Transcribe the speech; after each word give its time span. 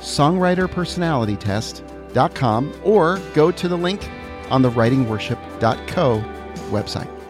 songwriterpersonalitytest.com 0.00 2.80
or 2.84 3.20
go 3.34 3.52
to 3.52 3.68
the 3.68 3.76
link 3.76 4.08
on 4.50 4.62
the 4.62 4.70
writingworship.co 4.70 6.24
website. 6.70 7.20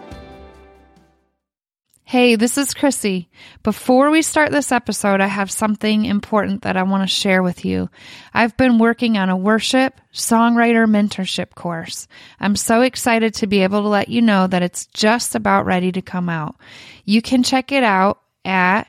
Hey, 2.10 2.34
this 2.34 2.58
is 2.58 2.74
Chrissy. 2.74 3.30
Before 3.62 4.10
we 4.10 4.22
start 4.22 4.50
this 4.50 4.72
episode, 4.72 5.20
I 5.20 5.28
have 5.28 5.48
something 5.48 6.06
important 6.06 6.62
that 6.62 6.76
I 6.76 6.82
want 6.82 7.04
to 7.04 7.14
share 7.14 7.40
with 7.40 7.64
you. 7.64 7.88
I've 8.34 8.56
been 8.56 8.80
working 8.80 9.16
on 9.16 9.30
a 9.30 9.36
worship 9.36 10.00
songwriter 10.12 10.90
mentorship 10.90 11.54
course. 11.54 12.08
I'm 12.40 12.56
so 12.56 12.80
excited 12.80 13.34
to 13.34 13.46
be 13.46 13.62
able 13.62 13.82
to 13.82 13.88
let 13.88 14.08
you 14.08 14.22
know 14.22 14.48
that 14.48 14.64
it's 14.64 14.86
just 14.86 15.36
about 15.36 15.66
ready 15.66 15.92
to 15.92 16.02
come 16.02 16.28
out. 16.28 16.56
You 17.04 17.22
can 17.22 17.44
check 17.44 17.70
it 17.70 17.84
out 17.84 18.20
at 18.44 18.88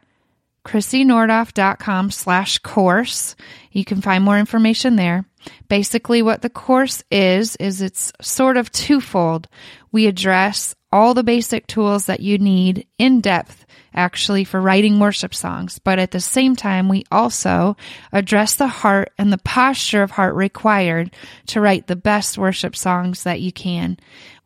chrissynordhoff.com 0.65 2.11
slash 2.11 2.59
course. 2.59 3.35
You 3.71 3.85
can 3.85 4.01
find 4.01 4.23
more 4.23 4.37
information 4.37 4.95
there. 4.95 5.25
Basically, 5.69 6.21
what 6.21 6.41
the 6.41 6.49
course 6.49 7.03
is, 7.09 7.55
is 7.55 7.81
it's 7.81 8.11
sort 8.21 8.57
of 8.57 8.71
twofold. 8.71 9.47
We 9.91 10.07
address 10.07 10.75
all 10.91 11.13
the 11.13 11.23
basic 11.23 11.67
tools 11.67 12.05
that 12.05 12.19
you 12.19 12.37
need 12.37 12.85
in 12.97 13.21
depth 13.21 13.65
actually 13.93 14.43
for 14.43 14.61
writing 14.61 14.99
worship 14.99 15.33
songs. 15.33 15.79
But 15.79 15.99
at 15.99 16.11
the 16.11 16.19
same 16.19 16.55
time, 16.55 16.89
we 16.89 17.03
also 17.11 17.75
address 18.11 18.55
the 18.55 18.67
heart 18.67 19.11
and 19.17 19.31
the 19.31 19.37
posture 19.39 20.03
of 20.03 20.11
heart 20.11 20.35
required 20.35 21.13
to 21.47 21.61
write 21.61 21.87
the 21.87 21.95
best 21.95 22.37
worship 22.37 22.75
songs 22.75 23.23
that 23.23 23.41
you 23.41 23.51
can. 23.51 23.97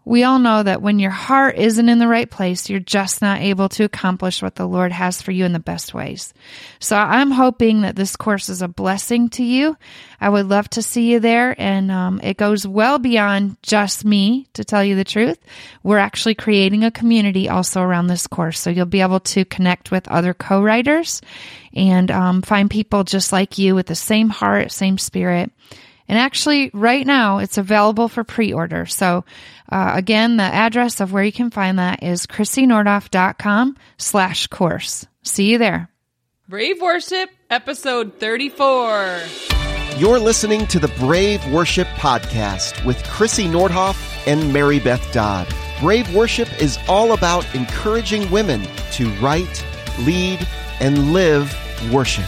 We 0.05 0.23
all 0.23 0.37
know 0.37 0.61
that 0.61 0.83
when 0.83 0.99
your 0.99 1.11
heart 1.11 1.57
isn't 1.57 1.89
in 1.89 1.97
the 1.97 2.07
right 2.07 2.29
place, 2.29 2.69
you're 2.69 2.79
just 2.79 3.23
not 3.23 3.41
able 3.41 3.69
to 3.69 3.83
accomplish 3.83 4.41
what 4.41 4.53
the 4.53 4.67
Lord 4.67 4.91
has 4.91 5.19
for 5.19 5.31
you 5.31 5.45
in 5.45 5.51
the 5.51 5.59
best 5.59 5.95
ways. 5.95 6.31
So 6.79 6.95
I'm 6.95 7.31
hoping 7.31 7.81
that 7.81 7.95
this 7.95 8.15
course 8.15 8.47
is 8.47 8.61
a 8.61 8.67
blessing 8.67 9.29
to 9.29 9.43
you. 9.43 9.75
I 10.21 10.29
would 10.29 10.47
love 10.47 10.69
to 10.71 10.83
see 10.83 11.11
you 11.11 11.19
there. 11.19 11.59
And 11.59 11.89
um, 11.89 12.21
it 12.21 12.37
goes 12.37 12.67
well 12.67 12.99
beyond 12.99 13.57
just 13.63 14.05
me, 14.05 14.47
to 14.53 14.63
tell 14.63 14.83
you 14.83 14.95
the 14.95 15.03
truth. 15.03 15.39
We're 15.81 15.97
actually 15.97 16.35
creating 16.35 16.83
a 16.83 16.91
community 16.91 17.49
also 17.49 17.81
around 17.81 18.05
this 18.07 18.27
course. 18.27 18.59
So 18.59 18.69
you'll 18.69 18.85
be 18.85 19.01
able 19.01 19.21
to 19.21 19.43
connect 19.43 19.89
with 19.89 20.07
other 20.07 20.35
co 20.35 20.61
writers 20.61 21.19
and 21.73 22.11
um, 22.11 22.41
find 22.43 22.69
people 22.69 23.03
just 23.03 23.31
like 23.31 23.57
you 23.57 23.73
with 23.73 23.87
the 23.87 23.95
same 23.95 24.29
heart, 24.29 24.71
same 24.71 24.99
spirit. 24.99 25.51
And 26.07 26.19
actually, 26.19 26.69
right 26.73 27.05
now, 27.05 27.39
it's 27.39 27.57
available 27.57 28.07
for 28.07 28.23
pre 28.23 28.53
order. 28.53 28.85
So, 28.85 29.25
uh, 29.71 29.91
again, 29.93 30.37
the 30.37 30.43
address 30.43 30.99
of 31.01 31.11
where 31.11 31.23
you 31.23 31.31
can 31.31 31.49
find 31.49 31.79
that 31.79 32.03
is 32.03 32.27
chrissynordhoff.com 32.27 33.77
slash 33.97 34.47
course. 34.47 35.05
See 35.23 35.51
you 35.51 35.57
there. 35.57 35.89
Brave 36.47 36.81
Worship, 36.81 37.29
episode 37.49 38.19
34. 38.19 39.19
You're 39.97 40.19
listening 40.19 40.67
to 40.67 40.77
the 40.77 40.89
Brave 40.99 41.45
Worship 41.51 41.87
Podcast 41.95 42.85
with 42.85 43.01
Chrissy 43.05 43.45
Nordhoff 43.45 44.27
and 44.27 44.53
Mary 44.53 44.79
Beth 44.79 45.11
Dodd. 45.11 45.47
Brave 45.79 46.13
Worship 46.13 46.61
is 46.61 46.77
all 46.87 47.13
about 47.13 47.53
encouraging 47.55 48.29
women 48.29 48.61
to 48.91 49.09
write, 49.21 49.65
lead, 50.01 50.45
and 50.79 51.13
live 51.13 51.53
worship. 51.91 52.25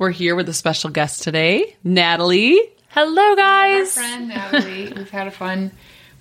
We're 0.00 0.08
here 0.12 0.34
with 0.34 0.48
a 0.48 0.54
special 0.54 0.88
guest 0.88 1.22
today, 1.24 1.76
Natalie. 1.84 2.58
Hello, 2.88 3.22
Our 3.22 3.36
guys. 3.36 3.92
friend 3.92 4.28
Natalie. 4.28 4.90
We've 4.96 5.10
had 5.10 5.26
a 5.26 5.30
fun 5.30 5.72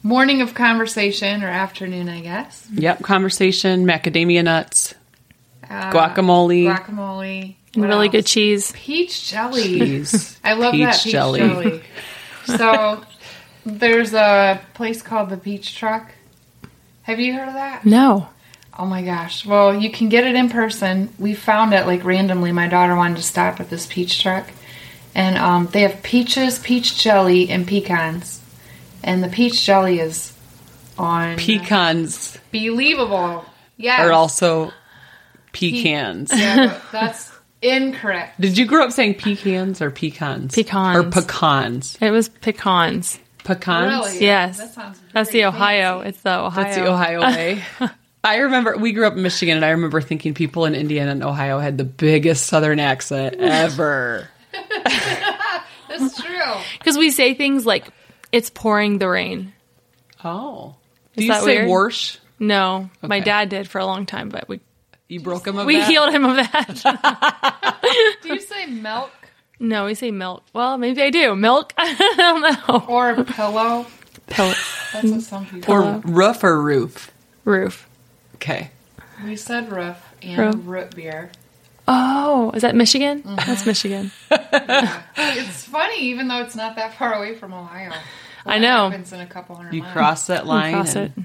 morning 0.03 0.41
of 0.41 0.53
conversation 0.53 1.41
or 1.45 1.47
afternoon, 1.47 2.09
I 2.09 2.19
guess. 2.19 2.67
Yep, 2.73 3.03
conversation, 3.03 3.85
macadamia 3.85 4.43
nuts, 4.43 4.95
Uh, 5.69 5.91
guacamole, 5.93 6.65
Guacamole. 6.65 7.55
And 7.73 7.81
What 7.83 7.87
really 7.87 8.07
else? 8.07 8.11
good 8.11 8.25
cheese. 8.25 8.73
Peach 8.75 9.29
jelly. 9.31 9.63
cheese. 9.79 10.37
I 10.43 10.55
love 10.55 10.73
peach 10.73 10.81
that 10.83 11.01
peach 11.01 11.11
jelly. 11.13 11.39
jelly. 11.39 11.81
so 12.47 13.01
there's 13.65 14.13
a 14.13 14.59
place 14.73 15.01
called 15.01 15.29
the 15.29 15.37
Peach 15.37 15.77
Truck. 15.77 16.11
Have 17.03 17.21
you 17.21 17.33
heard 17.33 17.47
of 17.47 17.53
that? 17.53 17.85
No. 17.85 18.27
Oh 18.79 18.85
my 18.85 19.01
gosh. 19.01 19.45
Well, 19.45 19.75
you 19.75 19.91
can 19.91 20.07
get 20.07 20.23
it 20.23 20.35
in 20.35 20.49
person. 20.49 21.09
We 21.19 21.33
found 21.33 21.73
it 21.73 21.85
like 21.85 22.05
randomly. 22.05 22.53
My 22.53 22.69
daughter 22.69 22.95
wanted 22.95 23.17
to 23.17 23.23
stop 23.23 23.59
at 23.59 23.69
this 23.69 23.85
peach 23.85 24.21
truck. 24.23 24.49
And 25.13 25.37
um, 25.37 25.67
they 25.73 25.81
have 25.81 26.01
peaches, 26.01 26.59
peach 26.59 26.97
jelly, 26.97 27.49
and 27.49 27.67
pecans. 27.67 28.41
And 29.03 29.21
the 29.21 29.27
peach 29.27 29.65
jelly 29.65 29.99
is 29.99 30.33
on 30.97 31.35
Pecans 31.35 32.37
believable. 32.53 33.43
Yes. 33.75 33.99
are 33.99 34.13
also 34.13 34.71
pecans. 35.51 36.31
Yeah, 36.33 36.79
that's 36.93 37.33
incorrect. 37.61 38.39
Did 38.39 38.57
you 38.57 38.65
grow 38.65 38.85
up 38.85 38.91
saying 38.93 39.15
pecans 39.15 39.81
or 39.81 39.91
pecans? 39.91 40.55
Pecans. 40.55 40.97
Or 40.97 41.09
pecans? 41.09 41.97
It 41.99 42.11
was 42.11 42.29
pecans. 42.29 43.19
Pecans? 43.43 43.87
Really? 43.89 44.21
Yes. 44.21 44.57
That 44.57 44.73
sounds 44.73 45.01
That's 45.11 45.31
the 45.31 45.45
Ohio. 45.45 45.99
fancy. 45.99 46.09
It's 46.09 46.21
the 46.21 46.39
Ohio. 46.39 46.63
That's 46.63 46.75
the 46.77 46.87
Ohio 46.87 47.21
way. 47.21 47.63
I 48.23 48.37
remember 48.37 48.77
we 48.77 48.91
grew 48.91 49.05
up 49.07 49.13
in 49.15 49.21
Michigan, 49.21 49.55
and 49.57 49.65
I 49.65 49.69
remember 49.69 50.01
thinking 50.01 50.33
people 50.33 50.65
in 50.65 50.75
Indiana 50.75 51.11
and 51.11 51.23
Ohio 51.23 51.59
had 51.59 51.77
the 51.77 51.85
biggest 51.85 52.47
Southern 52.47 52.79
accent 52.79 53.35
ever. 53.39 54.27
That's 55.89 56.21
true. 56.21 56.53
Because 56.77 56.97
we 56.97 57.11
say 57.11 57.33
things 57.33 57.65
like, 57.65 57.87
it's 58.31 58.49
pouring 58.49 58.97
the 58.99 59.07
rain. 59.09 59.53
Oh, 60.23 60.75
Is 61.15 61.21
do 61.21 61.23
you 61.25 61.31
that 61.31 61.43
say 61.43 61.57
weird? 61.57 61.69
"warsh"? 61.69 62.17
No, 62.39 62.89
my 63.01 63.19
dad 63.19 63.49
did 63.49 63.69
for 63.69 63.79
a 63.79 63.85
long 63.85 64.05
time, 64.05 64.29
but 64.29 64.47
we 64.47 64.59
You 65.07 65.19
broke 65.21 65.47
him 65.47 65.57
of 65.57 65.65
we 65.65 65.77
that? 65.77 65.87
healed 65.89 66.13
him 66.13 66.25
of 66.25 66.35
that. 66.35 67.79
Do 68.21 68.33
you 68.33 68.39
say 68.41 68.65
milk 68.67 69.11
no, 69.61 69.87
we 69.87 69.93
say 69.93 70.09
milk. 70.09 70.45
Well, 70.53 70.77
maybe 70.77 71.01
I 71.01 71.09
do. 71.09 71.35
Milk? 71.35 71.73
I 71.77 72.13
don't 72.15 72.41
know. 72.41 72.85
or 72.87 73.25
pillow? 73.25 73.85
Pill- 74.27 74.53
That's 74.93 75.03
what 75.11 75.21
some 75.21 75.45
people. 75.47 75.73
or 75.73 75.97
roof 76.05 76.45
or 76.45 76.61
roof. 76.61 77.11
roof. 77.43 77.88
Okay, 78.41 78.71
We 79.23 79.35
said 79.35 79.71
roof 79.71 79.97
and 80.21 80.37
Roof. 80.39 80.55
root 80.63 80.95
beer. 80.95 81.29
Oh, 81.87 82.51
is 82.55 82.61
that 82.61 82.73
Michigan? 82.75 83.21
That's 83.25 83.65
Michigan. 83.65 84.11
It's 84.31 85.65
funny, 85.65 85.99
even 86.03 86.27
though 86.27 86.41
it's 86.41 86.55
not 86.55 86.75
that 86.77 86.93
far 86.97 87.13
away 87.15 87.35
from 87.35 87.53
Ohio. 87.53 87.91
I 88.45 88.53
What 88.55 88.57
know. 88.61 88.89
Happens 88.89 89.11
in 89.11 89.19
a 89.19 89.25
couple 89.27 89.55
hundred 89.55 89.73
you 89.73 89.81
miles. 89.81 89.93
cross 89.93 90.27
that 90.27 90.47
line, 90.47 90.73
Cross 90.73 90.95
and 90.95 91.05
it. 91.17 91.23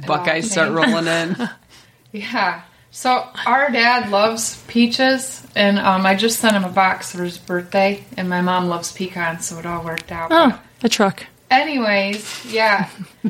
the 0.00 0.06
Buckeyes 0.06 0.50
start 0.50 0.68
Okay. 0.70 0.90
rolling 0.92 1.06
in. 1.06 1.48
Yeah. 2.12 2.62
So 2.92 3.28
our 3.44 3.70
dad 3.70 4.10
loves 4.10 4.62
peaches, 4.68 5.46
and 5.54 5.78
um, 5.78 6.06
I 6.06 6.14
just 6.14 6.38
sent 6.40 6.56
him 6.56 6.64
a 6.64 6.70
box 6.70 7.12
for 7.12 7.22
his 7.24 7.36
birthday, 7.36 8.02
and 8.16 8.28
my 8.30 8.40
mom 8.40 8.68
loves 8.68 8.90
pecans, 8.90 9.44
so 9.46 9.58
it 9.58 9.66
all 9.66 9.84
worked 9.84 10.10
out. 10.10 10.28
Oh, 10.32 10.58
a 10.82 10.88
truck. 10.88 11.26
Anyways, 11.50 12.46
yeah, 12.46 12.88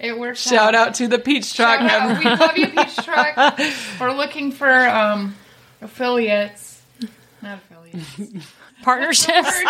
it 0.00 0.18
worked. 0.18 0.38
Shout 0.38 0.74
out 0.74 0.94
to 0.96 1.08
the 1.08 1.18
peach 1.18 1.54
truck. 1.54 1.80
Out. 1.80 2.18
We 2.18 2.24
love 2.24 2.56
you, 2.56 2.66
Peach 2.68 2.96
Truck. 3.04 3.58
We're 4.00 4.12
looking 4.12 4.52
for 4.52 4.68
um, 4.88 5.34
affiliates, 5.80 6.80
not 7.42 7.58
affiliates. 7.58 8.46
Partnerships. 8.82 9.60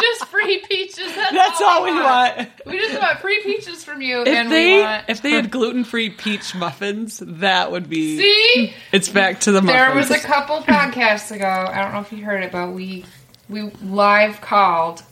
just 0.00 0.24
free 0.26 0.58
peaches. 0.68 0.96
That's, 1.14 1.32
That's 1.34 1.60
all 1.60 1.84
we 1.84 1.92
want. 1.92 2.48
We 2.64 2.78
just 2.78 2.98
want 2.98 3.18
free 3.20 3.42
peaches 3.42 3.84
from 3.84 4.00
you, 4.00 4.22
If 4.22 4.28
and 4.28 4.48
we 4.48 4.54
they 4.54 4.80
want. 4.82 5.04
if 5.08 5.20
they 5.20 5.32
had 5.32 5.50
gluten 5.50 5.84
free 5.84 6.08
peach 6.08 6.54
muffins, 6.54 7.18
that 7.24 7.70
would 7.70 7.90
be. 7.90 8.16
See, 8.18 8.74
It's 8.90 9.10
back 9.10 9.40
to 9.40 9.52
the 9.52 9.60
muffins. 9.60 9.76
there 9.76 9.94
was 9.94 10.10
a 10.10 10.18
couple 10.18 10.60
podcasts 10.62 11.30
ago. 11.30 11.46
I 11.46 11.82
don't 11.82 11.92
know 11.92 12.00
if 12.00 12.10
you 12.10 12.24
heard 12.24 12.42
it, 12.42 12.52
but 12.52 12.70
we 12.70 13.04
we 13.50 13.62
live 13.82 14.40
called 14.40 15.02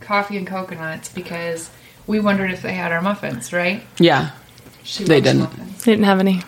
coffee 0.00 0.36
and 0.36 0.46
coconuts 0.46 1.08
because 1.08 1.68
we 2.06 2.20
wondered 2.20 2.50
if 2.50 2.62
they 2.62 2.74
had 2.74 2.92
our 2.92 3.00
muffins. 3.02 3.52
Right? 3.52 3.82
yeah. 3.98 4.30
She 4.82 5.04
They 5.04 5.20
didn't. 5.22 5.40
Muffins. 5.42 5.82
Didn't 5.84 6.04
have 6.04 6.20
any. 6.20 6.42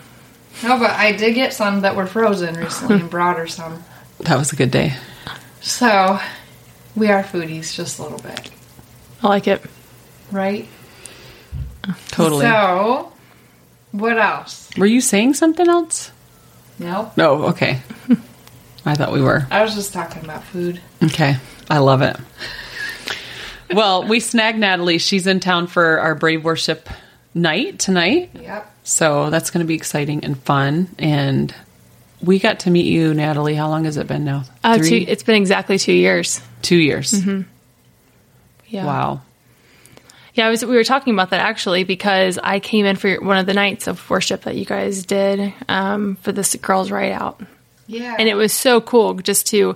No, 0.63 0.77
but 0.79 0.91
I 0.91 1.11
did 1.11 1.33
get 1.35 1.53
some 1.53 1.81
that 1.81 1.95
were 1.95 2.05
frozen 2.05 2.55
recently 2.55 2.99
and 2.99 3.09
brought 3.09 3.37
her 3.37 3.47
some. 3.47 3.83
That 4.21 4.37
was 4.37 4.51
a 4.53 4.55
good 4.55 4.71
day. 4.71 4.93
So 5.61 6.19
we 6.95 7.09
are 7.09 7.23
foodies, 7.23 7.73
just 7.75 7.99
a 7.99 8.03
little 8.03 8.19
bit, 8.19 8.49
I 9.23 9.27
like 9.27 9.47
it. 9.47 9.61
right? 10.31 10.67
Totally. 12.09 12.45
So, 12.45 13.11
what 13.91 14.17
else? 14.17 14.69
Were 14.77 14.85
you 14.85 15.01
saying 15.01 15.33
something 15.35 15.67
else? 15.67 16.11
Nope. 16.79 17.15
No, 17.17 17.43
okay. 17.45 17.81
I 18.85 18.95
thought 18.95 19.11
we 19.11 19.21
were. 19.21 19.47
I 19.49 19.63
was 19.63 19.73
just 19.75 19.93
talking 19.93 20.23
about 20.23 20.43
food. 20.43 20.79
Okay. 21.03 21.37
I 21.69 21.79
love 21.79 22.01
it. 22.01 22.17
Well, 23.71 24.07
we 24.07 24.19
snagged 24.19 24.59
Natalie. 24.59 24.97
She's 24.97 25.27
in 25.27 25.39
town 25.39 25.67
for 25.67 25.99
our 25.99 26.15
Brave 26.15 26.43
Worship 26.43 26.89
night 27.33 27.79
tonight. 27.79 28.31
Yep. 28.33 28.73
So 28.83 29.29
that's 29.29 29.51
going 29.51 29.63
to 29.63 29.67
be 29.67 29.75
exciting 29.75 30.23
and 30.23 30.37
fun. 30.41 30.87
And 30.97 31.53
we 32.21 32.39
got 32.39 32.61
to 32.61 32.71
meet 32.71 32.85
you, 32.85 33.13
Natalie. 33.13 33.55
How 33.55 33.69
long 33.69 33.85
has 33.85 33.97
it 33.97 34.07
been 34.07 34.23
now? 34.23 34.43
Uh, 34.63 34.77
two, 34.77 35.05
it's 35.07 35.23
been 35.23 35.35
exactly 35.35 35.77
two 35.77 35.93
years. 35.93 36.41
Two 36.61 36.77
years. 36.77 37.13
Yeah. 38.67 38.85
Wow. 38.85 39.21
Yeah, 40.33 40.47
I 40.47 40.49
was, 40.49 40.63
we 40.63 40.75
were 40.75 40.83
talking 40.83 41.13
about 41.13 41.31
that 41.31 41.41
actually 41.41 41.83
because 41.83 42.37
I 42.41 42.59
came 42.59 42.85
in 42.85 42.95
for 42.95 43.15
one 43.15 43.37
of 43.37 43.45
the 43.45 43.53
nights 43.53 43.87
of 43.87 44.09
worship 44.09 44.43
that 44.43 44.55
you 44.55 44.65
guys 44.65 45.05
did 45.05 45.53
um, 45.67 46.15
for 46.17 46.31
this 46.31 46.55
Girls 46.55 46.91
Write 46.91 47.11
Out. 47.11 47.41
Yeah. 47.87 48.15
And 48.17 48.29
it 48.29 48.35
was 48.35 48.53
so 48.53 48.79
cool 48.79 49.15
just 49.15 49.47
to, 49.47 49.75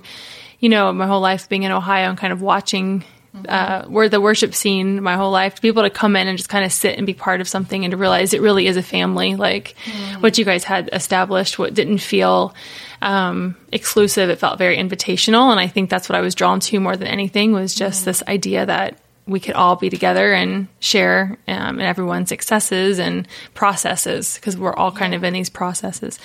you 0.60 0.68
know, 0.68 0.92
my 0.92 1.06
whole 1.06 1.20
life 1.20 1.48
being 1.48 1.64
in 1.64 1.72
Ohio 1.72 2.10
and 2.10 2.18
kind 2.18 2.32
of 2.32 2.42
watching 2.42 3.04
uh, 3.48 3.84
where 3.86 4.08
the 4.08 4.20
worship 4.20 4.54
scene 4.54 5.02
my 5.02 5.16
whole 5.16 5.30
life 5.30 5.54
to 5.54 5.62
be 5.62 5.68
able 5.68 5.82
to 5.82 5.90
come 5.90 6.16
in 6.16 6.28
and 6.28 6.36
just 6.36 6.50
kind 6.50 6.64
of 6.64 6.72
sit 6.72 6.98
and 6.98 7.06
be 7.06 7.14
part 7.14 7.40
of 7.40 7.48
something 7.48 7.84
and 7.84 7.92
to 7.92 7.96
realize 7.96 8.34
it 8.34 8.42
really 8.42 8.66
is 8.66 8.76
a 8.76 8.82
family 8.82 9.36
like 9.36 9.74
what 10.20 10.36
you 10.36 10.44
guys 10.44 10.64
had 10.64 10.90
established 10.92 11.58
what 11.58 11.72
didn't 11.72 11.98
feel 11.98 12.54
um, 13.00 13.56
exclusive. 13.72 14.28
It 14.30 14.38
felt 14.38 14.58
very 14.58 14.76
invitational 14.76 15.50
and 15.50 15.58
i 15.58 15.66
think 15.66 15.88
that's 15.88 16.08
what 16.08 16.16
i 16.16 16.20
was 16.20 16.34
drawn 16.34 16.60
to 16.60 16.78
more 16.78 16.96
than 16.96 17.08
anything 17.08 17.52
was 17.52 17.74
just 17.74 18.04
this 18.04 18.22
idea 18.28 18.66
that 18.66 18.98
we 19.26 19.40
could 19.40 19.54
all 19.54 19.76
be 19.76 19.88
together 19.88 20.32
and 20.32 20.68
share 20.80 21.38
um, 21.48 21.78
in 21.78 21.86
everyone's 21.86 22.28
successes 22.28 22.98
and 22.98 23.26
processes 23.54 24.34
because 24.34 24.56
we're 24.56 24.74
all 24.74 24.90
kind 24.90 25.14
of 25.14 25.22
in 25.22 25.32
these 25.32 25.48
processes. 25.48 26.18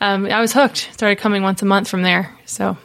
Um, 0.00 0.26
i 0.26 0.40
was 0.40 0.52
hooked. 0.52 0.90
Started 0.92 1.16
coming 1.16 1.42
once 1.42 1.62
a 1.62 1.64
month 1.66 1.88
from 1.88 2.02
there 2.02 2.36
so 2.44 2.76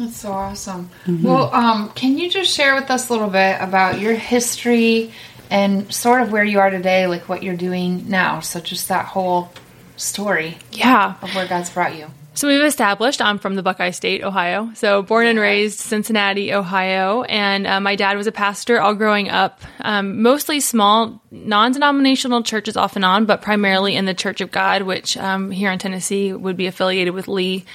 That's 0.00 0.16
so 0.16 0.32
awesome. 0.32 0.88
Well, 1.06 1.54
um, 1.54 1.90
can 1.90 2.16
you 2.16 2.30
just 2.30 2.50
share 2.50 2.74
with 2.74 2.90
us 2.90 3.10
a 3.10 3.12
little 3.12 3.28
bit 3.28 3.60
about 3.60 4.00
your 4.00 4.14
history 4.14 5.12
and 5.50 5.92
sort 5.92 6.22
of 6.22 6.32
where 6.32 6.42
you 6.42 6.58
are 6.58 6.70
today, 6.70 7.06
like 7.06 7.28
what 7.28 7.42
you're 7.42 7.54
doing 7.54 8.08
now? 8.08 8.40
So 8.40 8.60
just 8.60 8.88
that 8.88 9.04
whole 9.04 9.50
story 9.96 10.56
yeah 10.72 11.16
of 11.20 11.34
where 11.34 11.46
God's 11.46 11.68
brought 11.68 11.94
you. 11.94 12.06
So 12.32 12.48
we've 12.48 12.62
established 12.62 13.20
I'm 13.20 13.38
from 13.38 13.56
the 13.56 13.62
Buckeye 13.62 13.90
State, 13.90 14.24
Ohio. 14.24 14.70
So 14.74 15.02
born 15.02 15.26
and 15.26 15.38
raised 15.38 15.80
Cincinnati, 15.80 16.54
Ohio, 16.54 17.22
and 17.24 17.66
uh, 17.66 17.80
my 17.80 17.96
dad 17.96 18.16
was 18.16 18.26
a 18.26 18.32
pastor 18.32 18.80
all 18.80 18.94
growing 18.94 19.28
up. 19.28 19.60
Um, 19.80 20.22
mostly 20.22 20.60
small, 20.60 21.20
non-denominational 21.30 22.44
churches 22.44 22.78
off 22.78 22.96
and 22.96 23.04
on, 23.04 23.26
but 23.26 23.42
primarily 23.42 23.96
in 23.96 24.06
the 24.06 24.14
Church 24.14 24.40
of 24.40 24.50
God, 24.50 24.82
which 24.82 25.18
um, 25.18 25.50
here 25.50 25.70
in 25.70 25.78
Tennessee 25.78 26.32
would 26.32 26.56
be 26.56 26.66
affiliated 26.66 27.12
with 27.12 27.28
Lee. 27.28 27.66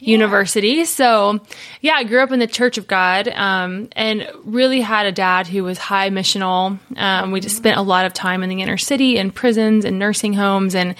University. 0.00 0.84
So, 0.84 1.40
yeah, 1.80 1.94
I 1.94 2.04
grew 2.04 2.22
up 2.22 2.32
in 2.32 2.38
the 2.38 2.46
Church 2.46 2.78
of 2.78 2.86
God 2.86 3.28
um, 3.28 3.88
and 3.92 4.30
really 4.44 4.80
had 4.80 5.06
a 5.06 5.12
dad 5.12 5.46
who 5.46 5.64
was 5.64 5.78
high 5.78 6.10
missional. 6.10 6.78
Um, 6.96 7.32
we 7.32 7.40
just 7.40 7.56
spent 7.56 7.78
a 7.78 7.82
lot 7.82 8.06
of 8.06 8.14
time 8.14 8.42
in 8.42 8.48
the 8.48 8.62
inner 8.62 8.78
city 8.78 9.18
and 9.18 9.34
prisons 9.34 9.84
and 9.84 9.98
nursing 9.98 10.32
homes 10.32 10.74
and 10.74 10.94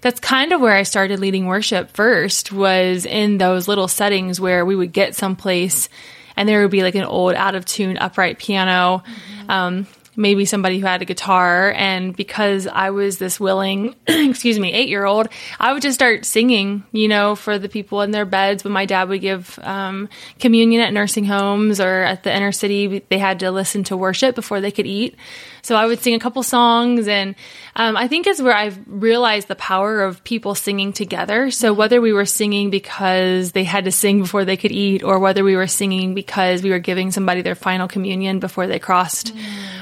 that's 0.00 0.20
kind 0.20 0.52
of 0.52 0.60
where 0.60 0.74
I 0.74 0.82
started 0.82 1.18
leading 1.18 1.46
worship 1.46 1.90
first 1.92 2.52
was 2.52 3.06
in 3.06 3.38
those 3.38 3.66
little 3.66 3.88
settings 3.88 4.38
where 4.38 4.64
we 4.66 4.76
would 4.76 4.92
get 4.92 5.14
someplace 5.14 5.88
and 6.36 6.46
there 6.46 6.60
would 6.60 6.70
be 6.70 6.82
like 6.82 6.94
an 6.94 7.04
old 7.04 7.34
out 7.34 7.54
of 7.54 7.64
tune 7.64 7.96
upright 7.96 8.38
piano. 8.38 9.02
Um, 9.48 9.86
maybe 10.16 10.44
somebody 10.44 10.78
who 10.78 10.86
had 10.86 11.02
a 11.02 11.04
guitar 11.04 11.72
and 11.72 12.14
because 12.16 12.66
I 12.66 12.90
was 12.90 13.18
this 13.18 13.40
willing, 13.40 13.94
excuse 14.06 14.58
me, 14.58 14.72
8-year-old, 14.72 15.28
I 15.58 15.72
would 15.72 15.82
just 15.82 15.94
start 15.94 16.24
singing, 16.24 16.84
you 16.92 17.08
know, 17.08 17.34
for 17.34 17.58
the 17.58 17.68
people 17.68 18.02
in 18.02 18.10
their 18.10 18.24
beds 18.24 18.64
when 18.64 18.72
my 18.72 18.86
dad 18.86 19.08
would 19.08 19.20
give 19.20 19.58
um, 19.62 20.08
communion 20.38 20.80
at 20.80 20.92
nursing 20.92 21.24
homes 21.24 21.80
or 21.80 22.02
at 22.02 22.22
the 22.22 22.34
inner 22.34 22.52
city, 22.52 23.02
they 23.08 23.18
had 23.18 23.40
to 23.40 23.50
listen 23.50 23.84
to 23.84 23.96
worship 23.96 24.34
before 24.34 24.60
they 24.60 24.70
could 24.70 24.86
eat. 24.86 25.16
So 25.64 25.76
I 25.76 25.86
would 25.86 26.00
sing 26.00 26.14
a 26.14 26.18
couple 26.18 26.42
songs, 26.42 27.08
and 27.08 27.34
um, 27.74 27.96
I 27.96 28.06
think 28.06 28.26
is 28.26 28.40
where 28.40 28.54
I've 28.54 28.78
realized 28.86 29.48
the 29.48 29.54
power 29.54 30.02
of 30.02 30.22
people 30.22 30.54
singing 30.54 30.92
together. 30.92 31.50
So 31.50 31.72
whether 31.72 32.02
we 32.02 32.12
were 32.12 32.26
singing 32.26 32.68
because 32.68 33.52
they 33.52 33.64
had 33.64 33.86
to 33.86 33.90
sing 33.90 34.20
before 34.20 34.44
they 34.44 34.58
could 34.58 34.72
eat, 34.72 35.02
or 35.02 35.18
whether 35.18 35.42
we 35.42 35.56
were 35.56 35.66
singing 35.66 36.14
because 36.14 36.62
we 36.62 36.68
were 36.68 36.78
giving 36.80 37.10
somebody 37.10 37.40
their 37.40 37.54
final 37.54 37.88
communion 37.88 38.40
before 38.40 38.66
they 38.66 38.78
crossed 38.78 39.34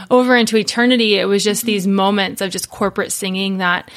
over 0.08 0.36
into 0.36 0.56
eternity, 0.56 1.16
it 1.16 1.24
was 1.24 1.42
just 1.42 1.64
these 1.64 1.84
moments 1.84 2.40
of 2.40 2.52
just 2.52 2.70
corporate 2.70 3.10
singing 3.10 3.58
that. 3.58 3.90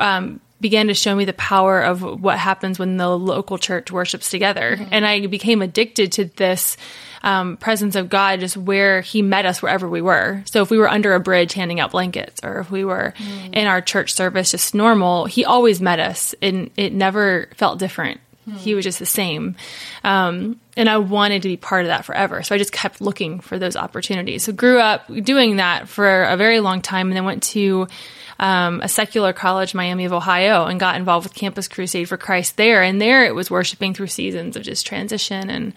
Um, 0.00 0.40
began 0.58 0.86
to 0.86 0.94
show 0.94 1.14
me 1.14 1.26
the 1.26 1.34
power 1.34 1.82
of 1.82 2.00
what 2.00 2.38
happens 2.38 2.78
when 2.78 2.96
the 2.96 3.08
local 3.10 3.58
church 3.58 3.92
worships 3.92 4.30
together. 4.30 4.78
And 4.90 5.04
I 5.06 5.26
became 5.26 5.60
addicted 5.60 6.12
to 6.12 6.24
this 6.24 6.78
um, 7.26 7.56
presence 7.56 7.96
of 7.96 8.08
God, 8.08 8.38
just 8.40 8.56
where 8.56 9.00
He 9.00 9.20
met 9.20 9.44
us 9.44 9.60
wherever 9.60 9.88
we 9.88 10.00
were. 10.00 10.42
So 10.46 10.62
if 10.62 10.70
we 10.70 10.78
were 10.78 10.88
under 10.88 11.12
a 11.12 11.20
bridge 11.20 11.52
handing 11.54 11.80
out 11.80 11.90
blankets, 11.90 12.40
or 12.44 12.60
if 12.60 12.70
we 12.70 12.84
were 12.84 13.12
in 13.52 13.66
our 13.66 13.80
church 13.80 14.14
service 14.14 14.52
just 14.52 14.74
normal, 14.74 15.26
He 15.26 15.44
always 15.44 15.80
met 15.80 15.98
us, 15.98 16.34
and 16.40 16.70
it 16.76 16.92
never 16.92 17.48
felt 17.56 17.80
different. 17.80 18.20
He 18.54 18.74
was 18.74 18.84
just 18.84 18.98
the 18.98 19.06
same. 19.06 19.56
Um, 20.04 20.60
and 20.76 20.88
I 20.88 20.98
wanted 20.98 21.42
to 21.42 21.48
be 21.48 21.56
part 21.56 21.82
of 21.82 21.88
that 21.88 22.04
forever. 22.04 22.42
So 22.42 22.54
I 22.54 22.58
just 22.58 22.72
kept 22.72 23.00
looking 23.00 23.40
for 23.40 23.58
those 23.58 23.76
opportunities. 23.76 24.44
So 24.44 24.52
grew 24.52 24.78
up 24.78 25.06
doing 25.22 25.56
that 25.56 25.88
for 25.88 26.22
a 26.24 26.36
very 26.36 26.60
long 26.60 26.80
time 26.80 27.08
and 27.08 27.16
then 27.16 27.24
went 27.24 27.42
to 27.44 27.88
um, 28.38 28.80
a 28.82 28.88
secular 28.88 29.32
college, 29.32 29.74
Miami 29.74 30.04
of 30.04 30.12
Ohio, 30.12 30.66
and 30.66 30.78
got 30.78 30.96
involved 30.96 31.26
with 31.26 31.34
Campus 31.34 31.68
Crusade 31.68 32.08
for 32.08 32.16
Christ 32.16 32.56
there. 32.56 32.82
And 32.82 33.00
there 33.00 33.24
it 33.24 33.34
was 33.34 33.50
worshiping 33.50 33.94
through 33.94 34.08
seasons 34.08 34.56
of 34.56 34.62
just 34.62 34.86
transition 34.86 35.50
and 35.50 35.72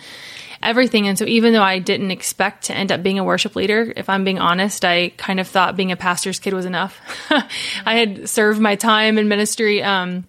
everything. 0.62 1.08
And 1.08 1.18
so 1.18 1.26
even 1.26 1.54
though 1.54 1.64
I 1.64 1.80
didn't 1.80 2.12
expect 2.12 2.66
to 2.66 2.76
end 2.76 2.92
up 2.92 3.02
being 3.02 3.18
a 3.18 3.24
worship 3.24 3.56
leader, 3.56 3.94
if 3.96 4.10
I'm 4.10 4.24
being 4.24 4.40
honest, 4.40 4.84
I 4.84 5.10
kind 5.10 5.40
of 5.40 5.48
thought 5.48 5.78
being 5.78 5.92
a 5.92 5.98
pastor's 5.98 6.40
kid 6.40 6.54
was 6.54 6.66
enough. 6.66 7.00
I 7.86 7.96
had 7.96 8.30
served 8.30 8.60
my 8.60 8.76
time 8.76 9.18
in 9.18 9.28
ministry. 9.28 9.82
Um, 9.82 10.26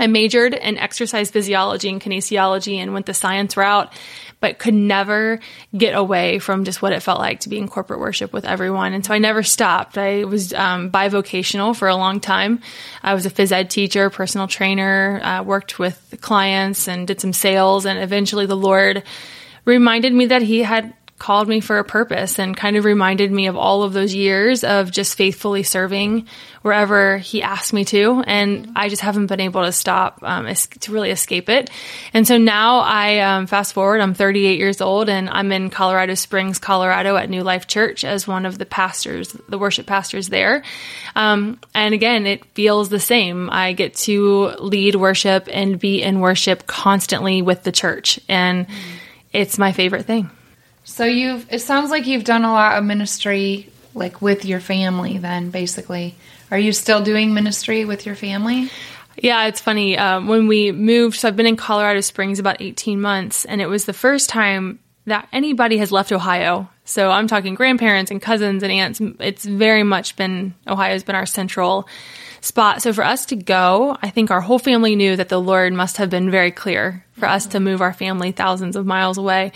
I 0.00 0.06
majored 0.06 0.54
in 0.54 0.78
exercise 0.78 1.30
physiology 1.30 1.90
and 1.90 2.00
kinesiology 2.00 2.76
and 2.76 2.94
went 2.94 3.06
the 3.06 3.14
science 3.14 3.56
route, 3.56 3.92
but 4.40 4.58
could 4.58 4.74
never 4.74 5.40
get 5.76 5.94
away 5.94 6.38
from 6.38 6.64
just 6.64 6.80
what 6.80 6.94
it 6.94 7.02
felt 7.02 7.18
like 7.18 7.40
to 7.40 7.50
be 7.50 7.58
in 7.58 7.68
corporate 7.68 8.00
worship 8.00 8.32
with 8.32 8.46
everyone. 8.46 8.94
And 8.94 9.04
so 9.04 9.12
I 9.12 9.18
never 9.18 9.42
stopped. 9.42 9.98
I 9.98 10.24
was 10.24 10.54
um, 10.54 10.90
bivocational 10.90 11.76
for 11.76 11.88
a 11.88 11.96
long 11.96 12.18
time. 12.18 12.60
I 13.02 13.12
was 13.12 13.26
a 13.26 13.30
phys 13.30 13.52
ed 13.52 13.68
teacher, 13.68 14.08
personal 14.08 14.48
trainer, 14.48 15.20
uh, 15.22 15.42
worked 15.42 15.78
with 15.78 16.16
clients 16.22 16.88
and 16.88 17.06
did 17.06 17.20
some 17.20 17.34
sales. 17.34 17.84
And 17.84 17.98
eventually 17.98 18.46
the 18.46 18.56
Lord 18.56 19.02
reminded 19.66 20.14
me 20.14 20.26
that 20.26 20.40
He 20.40 20.60
had 20.60 20.94
called 21.20 21.46
me 21.46 21.60
for 21.60 21.78
a 21.78 21.84
purpose 21.84 22.38
and 22.38 22.56
kind 22.56 22.76
of 22.76 22.84
reminded 22.84 23.30
me 23.30 23.46
of 23.46 23.54
all 23.54 23.82
of 23.82 23.92
those 23.92 24.14
years 24.14 24.64
of 24.64 24.90
just 24.90 25.16
faithfully 25.16 25.62
serving 25.62 26.26
wherever 26.62 27.18
he 27.18 27.42
asked 27.42 27.74
me 27.74 27.84
to. 27.84 28.24
And 28.26 28.72
I 28.74 28.88
just 28.88 29.02
haven't 29.02 29.26
been 29.26 29.38
able 29.38 29.62
to 29.62 29.70
stop 29.70 30.18
um, 30.22 30.46
es- 30.46 30.66
to 30.66 30.92
really 30.92 31.10
escape 31.10 31.50
it. 31.50 31.70
And 32.14 32.26
so 32.26 32.38
now 32.38 32.78
I 32.78 33.18
um, 33.18 33.46
fast 33.46 33.74
forward, 33.74 34.00
I'm 34.00 34.14
38 34.14 34.58
years 34.58 34.80
old 34.80 35.10
and 35.10 35.28
I'm 35.28 35.52
in 35.52 35.68
Colorado 35.68 36.14
Springs, 36.14 36.58
Colorado 36.58 37.16
at 37.16 37.28
New 37.28 37.42
Life 37.42 37.66
Church 37.66 38.02
as 38.02 38.26
one 38.26 38.46
of 38.46 38.56
the 38.56 38.66
pastors, 38.66 39.36
the 39.48 39.58
worship 39.58 39.86
pastors 39.86 40.30
there. 40.30 40.62
Um, 41.14 41.60
and 41.74 41.92
again, 41.92 42.26
it 42.26 42.46
feels 42.54 42.88
the 42.88 42.98
same. 42.98 43.50
I 43.50 43.74
get 43.74 43.94
to 44.06 44.54
lead 44.58 44.96
worship 44.96 45.48
and 45.52 45.78
be 45.78 46.02
in 46.02 46.20
worship 46.20 46.66
constantly 46.66 47.42
with 47.42 47.62
the 47.62 47.72
church. 47.72 48.18
And 48.26 48.66
it's 49.34 49.58
my 49.58 49.72
favorite 49.72 50.06
thing. 50.06 50.30
So 50.84 51.04
you've 51.04 51.46
it 51.52 51.60
sounds 51.60 51.90
like 51.90 52.06
you've 52.06 52.24
done 52.24 52.44
a 52.44 52.52
lot 52.52 52.78
of 52.78 52.84
ministry 52.84 53.70
like 53.94 54.22
with 54.22 54.44
your 54.44 54.60
family 54.60 55.18
then 55.18 55.50
basically. 55.50 56.14
Are 56.50 56.58
you 56.58 56.72
still 56.72 57.02
doing 57.02 57.32
ministry 57.32 57.84
with 57.84 58.06
your 58.06 58.16
family? 58.16 58.70
Yeah, 59.16 59.46
it's 59.46 59.60
funny. 59.60 59.98
Um, 59.98 60.28
when 60.28 60.48
we 60.48 60.72
moved, 60.72 61.16
so 61.16 61.28
I've 61.28 61.36
been 61.36 61.46
in 61.46 61.56
Colorado 61.56 62.00
Springs 62.00 62.38
about 62.38 62.60
18 62.60 63.00
months, 63.00 63.44
and 63.44 63.60
it 63.60 63.66
was 63.66 63.84
the 63.84 63.92
first 63.92 64.28
time 64.28 64.78
that 65.06 65.28
anybody 65.32 65.76
has 65.78 65.92
left 65.92 66.10
Ohio. 66.10 66.70
So 66.90 67.10
I'm 67.10 67.28
talking 67.28 67.54
grandparents 67.54 68.10
and 68.10 68.20
cousins 68.20 68.62
and 68.62 68.72
aunts. 68.72 69.00
It's 69.20 69.44
very 69.44 69.84
much 69.84 70.16
been, 70.16 70.54
Ohio's 70.66 71.04
been 71.04 71.14
our 71.14 71.26
central 71.26 71.88
spot. 72.40 72.82
So 72.82 72.92
for 72.92 73.04
us 73.04 73.26
to 73.26 73.36
go, 73.36 73.96
I 74.02 74.10
think 74.10 74.30
our 74.30 74.40
whole 74.40 74.58
family 74.58 74.96
knew 74.96 75.14
that 75.16 75.28
the 75.28 75.40
Lord 75.40 75.72
must 75.72 75.98
have 75.98 76.10
been 76.10 76.30
very 76.30 76.50
clear 76.50 77.04
for 77.20 77.28
us 77.28 77.46
to 77.48 77.60
move 77.60 77.82
our 77.82 77.92
family 77.92 78.32
thousands 78.32 78.76
of 78.76 78.86
miles 78.86 79.18
away. 79.18 79.52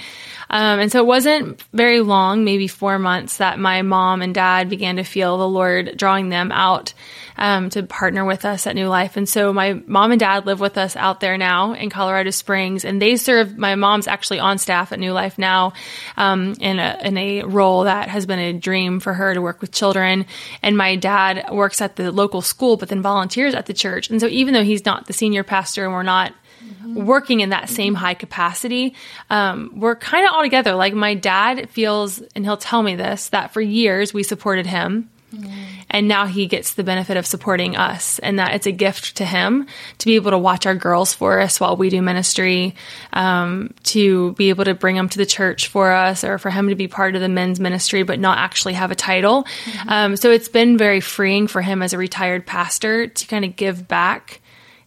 Um, 0.50 0.80
and 0.80 0.92
so 0.92 0.98
it 1.00 1.06
wasn't 1.06 1.62
very 1.72 2.02
long, 2.02 2.44
maybe 2.44 2.68
four 2.68 2.98
months, 2.98 3.38
that 3.38 3.58
my 3.58 3.80
mom 3.80 4.20
and 4.20 4.34
dad 4.34 4.68
began 4.68 4.96
to 4.96 5.02
feel 5.02 5.38
the 5.38 5.48
Lord 5.48 5.96
drawing 5.96 6.28
them 6.28 6.52
out 6.52 6.92
um, 7.38 7.70
to 7.70 7.82
partner 7.82 8.24
with 8.24 8.44
us 8.44 8.66
at 8.66 8.74
New 8.74 8.88
Life. 8.88 9.16
And 9.16 9.26
so 9.26 9.52
my 9.52 9.72
mom 9.86 10.12
and 10.12 10.20
dad 10.20 10.44
live 10.44 10.60
with 10.60 10.76
us 10.76 10.94
out 10.94 11.20
there 11.20 11.38
now 11.38 11.72
in 11.72 11.88
Colorado 11.88 12.30
Springs, 12.30 12.84
and 12.84 13.00
they 13.00 13.16
serve. 13.16 13.56
My 13.56 13.74
mom's 13.74 14.06
actually 14.06 14.40
on 14.40 14.58
staff 14.58 14.92
at 14.92 15.00
New 15.00 15.12
Life 15.12 15.38
now 15.38 15.72
um, 16.18 16.54
in 16.60 16.78
a 16.78 17.00
in 17.02 17.16
a 17.16 17.23
role 17.44 17.84
that 17.84 18.08
has 18.08 18.26
been 18.26 18.38
a 18.38 18.52
dream 18.52 19.00
for 19.00 19.12
her 19.14 19.34
to 19.34 19.40
work 19.40 19.60
with 19.60 19.72
children. 19.72 20.26
And 20.62 20.76
my 20.76 20.96
dad 20.96 21.46
works 21.50 21.80
at 21.80 21.96
the 21.96 22.12
local 22.12 22.42
school, 22.42 22.76
but 22.76 22.88
then 22.88 23.02
volunteers 23.02 23.54
at 23.54 23.66
the 23.66 23.74
church. 23.74 24.10
And 24.10 24.20
so 24.20 24.26
even 24.26 24.54
though 24.54 24.64
he's 24.64 24.84
not 24.84 25.06
the 25.06 25.12
senior 25.12 25.44
pastor, 25.44 25.84
and 25.84 25.92
we're 25.92 26.02
not 26.02 26.32
working 26.94 27.40
in 27.40 27.50
that 27.50 27.68
same 27.68 27.94
high 27.94 28.14
capacity. 28.14 28.94
Um, 29.30 29.72
we're 29.74 29.96
kind 29.96 30.26
of 30.26 30.32
all 30.32 30.42
together. 30.42 30.74
Like 30.74 30.94
my 30.94 31.14
dad 31.14 31.68
feels, 31.70 32.20
and 32.34 32.44
he'll 32.44 32.56
tell 32.56 32.82
me 32.82 32.94
this, 32.94 33.30
that 33.30 33.52
for 33.52 33.60
years 33.60 34.14
we 34.14 34.22
supported 34.22 34.66
him. 34.66 35.10
And 35.90 36.08
now 36.08 36.26
he 36.26 36.46
gets 36.46 36.74
the 36.74 36.84
benefit 36.84 37.16
of 37.16 37.26
supporting 37.26 37.76
us, 37.76 38.18
and 38.18 38.38
that 38.38 38.54
it's 38.54 38.66
a 38.66 38.72
gift 38.72 39.16
to 39.16 39.24
him 39.24 39.66
to 39.98 40.06
be 40.06 40.16
able 40.16 40.30
to 40.32 40.38
watch 40.38 40.66
our 40.66 40.74
girls 40.74 41.12
for 41.12 41.40
us 41.40 41.60
while 41.60 41.76
we 41.76 41.90
do 41.90 42.02
ministry, 42.02 42.74
um, 43.12 43.72
to 43.84 44.32
be 44.32 44.48
able 44.48 44.64
to 44.64 44.74
bring 44.74 44.96
them 44.96 45.08
to 45.08 45.18
the 45.18 45.26
church 45.26 45.68
for 45.68 45.92
us, 45.92 46.24
or 46.24 46.38
for 46.38 46.50
him 46.50 46.68
to 46.68 46.74
be 46.74 46.88
part 46.88 47.14
of 47.14 47.20
the 47.20 47.28
men's 47.28 47.60
ministry 47.60 48.02
but 48.02 48.18
not 48.18 48.38
actually 48.38 48.74
have 48.74 48.90
a 48.90 48.94
title. 48.94 49.46
Um, 49.86 50.16
so 50.16 50.30
it's 50.30 50.48
been 50.48 50.76
very 50.78 51.00
freeing 51.00 51.46
for 51.46 51.62
him 51.62 51.82
as 51.82 51.92
a 51.92 51.98
retired 51.98 52.46
pastor 52.46 53.06
to 53.06 53.26
kind 53.26 53.44
of 53.44 53.56
give 53.56 53.86
back 53.86 54.40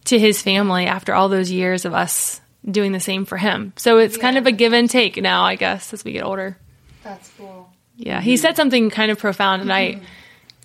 to 0.06 0.18
his 0.18 0.42
family 0.42 0.86
after 0.86 1.14
all 1.14 1.28
those 1.28 1.50
years 1.50 1.84
of 1.84 1.94
us 1.94 2.40
doing 2.68 2.92
the 2.92 3.00
same 3.00 3.24
for 3.24 3.36
him. 3.36 3.72
So 3.76 3.98
it's 3.98 4.16
kind 4.16 4.36
of 4.36 4.46
a 4.46 4.52
give 4.52 4.72
and 4.72 4.90
take 4.90 5.16
now, 5.16 5.44
I 5.44 5.54
guess, 5.54 5.92
as 5.94 6.04
we 6.04 6.12
get 6.12 6.24
older. 6.24 6.58
That's 7.02 7.30
cool. 7.38 7.70
Yeah, 7.96 8.20
he 8.20 8.36
said 8.36 8.56
something 8.56 8.90
kind 8.90 9.10
of 9.10 9.18
profound, 9.18 9.62
and 9.62 9.72
I, 9.72 10.00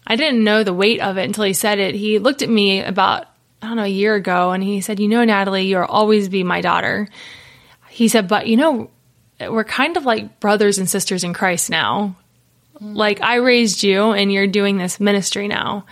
I 0.06 0.16
didn't 0.16 0.44
know 0.44 0.64
the 0.64 0.74
weight 0.74 1.02
of 1.02 1.18
it 1.18 1.26
until 1.26 1.46
he 1.46 1.54
said 1.54 1.80
it. 1.80 1.96
He 1.96 2.20
looked 2.20 2.42
at 2.42 2.50
me 2.50 2.82
about 2.82 3.28
I 3.62 3.68
don't 3.68 3.78
know 3.78 3.84
a 3.84 3.88
year 3.88 4.16
ago, 4.16 4.52
and 4.52 4.62
he 4.62 4.82
said, 4.82 5.00
"You 5.00 5.08
know, 5.08 5.24
Natalie, 5.24 5.68
you'll 5.68 5.84
always 5.84 6.28
be 6.28 6.44
my 6.44 6.60
daughter." 6.60 7.08
He 7.90 8.10
said, 8.10 8.28
"But 8.28 8.48
you 8.48 8.58
know, 8.58 8.90
we're 9.40 9.64
kind 9.64 9.96
of 9.96 10.06
like 10.06 10.40
brothers 10.40 10.78
and 10.78 10.90
sisters 10.90 11.24
in 11.24 11.34
Christ 11.34 11.70
now. 11.70 12.16
Like 12.82 13.22
I 13.22 13.36
raised 13.36 13.82
you, 13.84 14.12
and 14.12 14.32
you're 14.32 14.48
doing 14.48 14.78
this 14.78 15.00
ministry 15.00 15.48
now." 15.48 15.86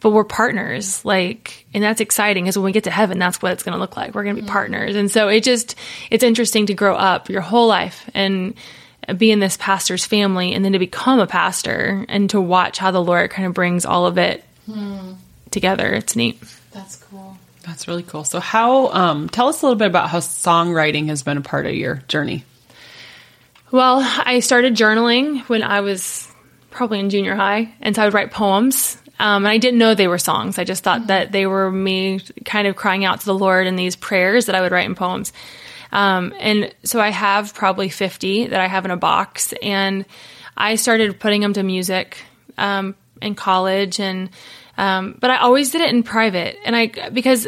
But 0.00 0.10
we're 0.10 0.22
partners, 0.22 1.04
like, 1.04 1.66
and 1.74 1.82
that's 1.82 2.00
exciting 2.00 2.44
because 2.44 2.56
when 2.56 2.64
we 2.64 2.70
get 2.70 2.84
to 2.84 2.90
heaven, 2.90 3.18
that's 3.18 3.42
what 3.42 3.50
it's 3.50 3.64
going 3.64 3.72
to 3.72 3.80
look 3.80 3.96
like. 3.96 4.14
We're 4.14 4.22
going 4.22 4.36
to 4.36 4.42
be 4.42 4.46
mm. 4.48 4.52
partners. 4.52 4.94
And 4.94 5.10
so 5.10 5.26
it 5.26 5.42
just, 5.42 5.74
it's 6.08 6.22
interesting 6.22 6.66
to 6.66 6.74
grow 6.74 6.94
up 6.94 7.28
your 7.28 7.40
whole 7.40 7.66
life 7.66 8.08
and 8.14 8.54
be 9.16 9.30
in 9.30 9.40
this 9.40 9.56
pastor's 9.56 10.04
family 10.04 10.52
and 10.54 10.64
then 10.64 10.72
to 10.72 10.78
become 10.78 11.18
a 11.18 11.26
pastor 11.26 12.04
and 12.08 12.28
to 12.30 12.40
watch 12.40 12.78
how 12.78 12.90
the 12.90 13.02
Lord 13.02 13.30
kind 13.30 13.46
of 13.46 13.54
brings 13.54 13.86
all 13.86 14.06
of 14.06 14.18
it 14.18 14.44
together. 15.50 15.92
It's 15.94 16.16
neat. 16.16 16.42
That's 16.72 16.96
cool. 16.96 17.36
That's 17.66 17.88
really 17.88 18.02
cool. 18.02 18.24
So, 18.24 18.40
how? 18.40 18.88
Um, 18.88 19.28
tell 19.28 19.48
us 19.48 19.62
a 19.62 19.66
little 19.66 19.78
bit 19.78 19.88
about 19.88 20.08
how 20.08 20.20
songwriting 20.20 21.08
has 21.08 21.22
been 21.22 21.36
a 21.36 21.42
part 21.42 21.66
of 21.66 21.74
your 21.74 21.96
journey. 22.08 22.44
Well, 23.70 24.00
I 24.00 24.40
started 24.40 24.74
journaling 24.74 25.40
when 25.48 25.62
I 25.62 25.80
was 25.80 26.26
probably 26.70 27.00
in 27.00 27.10
junior 27.10 27.34
high, 27.34 27.74
and 27.80 27.94
so 27.94 28.02
I 28.02 28.04
would 28.06 28.14
write 28.14 28.30
poems. 28.30 28.96
Um, 29.20 29.44
and 29.44 29.48
I 29.48 29.58
didn't 29.58 29.78
know 29.78 29.94
they 29.94 30.08
were 30.08 30.18
songs. 30.18 30.58
I 30.58 30.64
just 30.64 30.84
thought 30.84 31.08
that 31.08 31.32
they 31.32 31.44
were 31.44 31.70
me 31.70 32.20
kind 32.44 32.68
of 32.68 32.76
crying 32.76 33.04
out 33.04 33.20
to 33.20 33.26
the 33.26 33.34
Lord 33.34 33.66
in 33.66 33.76
these 33.76 33.96
prayers 33.96 34.46
that 34.46 34.54
I 34.54 34.60
would 34.60 34.72
write 34.72 34.86
in 34.86 34.94
poems. 34.94 35.32
Um, 35.92 36.32
and 36.38 36.74
so 36.84 37.00
I 37.00 37.10
have 37.10 37.54
probably 37.54 37.88
50 37.88 38.48
that 38.48 38.60
I 38.60 38.66
have 38.66 38.84
in 38.84 38.90
a 38.90 38.96
box. 38.96 39.54
And 39.62 40.04
I 40.56 40.74
started 40.74 41.18
putting 41.20 41.40
them 41.40 41.52
to 41.54 41.62
music 41.62 42.18
um, 42.56 42.94
in 43.22 43.34
college. 43.34 44.00
And, 44.00 44.30
um, 44.76 45.16
but 45.20 45.30
I 45.30 45.38
always 45.38 45.70
did 45.70 45.80
it 45.80 45.90
in 45.90 46.02
private. 46.02 46.56
And 46.64 46.76
I, 46.76 46.86
because 47.12 47.46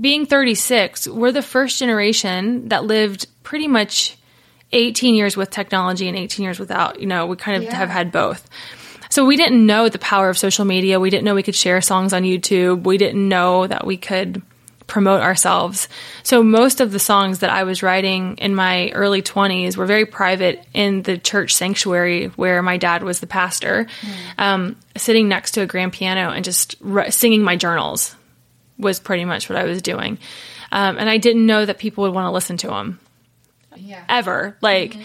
being 0.00 0.26
36, 0.26 1.08
we're 1.08 1.32
the 1.32 1.42
first 1.42 1.78
generation 1.78 2.68
that 2.68 2.84
lived 2.84 3.26
pretty 3.42 3.68
much 3.68 4.16
18 4.72 5.14
years 5.14 5.36
with 5.36 5.50
technology 5.50 6.08
and 6.08 6.16
18 6.16 6.44
years 6.44 6.58
without. 6.58 7.00
You 7.00 7.06
know, 7.06 7.26
we 7.26 7.36
kind 7.36 7.56
of 7.56 7.64
Yeah. 7.64 7.74
have 7.74 7.88
had 7.88 8.12
both. 8.12 8.48
So 9.10 9.24
we 9.24 9.36
didn't 9.36 9.64
know 9.64 9.88
the 9.88 9.98
power 9.98 10.28
of 10.28 10.36
social 10.36 10.66
media. 10.66 11.00
We 11.00 11.08
didn't 11.08 11.24
know 11.24 11.34
we 11.34 11.42
could 11.42 11.54
share 11.54 11.80
songs 11.80 12.12
on 12.12 12.22
YouTube. 12.24 12.84
We 12.84 12.98
didn't 12.98 13.26
know 13.26 13.66
that 13.66 13.86
we 13.86 13.96
could 13.96 14.42
promote 14.88 15.20
ourselves. 15.20 15.88
So 16.24 16.42
most 16.42 16.80
of 16.80 16.90
the 16.90 16.98
songs 16.98 17.38
that 17.40 17.50
I 17.50 17.62
was 17.62 17.82
writing 17.82 18.36
in 18.38 18.54
my 18.56 18.90
early 18.90 19.22
20s 19.22 19.76
were 19.76 19.86
very 19.86 20.06
private 20.06 20.64
in 20.74 21.02
the 21.02 21.16
church 21.18 21.54
sanctuary 21.54 22.26
where 22.34 22.60
my 22.62 22.76
dad 22.78 23.04
was 23.04 23.20
the 23.20 23.26
pastor, 23.28 23.86
um, 24.38 24.74
sitting 24.96 25.28
next 25.28 25.52
to 25.52 25.60
a 25.60 25.66
grand 25.66 25.92
piano 25.92 26.30
and 26.30 26.44
just 26.44 26.74
ri- 26.80 27.10
singing 27.12 27.42
my 27.42 27.54
journals 27.54 28.16
was 28.78 28.98
pretty 28.98 29.24
much 29.24 29.48
what 29.48 29.58
I 29.58 29.64
was 29.64 29.82
doing. 29.82 30.18
Um, 30.72 30.98
and 30.98 31.08
I 31.08 31.18
didn't 31.18 31.46
know 31.46 31.64
that 31.64 31.78
people 31.78 32.02
would 32.04 32.14
want 32.14 32.26
to 32.26 32.30
listen 32.30 32.56
to 32.58 32.68
them 32.68 32.98
Yeah. 33.76 34.02
ever. 34.08 34.56
Like, 34.60 34.96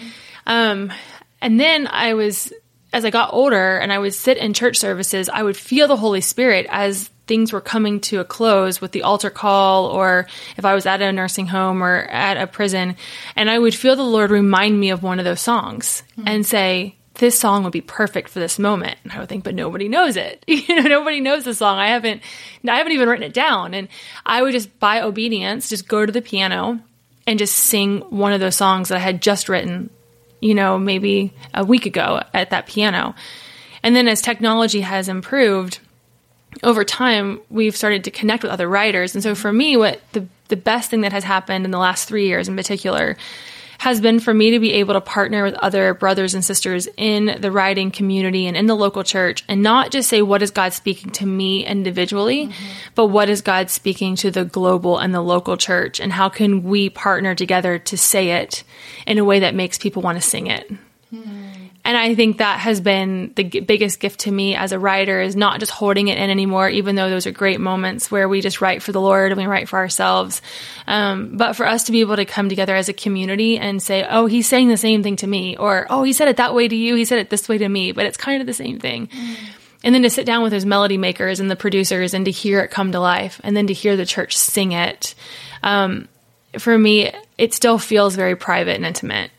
um, 0.46 0.92
and 1.40 1.60
then 1.60 1.86
I 1.88 2.14
was, 2.14 2.52
as 2.92 3.04
I 3.04 3.10
got 3.10 3.32
older 3.34 3.76
and 3.78 3.92
I 3.92 3.98
would 3.98 4.14
sit 4.14 4.38
in 4.38 4.54
church 4.54 4.78
services, 4.78 5.28
I 5.28 5.42
would 5.42 5.56
feel 5.56 5.88
the 5.88 5.96
Holy 5.96 6.20
Spirit 6.22 6.66
as 6.70 7.10
things 7.26 7.52
were 7.52 7.60
coming 7.60 8.00
to 8.00 8.20
a 8.20 8.24
close 8.24 8.80
with 8.80 8.92
the 8.92 9.02
altar 9.02 9.30
call, 9.30 9.86
or 9.86 10.26
if 10.56 10.64
I 10.64 10.74
was 10.74 10.86
at 10.86 11.02
a 11.02 11.12
nursing 11.12 11.46
home 11.46 11.82
or 11.82 11.96
at 11.96 12.36
a 12.36 12.46
prison, 12.46 12.96
and 13.36 13.50
I 13.50 13.58
would 13.58 13.74
feel 13.74 13.96
the 13.96 14.02
Lord 14.02 14.30
remind 14.30 14.78
me 14.78 14.90
of 14.90 15.02
one 15.02 15.18
of 15.18 15.24
those 15.24 15.40
songs 15.40 16.02
mm-hmm. 16.12 16.28
and 16.28 16.46
say, 16.46 16.96
this 17.14 17.38
song 17.38 17.62
would 17.62 17.72
be 17.72 17.80
perfect 17.80 18.28
for 18.28 18.40
this 18.40 18.58
moment. 18.58 18.98
And 19.04 19.12
I 19.12 19.20
would 19.20 19.28
think, 19.28 19.44
but 19.44 19.54
nobody 19.54 19.88
knows 19.88 20.16
it. 20.16 20.44
You 20.54 20.82
know, 20.82 20.88
nobody 20.88 21.20
knows 21.20 21.44
the 21.44 21.54
song. 21.54 21.78
I 21.78 21.88
haven't, 21.88 22.22
I 22.68 22.76
haven't 22.76 22.92
even 22.92 23.08
written 23.08 23.26
it 23.26 23.34
down. 23.34 23.74
And 23.74 23.88
I 24.24 24.42
would 24.42 24.52
just, 24.52 24.78
by 24.80 25.02
obedience, 25.02 25.68
just 25.68 25.86
go 25.86 26.04
to 26.04 26.10
the 26.10 26.22
piano 26.22 26.80
and 27.26 27.38
just 27.38 27.54
sing 27.54 28.00
one 28.00 28.32
of 28.32 28.40
those 28.40 28.56
songs 28.56 28.88
that 28.88 28.96
I 28.96 29.00
had 29.00 29.22
just 29.22 29.48
written, 29.48 29.90
you 30.40 30.54
know, 30.54 30.78
maybe 30.78 31.32
a 31.52 31.64
week 31.64 31.86
ago 31.86 32.22
at 32.32 32.50
that 32.50 32.66
piano. 32.66 33.14
And 33.82 33.94
then 33.94 34.08
as 34.08 34.22
technology 34.22 34.80
has 34.80 35.08
improved 35.08 35.78
over 36.64 36.84
time, 36.84 37.40
we've 37.50 37.76
started 37.76 38.04
to 38.04 38.10
connect 38.10 38.42
with 38.42 38.52
other 38.52 38.68
writers. 38.68 39.14
And 39.14 39.22
so 39.22 39.34
for 39.34 39.52
me, 39.52 39.76
what 39.76 40.00
the, 40.12 40.26
the 40.48 40.56
best 40.56 40.90
thing 40.90 41.02
that 41.02 41.12
has 41.12 41.24
happened 41.24 41.64
in 41.64 41.70
the 41.70 41.78
last 41.78 42.08
three 42.08 42.26
years 42.26 42.48
in 42.48 42.56
particular 42.56 43.16
has 43.78 44.00
been 44.00 44.20
for 44.20 44.32
me 44.32 44.52
to 44.52 44.58
be 44.58 44.72
able 44.72 44.94
to 44.94 45.00
partner 45.00 45.44
with 45.44 45.54
other 45.54 45.94
brothers 45.94 46.32
and 46.32 46.44
sisters 46.44 46.88
in 46.96 47.36
the 47.40 47.50
writing 47.50 47.90
community 47.90 48.46
and 48.46 48.56
in 48.56 48.66
the 48.66 48.74
local 48.74 49.02
church 49.02 49.44
and 49.48 49.62
not 49.62 49.90
just 49.90 50.08
say, 50.08 50.22
what 50.22 50.42
is 50.42 50.50
God 50.50 50.72
speaking 50.72 51.10
to 51.12 51.26
me 51.26 51.66
individually, 51.66 52.46
mm-hmm. 52.46 52.64
but 52.94 53.08
what 53.08 53.28
is 53.28 53.42
God 53.42 53.70
speaking 53.70 54.16
to 54.16 54.30
the 54.30 54.44
global 54.44 54.98
and 54.98 55.14
the 55.14 55.20
local 55.20 55.56
church? 55.56 56.00
And 56.00 56.12
how 56.12 56.28
can 56.28 56.62
we 56.62 56.88
partner 56.88 57.34
together 57.34 57.78
to 57.80 57.98
say 57.98 58.30
it 58.30 58.64
in 59.06 59.18
a 59.18 59.24
way 59.24 59.40
that 59.40 59.54
makes 59.54 59.76
people 59.76 60.02
want 60.02 60.16
to 60.16 60.26
sing 60.26 60.46
it? 60.46 60.70
Hmm. 61.10 61.63
And 61.86 61.98
I 61.98 62.14
think 62.14 62.38
that 62.38 62.60
has 62.60 62.80
been 62.80 63.32
the 63.36 63.44
g- 63.44 63.60
biggest 63.60 64.00
gift 64.00 64.20
to 64.20 64.30
me 64.30 64.54
as 64.54 64.72
a 64.72 64.78
writer 64.78 65.20
is 65.20 65.36
not 65.36 65.60
just 65.60 65.70
holding 65.70 66.08
it 66.08 66.16
in 66.16 66.30
anymore, 66.30 66.68
even 66.70 66.94
though 66.94 67.10
those 67.10 67.26
are 67.26 67.30
great 67.30 67.60
moments 67.60 68.10
where 68.10 68.26
we 68.26 68.40
just 68.40 68.62
write 68.62 68.82
for 68.82 68.92
the 68.92 69.02
Lord 69.02 69.32
and 69.32 69.40
we 69.40 69.46
write 69.46 69.68
for 69.68 69.78
ourselves. 69.78 70.40
Um, 70.86 71.36
but 71.36 71.56
for 71.56 71.66
us 71.66 71.84
to 71.84 71.92
be 71.92 72.00
able 72.00 72.16
to 72.16 72.24
come 72.24 72.48
together 72.48 72.74
as 72.74 72.88
a 72.88 72.94
community 72.94 73.58
and 73.58 73.82
say, 73.82 74.06
oh, 74.08 74.24
he's 74.24 74.48
saying 74.48 74.68
the 74.68 74.78
same 74.78 75.02
thing 75.02 75.16
to 75.16 75.26
me, 75.26 75.58
or 75.58 75.86
oh, 75.90 76.04
he 76.04 76.14
said 76.14 76.28
it 76.28 76.38
that 76.38 76.54
way 76.54 76.66
to 76.66 76.76
you, 76.76 76.94
he 76.94 77.04
said 77.04 77.18
it 77.18 77.28
this 77.28 77.50
way 77.50 77.58
to 77.58 77.68
me, 77.68 77.92
but 77.92 78.06
it's 78.06 78.16
kind 78.16 78.40
of 78.40 78.46
the 78.46 78.54
same 78.54 78.78
thing. 78.78 79.10
And 79.82 79.94
then 79.94 80.02
to 80.02 80.10
sit 80.10 80.24
down 80.24 80.42
with 80.42 80.52
those 80.52 80.64
melody 80.64 80.96
makers 80.96 81.38
and 81.38 81.50
the 81.50 81.56
producers 81.56 82.14
and 82.14 82.24
to 82.24 82.30
hear 82.30 82.60
it 82.60 82.70
come 82.70 82.92
to 82.92 83.00
life 83.00 83.42
and 83.44 83.54
then 83.54 83.66
to 83.66 83.74
hear 83.74 83.94
the 83.98 84.06
church 84.06 84.38
sing 84.38 84.72
it. 84.72 85.14
Um, 85.62 86.08
for 86.58 86.78
me, 86.78 87.12
it 87.36 87.52
still 87.52 87.78
feels 87.78 88.16
very 88.16 88.36
private 88.36 88.76
and 88.76 88.86
intimate, 88.86 89.30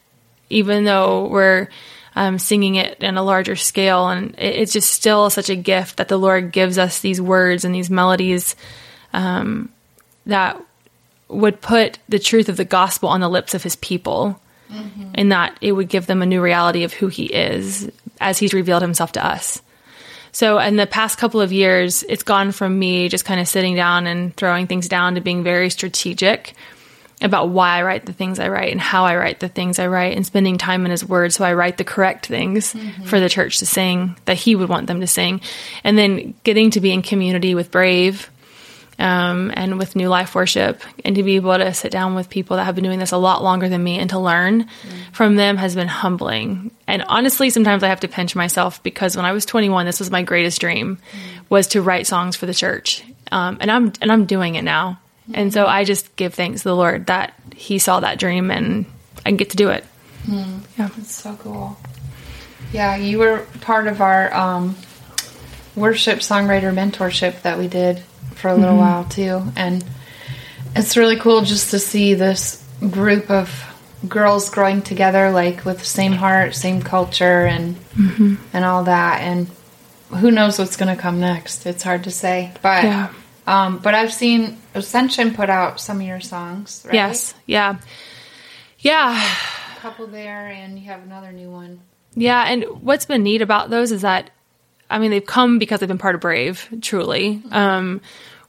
even 0.52 0.84
though 0.84 1.28
we're 1.28 1.70
um, 2.15 2.39
singing 2.39 2.75
it 2.75 3.01
in 3.03 3.17
a 3.17 3.24
larger 3.24 3.55
scale. 3.55 4.07
And 4.10 4.31
it, 4.38 4.55
it's 4.55 4.74
just 4.74 4.91
still 4.91 5.29
such 5.29 5.50
a 5.50 5.55
gift 5.55 5.98
that 5.98 6.07
the 6.07 6.17
Lord 6.17 6.51
gives 6.51 6.77
us 6.77 7.00
these 7.00 7.22
words 7.22 7.65
and 7.65 7.75
these 7.75 7.89
melodies 7.89 8.55
um, 9.13 9.69
that 10.25 10.62
would 11.27 11.62
put 11.62 12.00
the 12.07 12.19
truth 12.19 12.50
of 12.50 12.57
the 12.57 12.65
gospel 12.65 13.10
on 13.10 13.22
the 13.22 13.29
lips 13.29 13.53
of 13.53 13.63
his 13.63 13.75
people. 13.75 14.39
And 15.13 15.31
that 15.31 15.57
it 15.62 15.74
would 15.74 15.89
give 15.89 16.07
them 16.07 16.22
a 16.22 16.25
new 16.25 16.41
reality 16.41 16.84
of 16.84 16.93
who 16.93 17.07
he 17.07 17.25
is 17.25 17.91
as 18.19 18.39
he's 18.39 18.53
revealed 18.53 18.81
himself 18.81 19.12
to 19.13 19.25
us. 19.25 19.62
So, 20.31 20.60
in 20.60 20.75
the 20.75 20.88
past 20.88 21.17
couple 21.17 21.39
of 21.39 21.53
years, 21.53 22.03
it's 22.10 22.24
gone 22.24 22.51
from 22.51 22.77
me 22.77 23.07
just 23.07 23.24
kind 23.24 23.39
of 23.39 23.48
sitting 23.48 23.75
down 23.75 24.05
and 24.05 24.36
throwing 24.36 24.67
things 24.67 24.89
down 24.89 25.15
to 25.15 25.22
being 25.22 25.43
very 25.43 25.69
strategic 25.69 26.55
about 27.25 27.50
why 27.50 27.79
I 27.79 27.84
write 27.84 28.05
the 28.05 28.13
things 28.13 28.39
I 28.39 28.50
write 28.50 28.72
and 28.72 28.79
how 28.79 29.03
I 29.03 29.15
write 29.15 29.39
the 29.39 29.50
things 29.50 29.79
I 29.79 29.88
write 29.88 30.15
and 30.15 30.25
spending 30.25 30.58
time 30.58 30.86
in 30.86 30.91
His 30.91 31.03
Word 31.03 31.34
so 31.34 31.44
I 31.44 31.53
write 31.53 31.77
the 31.77 31.84
correct 31.84 32.27
things 32.27 32.75
for 33.05 33.20
the 33.20 33.29
church 33.29 33.60
to 33.60 33.65
sing 33.65 34.15
that 34.25 34.38
He 34.38 34.55
would 34.55 34.70
want 34.70 34.88
them 34.88 35.01
to 35.01 35.08
sing. 35.08 35.41
And 35.84 35.98
then 35.98 36.36
getting 36.44 36.72
to 36.72 36.82
be 36.82 36.91
in 36.91 37.01
community 37.01 37.55
with 37.55 37.72
Brave 37.72 38.29
um, 39.00 39.51
and 39.55 39.77
with 39.77 39.96
New 39.96 40.08
Life 40.08 40.36
Worship 40.36 40.82
and 41.03 41.15
to 41.15 41.24
be 41.24 41.36
able 41.36 41.58
to 41.58 41.74
sit 41.74 41.91
down 41.91 42.15
with 42.15 42.29
people 42.29 42.58
that 42.58 42.63
have 42.63 42.75
been 42.75 42.84
doing 42.84 43.00
this 43.00 43.12
a 43.12 43.17
lot 43.17 43.44
longer 43.44 43.67
than 43.67 43.84
me 43.84 44.00
and 44.00 44.10
to 44.12 44.20
learn 44.20 44.67
from 45.12 45.36
them 45.36 45.58
has 45.58 45.75
been 45.75 45.88
humbling. 45.88 46.72
And 46.88 47.03
honestly, 47.08 47.50
sometimes 47.50 47.84
I 47.84 47.88
have 47.88 48.01
to 48.01 48.08
pinch 48.08 48.36
myself 48.36 48.82
because 48.84 49.15
when 49.15 49.25
I 49.25 49.34
was 49.34 49.46
21, 49.46 49.86
this 49.86 50.00
was 50.00 50.12
my 50.12 50.22
greatest 50.22 50.62
dream 50.62 51.00
was 51.50 51.67
to 51.67 51.82
write 51.82 52.08
songs 52.08 52.36
for 52.36 52.46
the 52.46 52.53
church. 52.53 53.03
Um, 53.32 53.58
and 53.60 53.72
I'm, 53.72 53.91
and 54.01 54.12
I'm 54.12 54.25
doing 54.25 54.55
it 54.55 54.63
now. 54.63 55.00
And 55.34 55.51
so 55.53 55.65
I 55.65 55.84
just 55.84 56.15
give 56.15 56.34
thanks 56.34 56.62
to 56.62 56.70
the 56.70 56.75
Lord 56.75 57.08
that 57.08 57.34
he 57.55 57.79
saw 57.79 58.00
that 58.01 58.20
dream 58.20 58.51
and 58.51 58.86
I 59.25 59.32
get 59.32 59.50
to 59.51 59.58
do 59.58 59.70
it. 59.70 59.84
Yeah. 60.27 60.60
That's 60.77 61.13
so 61.15 61.36
cool. 61.38 61.77
Yeah, 62.74 62.96
you 62.96 63.20
were 63.20 63.46
part 63.62 63.88
of 63.88 64.01
our 64.01 64.34
um, 64.34 64.75
worship 65.75 66.20
songwriter 66.20 66.74
mentorship 66.74 67.41
that 67.44 67.58
we 67.58 67.67
did 67.67 68.00
for 68.36 68.50
a 68.50 68.55
little 68.55 68.77
while 68.77 69.05
too, 69.05 69.44
and 69.55 69.84
it's 70.75 70.98
really 70.98 71.15
cool 71.17 71.41
just 71.41 71.72
to 71.72 71.79
see 71.79 72.15
this 72.15 72.62
group 72.91 73.29
of 73.32 73.50
girls 74.10 74.50
growing 74.50 74.82
together, 74.82 75.32
like 75.32 75.63
with 75.63 75.79
the 75.79 75.86
same 75.86 76.12
heart, 76.12 76.53
same 76.55 76.82
culture, 76.82 77.46
and 77.46 77.75
and 78.53 78.65
all 78.65 78.84
that. 78.86 79.22
And 79.22 79.48
who 80.20 80.32
knows 80.32 80.60
what's 80.60 80.75
going 80.75 80.94
to 80.94 81.01
come 81.01 81.20
next? 81.20 81.65
It's 81.65 81.84
hard 81.84 82.03
to 82.05 82.12
say, 82.12 82.51
but 82.62 82.84
Yeah. 82.84 83.13
um, 83.48 83.77
but 83.79 83.94
I've 83.94 84.13
seen 84.13 84.58
Ascension 84.75 85.34
put 85.34 85.50
out 85.50 85.79
some 85.79 86.01
of 86.01 86.05
your 86.05 86.20
songs. 86.20 86.84
Right? 86.86 86.94
Yes. 86.94 87.34
Yeah. 87.46 87.77
Yeah. 88.79 89.20
a 89.75 89.79
couple 89.79 90.08
there, 90.08 90.48
and 90.48 90.77
you 90.77 90.86
have 90.86 91.01
another 91.03 91.32
new 91.32 91.50
one. 91.50 91.79
Yeah, 92.15 92.44
and 92.44 92.63
what's 92.82 93.05
been 93.05 93.24
neat 93.24 93.41
about 93.41 93.70
those 93.70 93.91
is 93.91 94.03
that, 94.03 94.29
I 94.89 95.00
mean, 95.00 95.12
they've 95.12 95.25
come 95.25 95.60
because 95.60 95.79
they've 95.79 95.89
been 95.89 95.98
part 95.98 96.15
of 96.15 96.22
Brave, 96.22 96.67
truly. 96.82 97.41
Um, 97.51 98.01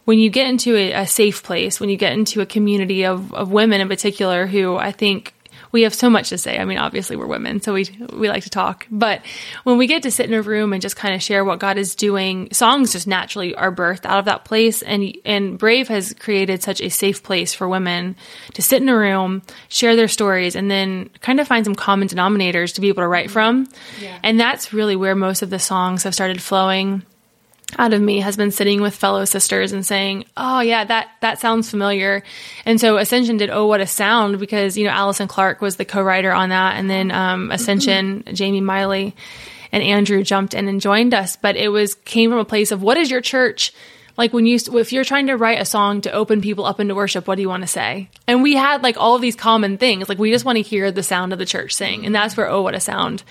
when 0.05 0.19
you 0.19 0.31
get 0.31 0.49
into 0.49 0.77
a, 0.77 0.93
a 0.93 1.07
safe 1.07 1.43
place, 1.43 1.81
when 1.81 1.91
you 1.91 1.97
get 1.97 2.13
into 2.13 2.41
a 2.41 2.47
community 2.47 3.05
of, 3.05 3.35
of 3.35 3.51
women 3.51 3.81
in 3.81 3.89
particular 3.89 4.47
who 4.47 4.77
I 4.77 4.93
think 4.93 5.35
we 5.77 5.83
have 5.83 5.93
so 5.93 6.09
much 6.09 6.31
to 6.31 6.39
say. 6.39 6.59
I 6.59 6.65
mean, 6.65 6.79
obviously 6.79 7.17
we're 7.17 7.27
women, 7.27 7.61
so 7.61 7.75
we 7.75 7.85
we 8.15 8.31
like 8.31 8.45
to 8.45 8.51
talk. 8.51 8.87
But 8.91 9.21
when 9.65 9.77
we 9.77 9.87
get 9.87 10.05
to 10.05 10.11
sit 10.11 10.25
in 10.25 10.33
a 10.33 10.41
room 10.41 10.73
and 10.73 10.81
just 10.81 10.97
kind 10.97 11.15
of 11.15 11.23
share 11.23 11.45
what 11.45 11.59
God 11.59 11.77
is 11.77 11.95
doing, 11.95 12.49
songs 12.51 12.93
just 12.93 13.07
naturally 13.07 13.55
are 13.55 13.71
birthed 13.71 14.07
out 14.07 14.19
of 14.19 14.25
that 14.25 14.47
place. 14.47 14.81
And 14.81 15.15
and 15.27 15.59
Brave 15.59 15.89
has 15.89 16.15
created 16.15 16.63
such 16.63 16.81
a 16.81 16.89
safe 16.89 17.23
place 17.23 17.53
for 17.53 17.69
women 17.69 18.17
to 18.55 18.63
sit 18.63 18.81
in 18.81 18.89
a 18.89 18.97
room, 18.97 19.43
share 19.69 19.97
their 19.97 20.09
stories, 20.09 20.57
and 20.57 20.71
then 20.71 21.11
kind 21.21 21.41
of 21.41 21.47
find 21.47 21.67
some 21.67 21.75
common 21.75 22.09
denominators 22.09 22.75
to 22.77 22.81
be 22.81 22.89
able 22.89 23.03
to 23.03 23.09
write 23.09 23.31
from. 23.31 23.69
Yeah. 24.01 24.19
And 24.23 24.41
that's 24.41 24.73
really 24.73 24.97
where 24.97 25.15
most 25.15 25.43
of 25.43 25.51
the 25.51 25.59
songs 25.59 26.05
have 26.05 26.15
started 26.15 26.41
flowing 26.41 27.03
out 27.79 27.93
of 27.93 28.01
me 28.01 28.21
has 28.21 28.37
been 28.37 28.51
sitting 28.51 28.81
with 28.81 28.95
fellow 28.95 29.25
sisters 29.25 29.73
and 29.73 29.85
saying, 29.85 30.25
"Oh 30.37 30.61
yeah, 30.61 30.85
that 30.85 31.09
that 31.21 31.41
sounds 31.41 31.69
familiar." 31.69 32.23
And 32.65 32.81
so 32.81 32.97
Ascension 32.97 33.37
did 33.37 33.51
"Oh 33.51 33.67
What 33.67 33.81
a 33.81 33.87
Sound" 33.87 34.39
because 34.39 34.79
you 34.79 34.85
know 34.85 34.91
Allison 34.91 35.29
Clark 35.29 35.61
was 35.61 35.77
the 35.77 35.85
co-writer 35.85 36.33
on 36.33 36.51
that, 36.51 36.77
and 36.77 36.89
then 36.89 37.11
um, 37.11 37.51
Ascension, 37.51 38.25
Jamie 38.33 38.61
Miley, 38.61 39.17
and 39.73 39.83
Andrew 39.83 40.23
jumped 40.23 40.55
in 40.55 40.69
and 40.69 40.81
joined 40.81 41.13
us. 41.13 41.37
But 41.37 41.57
it 41.57 41.69
was 41.69 41.95
came 41.95 42.31
from 42.31 42.39
a 42.39 42.45
place 42.45 42.71
of 42.71 42.83
what 42.83 42.97
is 42.97 43.11
your 43.11 43.21
church? 43.21 43.73
Like 44.17 44.33
when 44.33 44.47
you 44.47 44.59
if 44.75 44.93
you're 44.93 45.05
trying 45.05 45.27
to 45.27 45.37
write 45.37 45.61
a 45.61 45.67
song 45.67 46.01
to 46.03 46.13
open 46.13 46.41
people 46.41 46.65
up 46.65 46.81
into 46.81 46.95
worship 46.95 47.27
what 47.29 47.35
do 47.35 47.43
you 47.43 47.49
want 47.49 47.65
to 47.65 47.69
say? 47.69 48.09
And 48.27 48.43
we 48.43 48.55
had 48.55 48.83
like 48.83 48.97
all 48.97 49.15
of 49.17 49.21
these 49.21 49.37
common 49.37 49.77
things. 49.77 50.09
Like 50.09 50.19
we 50.19 50.31
just 50.31 50.45
want 50.45 50.57
to 50.57 50.63
hear 50.63 50.91
the 50.91 51.03
sound 51.03 51.33
of 51.33 51.39
the 51.39 51.45
church 51.45 51.75
sing. 51.75 52.07
And 52.07 52.15
that's 52.15 52.37
where 52.37 52.49
oh 52.49 52.63
what 52.63 52.75
a 52.75 52.81
sound 52.81 53.25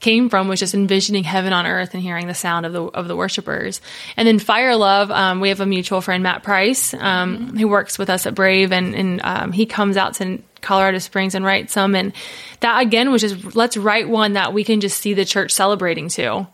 came 0.00 0.28
from 0.28 0.48
was 0.48 0.60
just 0.60 0.74
envisioning 0.74 1.24
heaven 1.24 1.52
on 1.52 1.66
earth 1.66 1.94
and 1.94 2.02
hearing 2.02 2.26
the 2.26 2.34
sound 2.34 2.66
of 2.66 2.72
the 2.72 2.82
of 2.82 3.08
the 3.08 3.16
worshipers. 3.16 3.80
And 4.16 4.26
then 4.26 4.38
Fire 4.38 4.76
Love, 4.76 5.10
um, 5.10 5.40
we 5.40 5.48
have 5.48 5.60
a 5.60 5.66
mutual 5.66 6.00
friend, 6.00 6.22
Matt 6.22 6.42
Price, 6.42 6.94
um, 6.94 7.56
who 7.56 7.68
works 7.68 7.98
with 7.98 8.10
us 8.10 8.26
at 8.26 8.34
Brave, 8.34 8.72
and 8.72 8.94
and 8.94 9.20
um, 9.24 9.52
he 9.52 9.66
comes 9.66 9.96
out 9.96 10.14
to 10.14 10.40
Colorado 10.60 10.98
Springs 10.98 11.34
and 11.34 11.44
writes 11.44 11.72
some. 11.72 11.94
And 11.94 12.12
that 12.60 12.80
again 12.82 13.10
was 13.10 13.22
just 13.22 13.56
let's 13.56 13.76
write 13.76 14.08
one 14.08 14.34
that 14.34 14.52
we 14.52 14.64
can 14.64 14.80
just 14.80 15.00
see 15.00 15.14
the 15.14 15.24
church 15.24 15.52
celebrating 15.52 16.08
too. 16.08 16.46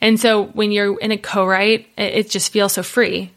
And 0.00 0.18
so 0.18 0.46
when 0.46 0.72
you're 0.72 0.98
in 0.98 1.12
a 1.12 1.18
co-write, 1.18 1.86
it, 1.96 2.14
it 2.14 2.30
just 2.30 2.52
feels 2.52 2.72
so 2.72 2.82
free. 2.82 3.30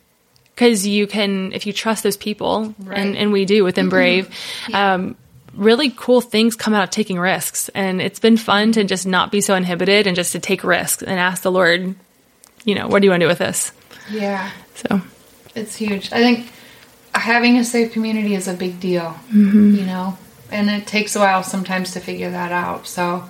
Because 0.55 0.87
you 0.87 1.05
can, 1.05 1.51
if 1.51 1.67
you 1.67 1.73
trust 1.73 2.01
those 2.03 2.15
people, 2.15 2.73
and, 2.89 3.17
and 3.17 3.33
we 3.33 3.43
do 3.43 3.65
within 3.65 3.89
Brave, 3.89 4.29
um, 4.73 5.17
really 5.55 5.89
cool 5.89 6.21
things 6.21 6.55
come 6.55 6.73
out 6.73 6.83
of 6.83 6.89
taking 6.89 7.19
risks. 7.19 7.69
And 7.69 8.01
it's 8.01 8.19
been 8.19 8.37
fun 8.37 8.71
to 8.73 8.83
just 8.83 9.07
not 9.07 9.31
be 9.31 9.41
so 9.41 9.55
inhibited 9.55 10.07
and 10.07 10.15
just 10.15 10.31
to 10.33 10.39
take 10.39 10.63
risks 10.63 11.03
and 11.03 11.19
ask 11.19 11.41
the 11.41 11.51
Lord, 11.51 11.95
you 12.63 12.75
know, 12.75 12.87
what 12.87 13.01
do 13.01 13.05
you 13.05 13.11
want 13.11 13.21
to 13.21 13.25
do 13.25 13.29
with 13.29 13.39
this? 13.39 13.71
Yeah, 14.09 14.51
So, 14.75 15.01
it's 15.55 15.75
huge. 15.75 16.11
I 16.11 16.19
think 16.19 16.51
having 17.13 17.57
a 17.57 17.63
safe 17.63 17.91
community 17.91 18.35
is 18.35 18.47
a 18.47 18.53
big 18.53 18.79
deal. 18.79 19.15
You 19.31 19.85
know, 19.85 20.17
and 20.51 20.69
it 20.69 20.85
takes 20.85 21.15
a 21.15 21.19
while 21.19 21.43
sometimes 21.43 21.91
to 21.93 21.99
figure 21.99 22.29
that 22.31 22.51
out. 22.51 22.85
So, 22.85 23.29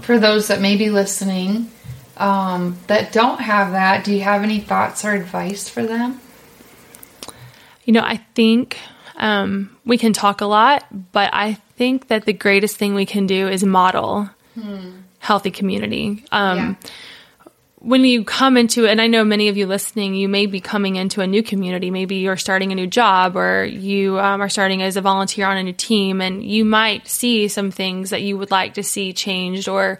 for 0.00 0.18
those 0.18 0.48
that 0.48 0.60
may 0.60 0.76
be 0.76 0.90
listening 0.90 1.70
um, 2.16 2.78
that 2.88 3.12
don't 3.12 3.40
have 3.40 3.72
that, 3.72 4.04
do 4.04 4.12
you 4.12 4.22
have 4.22 4.42
any 4.42 4.58
thoughts 4.58 5.04
or 5.04 5.12
advice 5.12 5.68
for 5.68 5.84
them? 5.84 6.20
you 7.84 7.92
know, 7.92 8.02
I 8.02 8.18
think 8.34 8.78
um, 9.16 9.76
we 9.84 9.98
can 9.98 10.12
talk 10.12 10.40
a 10.40 10.46
lot, 10.46 10.84
but 11.12 11.30
I 11.32 11.54
think 11.76 12.08
that 12.08 12.24
the 12.26 12.32
greatest 12.32 12.76
thing 12.76 12.94
we 12.94 13.06
can 13.06 13.26
do 13.26 13.48
is 13.48 13.64
model 13.64 14.28
healthy 15.18 15.50
community. 15.50 16.24
Um, 16.32 16.58
Yeah. 16.58 16.74
when 17.78 18.04
you 18.04 18.22
come 18.22 18.56
into 18.56 18.86
and 18.86 19.00
I 19.00 19.06
know 19.08 19.24
many 19.24 19.48
of 19.48 19.56
you 19.56 19.66
listening, 19.66 20.14
you 20.14 20.28
may 20.28 20.46
be 20.46 20.60
coming 20.60 20.96
into 20.96 21.20
a 21.20 21.26
new 21.26 21.42
community. 21.42 21.90
Maybe 21.90 22.16
you're 22.16 22.36
starting 22.36 22.70
a 22.70 22.74
new 22.76 22.86
job 22.86 23.36
or 23.36 23.64
you 23.64 24.20
um, 24.20 24.40
are 24.40 24.48
starting 24.48 24.82
as 24.82 24.96
a 24.96 25.00
volunteer 25.00 25.46
on 25.46 25.56
a 25.56 25.62
new 25.62 25.72
team 25.72 26.20
and 26.20 26.44
you 26.44 26.64
might 26.64 27.08
see 27.08 27.48
some 27.48 27.70
things 27.72 28.10
that 28.10 28.22
you 28.22 28.36
would 28.38 28.50
like 28.52 28.74
to 28.74 28.82
see 28.84 29.12
changed 29.12 29.68
or 29.68 29.98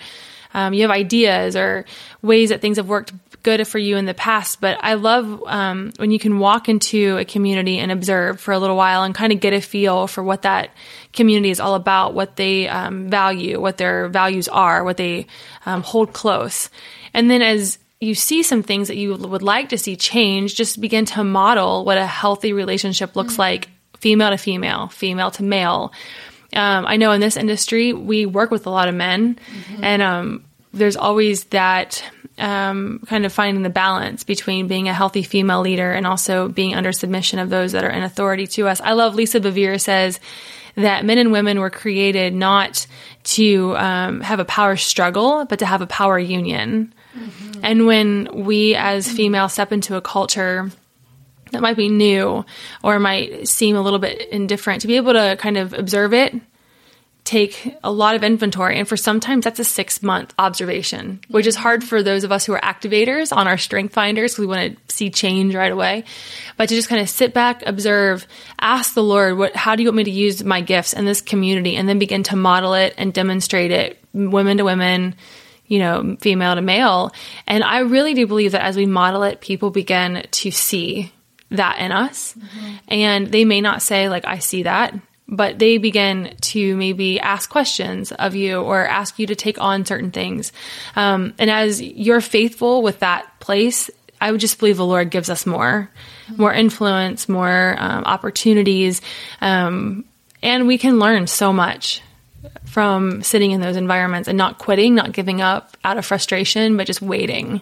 um, 0.54 0.74
you 0.74 0.82
have 0.82 0.90
ideas 0.92 1.56
or 1.56 1.84
ways 2.20 2.50
that 2.50 2.60
things 2.60 2.76
have 2.76 2.86
worked 2.88 3.12
good 3.42 3.66
for 3.66 3.78
you 3.78 3.96
in 3.96 4.06
the 4.06 4.14
past. 4.14 4.60
But 4.60 4.78
I 4.80 4.94
love 4.94 5.42
um, 5.46 5.92
when 5.96 6.10
you 6.10 6.18
can 6.18 6.38
walk 6.38 6.68
into 6.68 7.18
a 7.18 7.24
community 7.24 7.78
and 7.78 7.90
observe 7.90 8.40
for 8.40 8.52
a 8.52 8.58
little 8.58 8.76
while 8.76 9.02
and 9.02 9.14
kind 9.14 9.32
of 9.32 9.40
get 9.40 9.52
a 9.52 9.60
feel 9.60 10.06
for 10.06 10.22
what 10.22 10.42
that 10.42 10.70
community 11.12 11.50
is 11.50 11.60
all 11.60 11.74
about, 11.74 12.14
what 12.14 12.36
they 12.36 12.68
um, 12.68 13.10
value, 13.10 13.60
what 13.60 13.76
their 13.76 14.08
values 14.08 14.48
are, 14.48 14.84
what 14.84 14.96
they 14.96 15.26
um, 15.66 15.82
hold 15.82 16.12
close. 16.12 16.70
And 17.14 17.30
then 17.30 17.42
as 17.42 17.78
you 18.00 18.14
see 18.14 18.42
some 18.42 18.62
things 18.62 18.88
that 18.88 18.96
you 18.96 19.14
would 19.14 19.42
like 19.42 19.68
to 19.68 19.78
see 19.78 19.96
change, 19.96 20.56
just 20.56 20.80
begin 20.80 21.04
to 21.06 21.22
model 21.22 21.84
what 21.84 21.98
a 21.98 22.06
healthy 22.06 22.52
relationship 22.52 23.14
looks 23.14 23.38
like 23.38 23.68
female 23.98 24.30
to 24.30 24.36
female, 24.36 24.88
female 24.88 25.30
to 25.30 25.42
male. 25.44 25.92
Um, 26.54 26.84
I 26.84 26.96
know 26.96 27.12
in 27.12 27.20
this 27.20 27.36
industry, 27.36 27.92
we 27.92 28.26
work 28.26 28.50
with 28.50 28.66
a 28.66 28.70
lot 28.70 28.88
of 28.88 28.94
men, 28.94 29.38
and 29.80 30.02
um, 30.02 30.44
there's 30.72 30.96
always 30.96 31.44
that 31.44 32.02
um, 32.38 33.00
kind 33.06 33.26
of 33.26 33.32
finding 33.32 33.62
the 33.62 33.70
balance 33.70 34.24
between 34.24 34.68
being 34.68 34.88
a 34.88 34.94
healthy 34.94 35.22
female 35.22 35.60
leader 35.60 35.92
and 35.92 36.06
also 36.06 36.48
being 36.48 36.74
under 36.74 36.92
submission 36.92 37.38
of 37.38 37.50
those 37.50 37.72
that 37.72 37.84
are 37.84 37.90
in 37.90 38.02
authority 38.02 38.46
to 38.48 38.68
us. 38.68 38.80
I 38.80 38.92
love 38.92 39.14
Lisa 39.14 39.40
Bevere 39.40 39.80
says 39.80 40.18
that 40.74 41.04
men 41.04 41.18
and 41.18 41.32
women 41.32 41.60
were 41.60 41.70
created 41.70 42.32
not 42.32 42.86
to 43.24 43.76
um, 43.76 44.20
have 44.22 44.40
a 44.40 44.44
power 44.44 44.76
struggle, 44.76 45.44
but 45.44 45.58
to 45.58 45.66
have 45.66 45.82
a 45.82 45.86
power 45.86 46.18
union. 46.18 46.94
And 47.62 47.86
when 47.86 48.44
we 48.44 48.74
as 48.74 49.10
females 49.10 49.52
step 49.52 49.70
into 49.70 49.96
a 49.96 50.00
culture 50.00 50.70
that 51.50 51.60
might 51.60 51.76
be 51.76 51.90
new 51.90 52.44
or 52.82 52.98
might 52.98 53.46
seem 53.46 53.76
a 53.76 53.82
little 53.82 53.98
bit 53.98 54.28
indifferent, 54.30 54.80
to 54.80 54.88
be 54.88 54.96
able 54.96 55.12
to 55.12 55.36
kind 55.38 55.58
of 55.58 55.74
observe 55.74 56.14
it, 56.14 56.34
take 57.32 57.74
a 57.82 57.90
lot 57.90 58.14
of 58.14 58.22
inventory. 58.22 58.78
And 58.78 58.86
for 58.86 58.98
sometimes 58.98 59.44
that's 59.44 59.58
a 59.58 59.64
six 59.64 60.02
month 60.02 60.34
observation, 60.38 61.20
which 61.28 61.46
is 61.46 61.56
hard 61.56 61.82
for 61.82 62.02
those 62.02 62.24
of 62.24 62.32
us 62.32 62.44
who 62.44 62.52
are 62.52 62.60
activators 62.60 63.34
on 63.34 63.48
our 63.48 63.56
strength 63.56 63.94
finders 63.94 64.32
because 64.32 64.40
we 64.40 64.46
want 64.46 64.86
to 64.88 64.94
see 64.94 65.08
change 65.08 65.54
right 65.54 65.72
away. 65.72 66.04
But 66.58 66.68
to 66.68 66.74
just 66.74 66.90
kind 66.90 67.00
of 67.00 67.08
sit 67.08 67.32
back, 67.32 67.62
observe, 67.64 68.26
ask 68.60 68.92
the 68.92 69.02
Lord, 69.02 69.38
what, 69.38 69.56
how 69.56 69.76
do 69.76 69.82
you 69.82 69.88
want 69.88 69.96
me 69.96 70.04
to 70.04 70.10
use 70.10 70.44
my 70.44 70.60
gifts 70.60 70.92
in 70.92 71.06
this 71.06 71.22
community? 71.22 71.74
And 71.74 71.88
then 71.88 71.98
begin 71.98 72.22
to 72.24 72.36
model 72.36 72.74
it 72.74 72.92
and 72.98 73.14
demonstrate 73.14 73.70
it, 73.70 73.98
women 74.12 74.58
to 74.58 74.64
women, 74.64 75.14
you 75.66 75.78
know, 75.78 76.18
female 76.20 76.54
to 76.54 76.60
male. 76.60 77.12
And 77.46 77.64
I 77.64 77.78
really 77.78 78.12
do 78.12 78.26
believe 78.26 78.52
that 78.52 78.62
as 78.62 78.76
we 78.76 78.84
model 78.84 79.22
it, 79.22 79.40
people 79.40 79.70
begin 79.70 80.26
to 80.30 80.50
see 80.50 81.10
that 81.50 81.78
in 81.78 81.92
us. 81.92 82.34
Mm-hmm. 82.34 82.74
And 82.88 83.26
they 83.28 83.46
may 83.46 83.62
not 83.62 83.80
say, 83.80 84.10
like, 84.10 84.26
I 84.26 84.38
see 84.38 84.64
that, 84.64 84.94
but 85.32 85.58
they 85.58 85.78
begin 85.78 86.36
to 86.42 86.76
maybe 86.76 87.18
ask 87.18 87.48
questions 87.48 88.12
of 88.12 88.34
you 88.34 88.60
or 88.60 88.86
ask 88.86 89.18
you 89.18 89.26
to 89.26 89.34
take 89.34 89.58
on 89.58 89.86
certain 89.86 90.10
things. 90.10 90.52
Um, 90.94 91.32
and 91.38 91.50
as 91.50 91.80
you're 91.80 92.20
faithful 92.20 92.82
with 92.82 93.00
that 93.00 93.40
place, 93.40 93.90
I 94.20 94.30
would 94.30 94.40
just 94.40 94.58
believe 94.58 94.76
the 94.76 94.86
Lord 94.86 95.10
gives 95.10 95.30
us 95.30 95.46
more, 95.46 95.90
more 96.36 96.52
influence, 96.52 97.28
more 97.28 97.76
um, 97.78 98.04
opportunities. 98.04 99.00
Um, 99.40 100.04
and 100.42 100.66
we 100.68 100.76
can 100.76 100.98
learn 100.98 101.26
so 101.26 101.52
much 101.52 102.02
from 102.64 103.22
sitting 103.22 103.50
in 103.52 103.60
those 103.60 103.76
environments 103.76 104.28
and 104.28 104.36
not 104.38 104.58
quitting, 104.58 104.94
not 104.94 105.12
giving 105.12 105.40
up 105.40 105.76
out 105.84 105.98
of 105.98 106.04
frustration, 106.06 106.76
but 106.76 106.86
just 106.86 107.02
waiting 107.02 107.60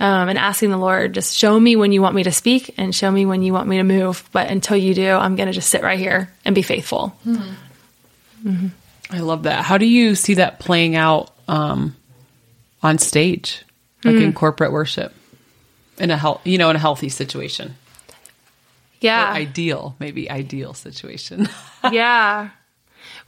um, 0.00 0.28
and 0.28 0.38
asking 0.38 0.70
the 0.70 0.76
Lord, 0.78 1.12
just 1.14 1.34
show 1.36 1.58
me 1.58 1.76
when 1.76 1.92
you 1.92 2.00
want 2.02 2.14
me 2.14 2.22
to 2.22 2.32
speak 2.32 2.74
and 2.78 2.94
show 2.94 3.10
me 3.10 3.26
when 3.26 3.42
you 3.42 3.52
want 3.52 3.68
me 3.68 3.78
to 3.78 3.82
move. 3.82 4.28
But 4.32 4.50
until 4.50 4.76
you 4.76 4.94
do, 4.94 5.10
I'm 5.10 5.34
going 5.36 5.48
to 5.48 5.52
just 5.52 5.70
sit 5.70 5.82
right 5.82 5.98
here 5.98 6.32
and 6.44 6.54
be 6.54 6.62
faithful. 6.62 7.16
I 9.10 9.18
love 9.20 9.44
that. 9.44 9.64
How 9.64 9.78
do 9.78 9.86
you 9.86 10.14
see 10.14 10.34
that 10.34 10.58
playing 10.60 10.94
out 10.94 11.30
um, 11.48 11.96
on 12.82 12.98
stage, 12.98 13.64
like 14.04 14.16
Hmm. 14.16 14.22
in 14.22 14.32
corporate 14.32 14.70
worship, 14.72 15.14
in 15.98 16.10
a 16.10 16.16
health, 16.16 16.42
you 16.44 16.58
know, 16.58 16.70
in 16.70 16.76
a 16.76 16.78
healthy 16.78 17.08
situation, 17.08 17.68
or 17.70 18.14
Yeah. 19.00 19.32
ideal, 19.32 19.96
maybe 19.98 20.30
ideal 20.30 20.74
situation? 20.74 21.48
yeah. 21.90 22.50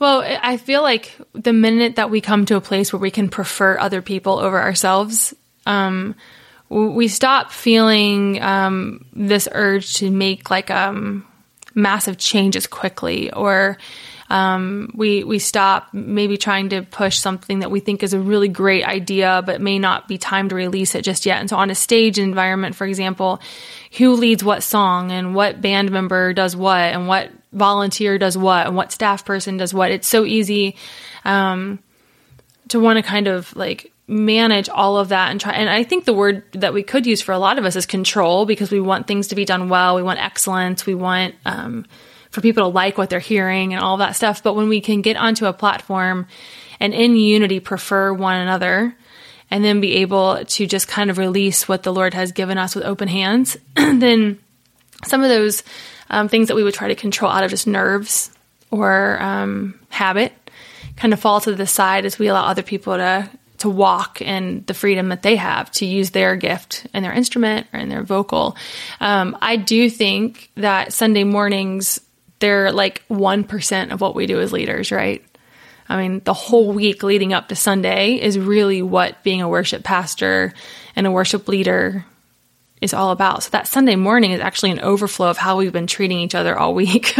Well, 0.00 0.24
I 0.26 0.56
feel 0.56 0.80
like 0.80 1.14
the 1.34 1.52
minute 1.52 1.96
that 1.96 2.10
we 2.10 2.22
come 2.22 2.46
to 2.46 2.56
a 2.56 2.60
place 2.60 2.90
where 2.90 2.98
we 2.98 3.10
can 3.10 3.28
prefer 3.28 3.78
other 3.78 4.00
people 4.00 4.38
over 4.38 4.58
ourselves, 4.58 5.34
um, 5.66 6.14
we 6.70 7.06
stop 7.06 7.52
feeling 7.52 8.40
um, 8.40 9.04
this 9.12 9.46
urge 9.52 9.94
to 9.96 10.10
make 10.10 10.50
like 10.50 10.70
um, 10.70 11.26
massive 11.74 12.16
changes 12.16 12.66
quickly 12.66 13.30
or 13.30 13.76
um, 14.30 14.92
we 14.94 15.24
we 15.24 15.40
stop 15.40 15.92
maybe 15.92 16.38
trying 16.38 16.68
to 16.68 16.82
push 16.82 17.18
something 17.18 17.58
that 17.58 17.70
we 17.70 17.80
think 17.80 18.04
is 18.04 18.14
a 18.14 18.20
really 18.20 18.46
great 18.46 18.84
idea, 18.84 19.42
but 19.44 19.60
may 19.60 19.78
not 19.80 20.06
be 20.06 20.18
time 20.18 20.48
to 20.50 20.54
release 20.54 20.94
it 20.94 21.02
just 21.02 21.26
yet. 21.26 21.40
And 21.40 21.50
so, 21.50 21.56
on 21.56 21.68
a 21.68 21.74
stage 21.74 22.16
environment, 22.16 22.76
for 22.76 22.86
example, 22.86 23.40
who 23.98 24.14
leads 24.14 24.44
what 24.44 24.62
song 24.62 25.10
and 25.10 25.34
what 25.34 25.60
band 25.60 25.90
member 25.90 26.32
does 26.32 26.54
what 26.54 26.78
and 26.78 27.08
what 27.08 27.32
volunteer 27.52 28.18
does 28.18 28.36
what 28.36 28.66
and 28.66 28.76
what 28.76 28.92
staff 28.92 29.24
person 29.24 29.56
does 29.56 29.74
what. 29.74 29.90
It's 29.90 30.08
so 30.08 30.24
easy 30.24 30.76
um, 31.24 31.80
to 32.68 32.80
want 32.80 32.98
to 32.98 33.02
kind 33.02 33.26
of 33.26 33.54
like 33.56 33.92
manage 34.06 34.68
all 34.68 34.96
of 34.96 35.10
that 35.10 35.30
and 35.30 35.40
try. 35.40 35.52
And 35.52 35.68
I 35.68 35.84
think 35.84 36.04
the 36.04 36.12
word 36.12 36.42
that 36.52 36.74
we 36.74 36.82
could 36.82 37.06
use 37.06 37.22
for 37.22 37.32
a 37.32 37.38
lot 37.38 37.58
of 37.58 37.64
us 37.64 37.76
is 37.76 37.86
control 37.86 38.44
because 38.44 38.70
we 38.70 38.80
want 38.80 39.06
things 39.06 39.28
to 39.28 39.34
be 39.34 39.44
done 39.44 39.68
well. 39.68 39.96
We 39.96 40.02
want 40.02 40.18
excellence. 40.18 40.84
We 40.84 40.94
want 40.94 41.34
um, 41.44 41.86
for 42.30 42.40
people 42.40 42.64
to 42.64 42.68
like 42.68 42.98
what 42.98 43.08
they're 43.08 43.20
hearing 43.20 43.72
and 43.72 43.82
all 43.82 43.98
that 43.98 44.16
stuff. 44.16 44.42
But 44.42 44.54
when 44.54 44.68
we 44.68 44.80
can 44.80 45.00
get 45.00 45.16
onto 45.16 45.46
a 45.46 45.52
platform 45.52 46.26
and 46.80 46.92
in 46.92 47.16
unity 47.16 47.60
prefer 47.60 48.12
one 48.12 48.36
another 48.36 48.96
and 49.50 49.64
then 49.64 49.80
be 49.80 49.96
able 49.96 50.44
to 50.44 50.66
just 50.66 50.88
kind 50.88 51.10
of 51.10 51.18
release 51.18 51.68
what 51.68 51.82
the 51.82 51.92
Lord 51.92 52.14
has 52.14 52.32
given 52.32 52.58
us 52.58 52.74
with 52.74 52.84
open 52.84 53.08
hands, 53.08 53.56
then 53.74 54.38
some 55.04 55.22
of 55.22 55.28
those 55.28 55.62
um, 56.10 56.28
things 56.28 56.48
that 56.48 56.54
we 56.54 56.62
would 56.62 56.74
try 56.74 56.88
to 56.88 56.94
control 56.94 57.30
out 57.30 57.44
of 57.44 57.50
just 57.50 57.66
nerves 57.66 58.30
or 58.70 59.20
um, 59.22 59.78
habit 59.88 60.32
kind 60.96 61.12
of 61.12 61.20
fall 61.20 61.40
to 61.40 61.54
the 61.54 61.66
side 61.66 62.04
as 62.04 62.18
we 62.18 62.28
allow 62.28 62.44
other 62.44 62.62
people 62.62 62.96
to 62.96 63.30
to 63.58 63.68
walk 63.68 64.22
in 64.22 64.64
the 64.66 64.72
freedom 64.72 65.10
that 65.10 65.22
they 65.22 65.36
have 65.36 65.70
to 65.70 65.84
use 65.84 66.10
their 66.10 66.34
gift 66.34 66.86
and 66.94 67.04
their 67.04 67.12
instrument 67.12 67.66
or 67.74 67.78
in 67.78 67.90
their 67.90 68.02
vocal. 68.02 68.56
Um, 69.00 69.36
I 69.42 69.56
do 69.56 69.90
think 69.90 70.50
that 70.56 70.94
Sunday 70.94 71.24
mornings 71.24 72.00
they're 72.38 72.72
like 72.72 73.06
1% 73.08 73.92
of 73.92 74.00
what 74.00 74.14
we 74.14 74.26
do 74.26 74.40
as 74.40 74.50
leaders, 74.50 74.90
right? 74.90 75.22
I 75.90 76.00
mean, 76.00 76.22
the 76.24 76.32
whole 76.32 76.72
week 76.72 77.02
leading 77.02 77.32
up 77.34 77.48
to 77.48 77.56
Sunday 77.56 78.14
is 78.14 78.38
really 78.38 78.80
what 78.80 79.22
being 79.22 79.42
a 79.42 79.48
worship 79.48 79.84
pastor 79.84 80.54
and 80.96 81.06
a 81.06 81.10
worship 81.10 81.46
leader 81.46 82.06
is 82.80 82.94
all 82.94 83.10
about. 83.10 83.42
So 83.42 83.50
that 83.50 83.66
Sunday 83.66 83.96
morning 83.96 84.32
is 84.32 84.40
actually 84.40 84.70
an 84.70 84.80
overflow 84.80 85.28
of 85.28 85.36
how 85.36 85.56
we've 85.56 85.72
been 85.72 85.86
treating 85.86 86.18
each 86.20 86.34
other 86.34 86.58
all 86.58 86.74
week. 86.82 87.14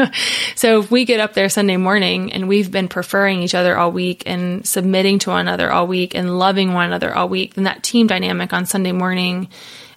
so 0.54 0.80
if 0.80 0.90
we 0.90 1.04
get 1.04 1.20
up 1.20 1.34
there 1.34 1.48
Sunday 1.48 1.76
morning 1.76 2.32
and 2.32 2.48
we've 2.48 2.70
been 2.70 2.88
preferring 2.88 3.42
each 3.42 3.54
other 3.54 3.76
all 3.76 3.92
week 3.92 4.22
and 4.26 4.66
submitting 4.66 5.18
to 5.20 5.30
one 5.30 5.40
another 5.40 5.70
all 5.70 5.86
week 5.86 6.14
and 6.14 6.38
loving 6.38 6.72
one 6.72 6.86
another 6.86 7.14
all 7.14 7.28
week, 7.28 7.54
then 7.54 7.64
that 7.64 7.82
team 7.82 8.06
dynamic 8.06 8.52
on 8.52 8.66
Sunday 8.66 8.92
morning, 8.92 9.48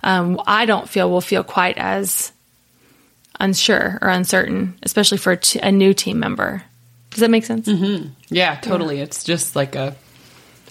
um, 0.03 0.41
I 0.45 0.65
don't 0.65 0.89
feel 0.89 1.09
will 1.09 1.21
feel 1.21 1.43
quite 1.43 1.77
as 1.77 2.31
unsure 3.39 3.99
or 4.01 4.09
uncertain, 4.09 4.77
especially 4.83 5.17
for 5.17 5.33
a, 5.33 5.37
t- 5.37 5.59
a 5.59 5.71
new 5.71 5.93
team 5.93 6.19
member. 6.19 6.63
Does 7.11 7.21
that 7.21 7.29
make 7.29 7.45
sense? 7.45 7.67
Mm-hmm. 7.67 8.09
Yeah, 8.29 8.55
totally. 8.55 8.97
Yeah. 8.97 9.03
It's 9.03 9.23
just 9.23 9.55
like 9.55 9.75
a, 9.75 9.95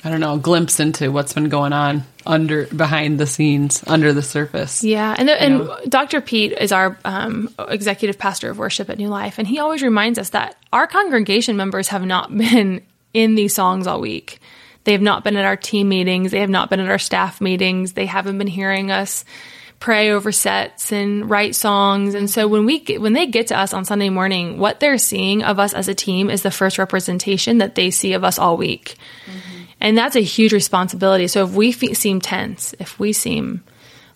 I 0.05 0.11
don't 0.11 0.21
know, 0.21 0.35
a 0.35 0.39
glimpse 0.39 0.81
into 0.81 1.13
what's 1.13 1.33
been 1.33 1.49
going 1.49 1.73
on 1.73 2.05
under 2.27 2.67
behind 2.67 3.21
the 3.21 3.27
scenes, 3.27 3.85
under 3.87 4.13
the 4.13 4.23
surface. 4.23 4.83
Yeah, 4.83 5.15
and 5.17 5.29
the, 5.29 5.41
and 5.41 5.91
Dr. 5.91 6.21
Pete 6.21 6.53
is 6.53 6.73
our 6.73 6.99
um, 7.05 7.55
executive 7.59 8.19
pastor 8.19 8.51
of 8.51 8.59
worship 8.59 8.91
at 8.91 8.99
New 8.99 9.09
Life, 9.09 9.39
and 9.39 9.47
he 9.47 9.61
always 9.61 9.83
reminds 9.83 10.19
us 10.19 10.31
that 10.31 10.57
our 10.73 10.87
congregation 10.87 11.57
members 11.57 11.89
have 11.89 12.05
not 12.05 12.37
been 12.37 12.83
in 13.15 13.35
these 13.35 13.55
songs 13.55 13.87
all 13.87 14.01
week. 14.01 14.41
They 14.85 14.93
have 14.93 15.03
not 15.03 15.23
been 15.23 15.37
at 15.37 15.45
our 15.45 15.57
team 15.57 15.89
meetings. 15.89 16.33
They 16.33 16.41
have 16.41 16.51
not 16.51 16.69
been 16.69 16.81
at 16.81 16.89
our 16.89 16.99
staff 16.99 17.41
meetings. 17.41 17.93
They 17.93 18.07
haven't 18.07 18.39
been 18.39 18.49
hearing 18.49 18.91
us 18.91 19.25
pray 19.83 20.13
over 20.13 20.31
sets 20.31 20.93
and 20.93 21.29
write 21.29 21.57
songs. 21.57 22.15
And 22.15 22.31
so 22.31 22.47
when 22.47 22.65
we 22.65 22.79
get, 22.79 23.01
when 23.01 23.15
they 23.15 23.27
get 23.27 23.49
to 23.49 23.59
us 23.59 23.75
on 23.75 23.85
Sunday 23.85 24.11
morning, 24.11 24.59
what 24.59 24.79
they're 24.79 24.97
seeing 24.97 25.43
of 25.43 25.59
us 25.59 25.75
as 25.75 25.89
a 25.89 25.95
team 25.95 26.31
is 26.31 26.43
the 26.43 26.53
first 26.53 26.79
representation 26.79 27.59
that 27.59 27.75
they 27.75 27.91
see 27.91 28.13
of 28.13 28.23
us 28.23 28.39
all 28.39 28.57
week. 28.57 28.95
Mm-hmm. 29.27 29.62
And 29.83 29.99
that's 29.99 30.15
a 30.15 30.21
huge 30.21 30.53
responsibility. 30.53 31.27
So 31.27 31.45
if 31.45 31.51
we 31.51 31.73
fe- 31.73 31.95
seem 31.95 32.21
tense, 32.21 32.73
if 32.79 33.01
we 33.01 33.13
seem 33.13 33.65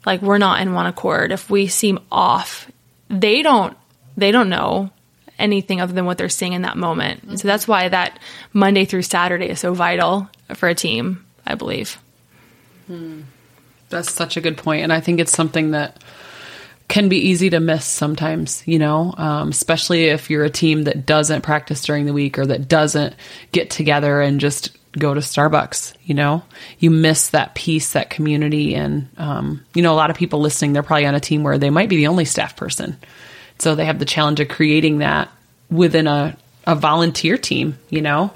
like 0.07 0.23
we're 0.23 0.39
not 0.39 0.63
in 0.63 0.73
one 0.73 0.87
accord, 0.87 1.33
if 1.33 1.51
we 1.51 1.67
seem 1.67 1.99
off, 2.11 2.71
they 3.11 3.43
don't 3.43 3.77
they 4.17 4.31
don't 4.31 4.49
know 4.49 4.91
anything 5.41 5.81
other 5.81 5.93
than 5.93 6.07
what 6.07 6.19
they're 6.19 6.29
seeing 6.29 6.53
in 6.53 6.63
that 6.63 6.77
moment. 6.77 7.27
Mm-hmm. 7.27 7.37
So 7.37 7.49
that's 7.49 7.67
why 7.67 7.89
that 7.89 8.21
Monday 8.53 8.85
through 8.85 9.03
Saturday 9.03 9.49
is 9.49 9.59
so 9.59 9.75
vital 9.75 10.31
for 10.55 10.69
a 10.69 10.75
team, 10.75 11.27
I 11.45 11.57
believe. 11.57 11.99
Hmm. 12.87 13.23
That's 13.89 14.13
such 14.13 14.37
a 14.37 14.41
good 14.41 14.57
point, 14.57 14.85
and 14.85 14.93
I 14.93 15.01
think 15.01 15.21
it's 15.21 15.33
something 15.33 15.73
that 15.73 16.03
can 16.89 17.09
be 17.09 17.19
easy 17.19 17.51
to 17.51 17.61
miss 17.61 17.85
sometimes, 17.85 18.63
you 18.67 18.79
know, 18.79 19.13
um, 19.17 19.49
especially 19.49 20.05
if 20.05 20.31
you're 20.31 20.45
a 20.45 20.51
team 20.51 20.85
that 20.85 21.05
doesn't 21.05 21.43
practice 21.43 21.83
during 21.85 22.07
the 22.07 22.13
week 22.13 22.39
or 22.39 22.47
that 22.47 22.69
doesn't 22.69 23.15
get 23.51 23.71
together 23.71 24.21
and 24.21 24.41
just 24.41 24.71
go 24.99 25.15
to 25.15 25.21
Starbucks, 25.21 25.95
you 26.05 26.15
know, 26.15 26.43
you 26.79 26.91
miss 26.91 27.31
that 27.31 27.55
piece, 27.55 27.93
that 27.93 28.11
community. 28.11 28.75
And, 28.75 29.09
um, 29.19 29.65
you 29.75 29.83
know, 29.83 29.93
a 29.93 29.97
lot 29.97 30.11
of 30.11 30.17
people 30.17 30.41
listening, 30.41 30.73
they're 30.73 30.83
probably 30.83 31.07
on 31.07 31.15
a 31.15 31.21
team 31.21 31.43
where 31.43 31.59
they 31.59 31.71
might 31.71 31.89
be 31.89 31.97
the 31.97 32.09
only 32.09 32.25
staff 32.25 32.57
person. 32.57 32.97
So 33.59 33.75
they 33.75 33.85
have 33.87 33.99
the 33.99 34.05
challenge 34.05 34.41
of 34.41 34.49
creating 34.49 34.99
that 34.99 35.31
within 35.71 36.07
a, 36.07 36.37
a 36.67 36.75
volunteer 36.75 37.39
team, 37.39 37.79
you 37.91 38.03
know. 38.03 38.33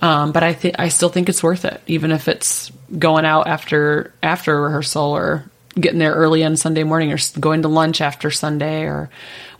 Um, 0.00 0.32
but 0.32 0.42
I 0.42 0.52
think 0.52 0.76
I 0.78 0.88
still 0.88 1.08
think 1.08 1.28
it's 1.28 1.42
worth 1.42 1.64
it, 1.64 1.80
even 1.86 2.10
if 2.12 2.28
it's 2.28 2.70
going 2.98 3.24
out 3.24 3.46
after 3.46 4.12
after 4.22 4.60
rehearsal 4.60 5.12
or 5.12 5.44
getting 5.78 5.98
there 5.98 6.12
early 6.14 6.44
on 6.44 6.56
Sunday 6.56 6.84
morning 6.84 7.12
or 7.12 7.18
going 7.38 7.62
to 7.62 7.68
lunch 7.68 8.00
after 8.00 8.30
Sunday 8.30 8.82
or 8.82 9.10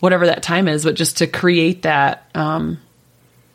whatever 0.00 0.26
that 0.26 0.42
time 0.42 0.68
is, 0.68 0.84
but 0.84 0.94
just 0.94 1.18
to 1.18 1.26
create 1.26 1.82
that 1.82 2.28
um, 2.34 2.80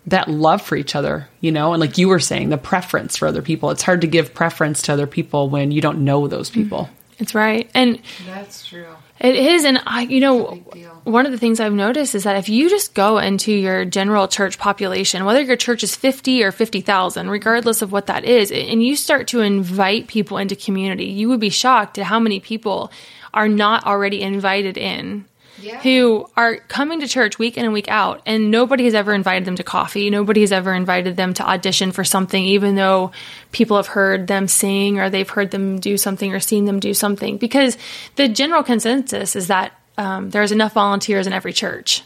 that 0.09 0.27
love 0.27 0.61
for 0.61 0.75
each 0.75 0.95
other, 0.95 1.27
you 1.41 1.51
know, 1.51 1.73
and 1.73 1.81
like 1.81 1.97
you 1.97 2.07
were 2.07 2.19
saying, 2.19 2.49
the 2.49 2.57
preference 2.57 3.17
for 3.17 3.27
other 3.27 3.41
people. 3.41 3.69
It's 3.69 3.83
hard 3.83 4.01
to 4.01 4.07
give 4.07 4.33
preference 4.33 4.81
to 4.83 4.93
other 4.93 5.07
people 5.07 5.49
when 5.49 5.71
you 5.71 5.81
don't 5.81 6.03
know 6.03 6.27
those 6.27 6.49
people. 6.49 6.83
Mm-hmm. 6.83 6.93
It's 7.19 7.35
right, 7.35 7.69
and 7.73 7.99
that's 8.25 8.65
true. 8.65 8.87
It 9.19 9.35
is, 9.35 9.65
and 9.65 9.81
I, 9.85 10.03
you 10.03 10.21
know, 10.21 10.55
one 11.03 11.25
of 11.25 11.33
the 11.33 11.37
things 11.37 11.59
I've 11.59 11.73
noticed 11.73 12.15
is 12.15 12.23
that 12.23 12.37
if 12.37 12.47
you 12.47 12.69
just 12.69 12.93
go 12.93 13.17
into 13.17 13.51
your 13.51 13.83
general 13.83 14.29
church 14.29 14.57
population, 14.57 15.25
whether 15.25 15.41
your 15.41 15.57
church 15.57 15.83
is 15.83 15.93
fifty 15.93 16.41
or 16.41 16.53
fifty 16.53 16.79
thousand, 16.79 17.29
regardless 17.29 17.81
of 17.81 17.91
what 17.91 18.07
that 18.07 18.23
is, 18.23 18.53
and 18.53 18.81
you 18.81 18.95
start 18.95 19.27
to 19.27 19.41
invite 19.41 20.07
people 20.07 20.37
into 20.37 20.55
community, 20.55 21.07
you 21.07 21.27
would 21.27 21.41
be 21.41 21.49
shocked 21.49 21.97
at 21.97 22.05
how 22.05 22.19
many 22.19 22.39
people 22.39 22.89
are 23.33 23.49
not 23.49 23.85
already 23.85 24.21
invited 24.21 24.77
in 24.77 25.25
yeah. 25.61 25.79
who 25.81 26.27
are 26.35 26.57
coming 26.57 26.99
to 27.01 27.07
church 27.07 27.39
week 27.39 27.57
in 27.57 27.65
and 27.65 27.73
week 27.73 27.87
out, 27.87 28.21
and 28.25 28.51
nobody 28.51 28.85
has 28.85 28.93
ever 28.93 29.13
invited 29.13 29.45
them 29.45 29.55
to 29.55 29.63
coffee. 29.63 30.09
Nobody 30.09 30.41
has 30.41 30.51
ever 30.51 30.73
invited 30.73 31.15
them 31.15 31.33
to 31.35 31.47
audition 31.47 31.91
for 31.91 32.03
something, 32.03 32.43
even 32.43 32.75
though 32.75 33.11
people 33.51 33.77
have 33.77 33.87
heard 33.87 34.27
them 34.27 34.47
sing 34.47 34.99
or 34.99 35.09
they've 35.09 35.29
heard 35.29 35.51
them 35.51 35.79
do 35.79 35.97
something 35.97 36.33
or 36.33 36.39
seen 36.39 36.65
them 36.65 36.79
do 36.79 36.93
something. 36.93 37.37
Because 37.37 37.77
the 38.15 38.27
general 38.27 38.63
consensus 38.63 39.35
is 39.35 39.47
that 39.47 39.73
um, 39.97 40.29
there's 40.29 40.51
enough 40.51 40.73
volunteers 40.73 41.27
in 41.27 41.33
every 41.33 41.53
church. 41.53 42.03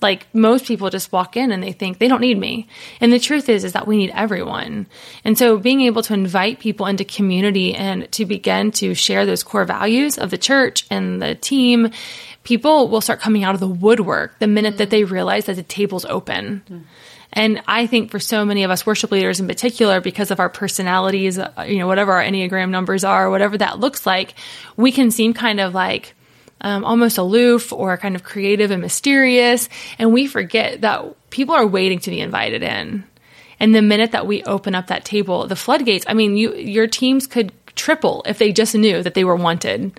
Like 0.00 0.26
most 0.34 0.66
people 0.66 0.90
just 0.90 1.12
walk 1.12 1.36
in 1.36 1.50
and 1.50 1.62
they 1.62 1.72
think 1.72 1.98
they 1.98 2.08
don't 2.08 2.20
need 2.20 2.38
me. 2.38 2.68
And 3.00 3.10
the 3.10 3.18
truth 3.18 3.48
is, 3.48 3.64
is 3.64 3.72
that 3.72 3.86
we 3.86 3.96
need 3.96 4.12
everyone. 4.14 4.86
And 5.24 5.38
so 5.38 5.56
being 5.56 5.80
able 5.80 6.02
to 6.02 6.12
invite 6.14 6.60
people 6.60 6.86
into 6.86 7.04
community 7.04 7.74
and 7.74 8.10
to 8.12 8.26
begin 8.26 8.70
to 8.72 8.94
share 8.94 9.24
those 9.24 9.42
core 9.42 9.64
values 9.64 10.18
of 10.18 10.30
the 10.30 10.36
church 10.36 10.86
and 10.90 11.22
the 11.22 11.34
team 11.34 11.90
people 12.44 12.88
will 12.88 13.00
start 13.00 13.20
coming 13.20 13.42
out 13.42 13.54
of 13.54 13.60
the 13.60 13.68
woodwork 13.68 14.38
the 14.38 14.46
minute 14.46 14.74
mm 14.74 14.78
that 14.78 14.90
they 14.90 15.04
realize 15.04 15.46
that 15.46 15.56
the 15.56 15.62
table's 15.62 16.04
open. 16.04 16.62
mm 16.68 16.82
And 17.32 17.62
I 17.66 17.86
think 17.88 18.10
for 18.10 18.20
so 18.20 18.44
many 18.44 18.62
of 18.62 18.70
us 18.70 18.86
worship 18.86 19.10
leaders 19.10 19.40
in 19.40 19.48
particular, 19.48 20.00
because 20.00 20.30
of 20.30 20.38
our 20.38 20.48
personalities, 20.48 21.38
uh, 21.38 21.50
you 21.66 21.78
know, 21.78 21.88
whatever 21.88 22.12
our 22.12 22.22
Enneagram 22.22 22.70
numbers 22.70 23.02
are, 23.02 23.28
whatever 23.28 23.58
that 23.58 23.80
looks 23.80 24.06
like, 24.06 24.34
we 24.76 24.92
can 24.92 25.10
seem 25.10 25.34
kind 25.34 25.58
of 25.58 25.74
like 25.74 26.14
um, 26.60 26.84
almost 26.84 27.18
aloof 27.18 27.72
or 27.72 27.96
kind 27.96 28.14
of 28.14 28.22
creative 28.22 28.70
and 28.70 28.80
mysterious. 28.80 29.68
And 29.98 30.12
we 30.12 30.26
forget 30.26 30.82
that 30.82 31.30
people 31.30 31.54
are 31.54 31.66
waiting 31.66 31.98
to 32.00 32.10
be 32.10 32.20
invited 32.20 32.62
in. 32.62 33.04
And 33.60 33.74
the 33.74 33.82
minute 33.82 34.12
that 34.12 34.26
we 34.26 34.42
open 34.44 34.74
up 34.74 34.88
that 34.88 35.04
table, 35.04 35.46
the 35.46 35.56
floodgates, 35.56 36.04
I 36.08 36.14
mean, 36.14 36.36
you, 36.36 36.54
your 36.54 36.86
teams 36.86 37.26
could 37.26 37.52
triple 37.74 38.22
if 38.26 38.38
they 38.38 38.52
just 38.52 38.74
knew 38.74 39.02
that 39.02 39.14
they 39.14 39.24
were 39.24 39.36
wanted. 39.36 39.98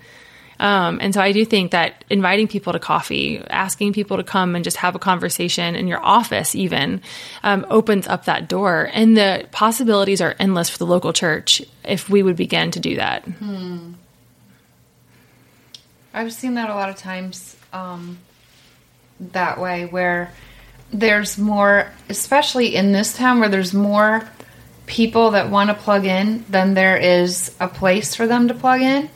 Um, 0.60 1.00
and 1.02 1.14
so 1.14 1.22
I 1.22 1.32
do 1.32 1.46
think 1.46 1.72
that 1.72 2.06
inviting 2.10 2.48
people 2.48 2.74
to 2.74 2.80
coffee, 2.80 3.40
asking 3.50 3.94
people 3.94 4.18
to 4.18 4.24
come 4.24 4.56
and 4.56 4.64
just 4.64 4.78
have 4.78 4.96
a 4.96 5.00
conversation 5.00 5.76
in 5.76 5.88
your 5.88 6.04
office, 6.04 6.56
even, 6.56 7.02
um, 7.44 7.66
opens 7.70 8.08
up 8.08 8.26
that 8.26 8.48
door. 8.48 8.90
And 8.94 9.18
the 9.18 9.48
possibilities 9.52 10.22
are 10.22 10.36
endless 10.40 10.70
for 10.70 10.78
the 10.78 10.86
local 10.86 11.14
church 11.14 11.62
if 11.84 12.10
we 12.10 12.24
would 12.24 12.36
begin 12.36 12.72
to 12.72 12.80
do 12.80 12.96
that. 12.96 13.24
Hmm. 13.26 13.94
I've 16.14 16.32
seen 16.32 16.54
that 16.54 16.70
a 16.70 16.76
lot 16.76 16.90
of 16.90 16.96
times 16.96 17.58
um, 17.74 18.18
that 19.20 19.60
way, 19.60 19.86
where 19.86 20.32
there's 20.94 21.38
more, 21.38 21.92
especially 22.10 22.76
in 22.76 22.94
this 22.94 23.18
town, 23.18 23.42
where 23.42 23.50
there's 23.50 23.74
more 23.74 24.28
people 24.86 25.32
that 25.32 25.50
want 25.50 25.70
to 25.70 25.74
plug 25.74 26.06
in 26.06 26.46
than 26.50 26.74
there 26.74 26.96
is 26.96 27.54
a 27.60 27.68
place 27.68 28.16
for 28.16 28.28
them 28.28 28.48
to 28.48 28.54
plug 28.54 28.82
in. 28.82 29.10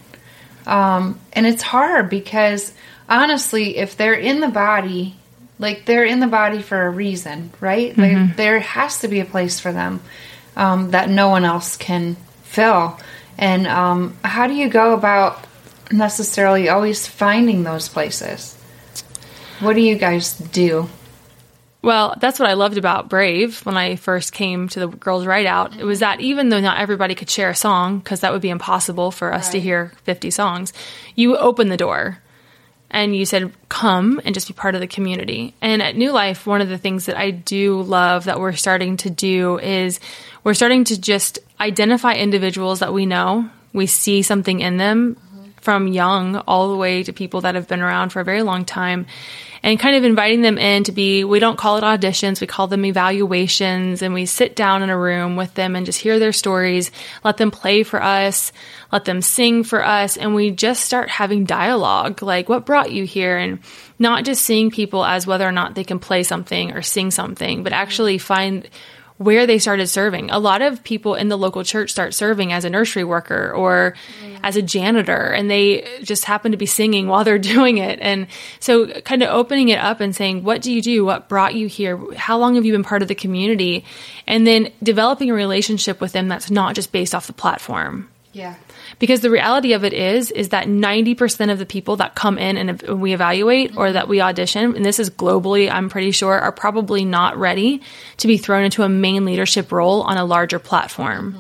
Um, 0.68 1.20
and 1.34 1.46
it's 1.46 1.62
hard 1.64 2.10
because 2.10 2.74
honestly, 3.08 3.78
if 3.78 3.98
they're 3.98 4.14
in 4.14 4.40
the 4.40 4.50
body 4.50 5.16
like 5.60 5.86
they're 5.86 6.06
in 6.06 6.22
the 6.22 6.28
body 6.28 6.62
for 6.62 6.86
a 6.86 6.90
reason, 6.90 7.52
right? 7.60 7.96
Like, 7.98 8.38
there 8.38 8.60
has 8.62 9.00
to 9.00 9.10
be 9.10 9.20
a 9.20 9.26
place 9.26 9.60
for 9.60 9.74
them 9.74 10.00
um, 10.56 10.92
that 10.92 11.10
no 11.10 11.28
one 11.28 11.44
else 11.44 11.76
can 11.76 12.16
fill. 12.44 12.98
And 13.38 13.68
um, 13.68 14.18
how 14.24 14.48
do 14.48 14.54
you 14.54 14.70
go 14.70 14.94
about 14.94 15.46
necessarily 15.92 16.70
always 16.70 17.08
finding 17.08 17.64
those 17.64 17.90
places? 17.90 18.56
What 19.60 19.76
do 19.76 19.82
you 19.82 19.98
guys 19.98 20.38
do? 20.38 20.90
Well, 21.82 22.16
that's 22.20 22.40
what 22.40 22.50
I 22.50 22.54
loved 22.54 22.78
about 22.78 23.10
Brave 23.10 23.66
when 23.66 23.78
I 23.78 23.96
first 23.96 24.34
came 24.34 24.68
to 24.70 24.80
the 24.82 24.88
Girls 24.88 25.26
Write 25.26 25.46
Out. 25.46 25.78
It 25.78 25.86
was 25.86 26.00
that 26.00 26.20
even 26.20 26.50
though 26.50 26.60
not 26.60 26.80
everybody 26.80 27.16
could 27.16 27.30
share 27.30 27.50
a 27.50 27.56
song, 27.56 28.00
because 28.00 28.20
that 28.20 28.34
would 28.34 28.42
be 28.42 28.50
impossible 28.50 29.12
for 29.12 29.34
us 29.34 29.50
to 29.50 29.60
hear 29.60 29.94
50 30.04 30.30
songs, 30.30 30.74
you 31.16 31.38
opened 31.38 31.72
the 31.72 31.78
door 31.78 32.20
and 32.92 33.16
you 33.16 33.26
said, 33.26 33.54
come 33.70 34.20
and 34.26 34.34
just 34.34 34.48
be 34.48 34.54
part 34.54 34.76
of 34.76 34.82
the 34.82 34.88
community. 34.88 35.54
And 35.62 35.82
at 35.82 35.96
New 35.96 36.12
Life, 36.12 36.46
one 36.46 36.60
of 36.60 36.68
the 36.68 36.78
things 36.78 37.06
that 37.06 37.18
I 37.18 37.32
do 37.32 37.82
love 37.82 38.26
that 38.26 38.40
we're 38.40 38.54
starting 38.54 38.98
to 38.98 39.10
do 39.10 39.58
is 39.60 40.02
we're 40.44 40.56
starting 40.56 40.84
to 40.86 41.00
just 41.00 41.40
identify 41.62 42.14
individuals 42.14 42.80
that 42.80 42.94
we 42.94 43.06
know, 43.06 43.50
we 43.72 43.86
see 43.86 44.22
something 44.22 44.60
in 44.60 44.78
them 44.78 45.16
from 45.62 45.88
young 45.88 46.38
all 46.38 46.70
the 46.70 46.76
way 46.76 47.04
to 47.04 47.14
people 47.14 47.42
that 47.42 47.56
have 47.56 47.68
been 47.68 47.82
around 47.82 48.10
for 48.10 48.20
a 48.20 48.26
very 48.26 48.42
long 48.42 48.66
time 48.66 49.06
and 49.62 49.80
kind 49.80 49.96
of 49.96 50.04
inviting 50.04 50.42
them 50.42 50.58
in 50.58 50.84
to 50.86 50.92
be 50.92 51.24
we 51.24 51.40
don't 51.40 51.58
call 51.58 51.78
it 51.78 51.84
auditions 51.84 52.40
we 52.40 52.48
call 52.48 52.68
them 52.68 52.86
evaluations 52.86 54.02
and 54.02 54.14
we 54.14 54.26
sit 54.26 54.56
down 54.56 54.84
in 54.84 54.90
a 54.90 54.98
room 54.98 55.36
with 55.36 55.54
them 55.56 55.76
and 55.76 55.86
just 55.86 56.00
hear 56.00 56.20
their 56.20 56.32
stories 56.32 56.92
let 57.24 57.38
them 57.38 57.52
play 57.52 57.84
for 57.84 58.02
us 58.02 58.52
let 58.92 59.06
them 59.06 59.22
sing 59.22 59.64
for 59.64 59.86
us 59.86 60.18
and 60.18 60.34
we 60.34 60.52
just 60.52 60.84
start 60.84 61.10
having 61.10 61.46
dialogue 61.46 62.22
like 62.22 62.50
what 62.50 62.66
brought 62.66 62.92
you 62.92 63.06
here? 63.06 63.38
And 63.38 63.60
not 64.00 64.26
just 64.26 64.44
seeing 64.44 64.72
people 64.72 65.06
as 65.06 65.28
whether 65.28 65.48
or 65.48 65.52
not 65.52 65.76
they 65.76 65.84
can 65.84 66.00
play 66.00 66.24
something 66.24 66.72
or 66.72 66.82
sing 66.82 67.12
something 67.12 67.64
but 67.64 67.74
actually 67.74 68.18
find 68.18 68.68
where 69.20 69.46
they 69.46 69.60
started 69.60 69.86
serving. 69.88 70.32
A 70.32 70.40
lot 70.40 70.62
of 70.62 70.82
people 70.82 71.16
in 71.16 71.28
the 71.28 71.38
local 71.38 71.66
church 71.66 71.92
start 71.92 72.14
serving 72.14 72.54
as 72.54 72.64
a 72.64 72.70
nursery 72.70 73.04
worker 73.04 73.52
or 73.52 73.94
as 74.42 74.56
a 74.56 74.62
janitor, 74.62 75.34
and 75.34 75.52
they 75.52 76.00
just 76.04 76.24
happen 76.24 76.54
to 76.54 76.58
be 76.58 76.66
singing 76.66 77.08
while 77.08 77.26
they're 77.26 77.38
doing 77.56 77.80
it. 77.80 78.00
And 78.02 78.28
so, 78.62 78.88
kind 79.02 79.22
of 79.22 79.30
opening 79.30 79.70
it 79.70 79.78
up 79.78 80.00
and 80.00 80.16
saying, 80.16 80.44
What 80.44 80.62
do 80.62 80.72
you 80.72 80.82
do? 80.82 81.04
What 81.04 81.28
brought 81.28 81.54
you 81.54 81.68
here? 81.68 82.00
How 82.16 82.38
long 82.38 82.56
have 82.56 82.64
you 82.64 82.72
been 82.72 82.84
part 82.84 83.02
of 83.02 83.10
the 83.10 83.16
community? 83.16 83.84
And 84.26 84.48
then 84.48 84.72
developing 84.82 85.30
a 85.30 85.34
relationship 85.34 86.00
with 86.00 86.14
them 86.14 86.30
that's 86.30 86.50
not 86.50 86.74
just 86.76 86.94
based 86.94 87.14
off 87.14 87.28
the 87.28 87.34
platform 87.34 88.10
Yeah. 88.32 88.56
Because 88.98 89.22
the 89.22 89.30
reality 89.30 89.74
of 89.74 89.84
it 89.84 89.94
is 89.94 90.32
is 90.32 90.50
that 90.50 90.68
90% 90.68 91.52
of 91.52 91.60
the 91.60 91.66
people 91.66 91.98
that 91.98 92.16
come 92.16 92.38
in 92.38 92.58
and 92.58 92.82
we 92.82 93.14
evaluate 93.14 93.78
or 93.78 93.92
that 93.92 94.08
we 94.08 94.22
audition 94.22 94.76
and 94.76 94.84
this 94.86 95.00
is 95.00 95.10
globally 95.10 95.70
i'm 95.70 95.90
pretty 95.90 96.12
sure 96.12 96.40
are 96.40 96.52
probably 96.52 97.06
not 97.06 97.38
ready 97.38 97.82
to 98.18 98.28
be 98.28 98.38
thrown 98.38 98.64
into 98.64 98.84
a 98.84 98.90
main 98.90 99.26
leadership 99.26 99.72
role 99.72 100.02
on 100.02 100.18
a 100.18 100.26
larger 100.26 100.60
platform 100.60 101.38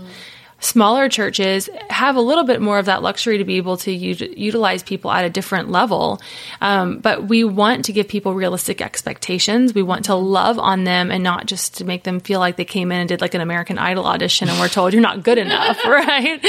smaller 0.59 1.09
churches 1.09 1.69
have 1.89 2.15
a 2.15 2.21
little 2.21 2.43
bit 2.43 2.61
more 2.61 2.79
of 2.79 2.85
that 2.85 3.01
luxury 3.01 3.37
to 3.37 3.45
be 3.45 3.55
able 3.57 3.77
to 3.77 3.91
ut- 3.91 4.37
utilize 4.37 4.83
people 4.83 5.11
at 5.11 5.25
a 5.25 5.29
different 5.29 5.69
level. 5.69 6.21
Um, 6.61 6.99
but 6.99 7.27
we 7.27 7.43
want 7.43 7.85
to 7.85 7.93
give 7.93 8.07
people 8.07 8.33
realistic 8.33 8.81
expectations. 8.81 9.73
We 9.73 9.83
want 9.83 10.05
to 10.05 10.15
love 10.15 10.59
on 10.59 10.83
them 10.83 11.11
and 11.11 11.23
not 11.23 11.45
just 11.45 11.77
to 11.77 11.85
make 11.85 12.03
them 12.03 12.19
feel 12.19 12.39
like 12.39 12.57
they 12.57 12.65
came 12.65 12.91
in 12.91 12.99
and 12.99 13.09
did 13.09 13.21
like 13.21 13.33
an 13.33 13.41
american 13.41 13.77
idol 13.77 14.05
audition 14.05 14.49
and 14.49 14.59
we're 14.59 14.67
told 14.67 14.93
you're 14.93 15.01
not 15.01 15.23
good 15.23 15.37
enough 15.37 15.83
right? 15.85 16.39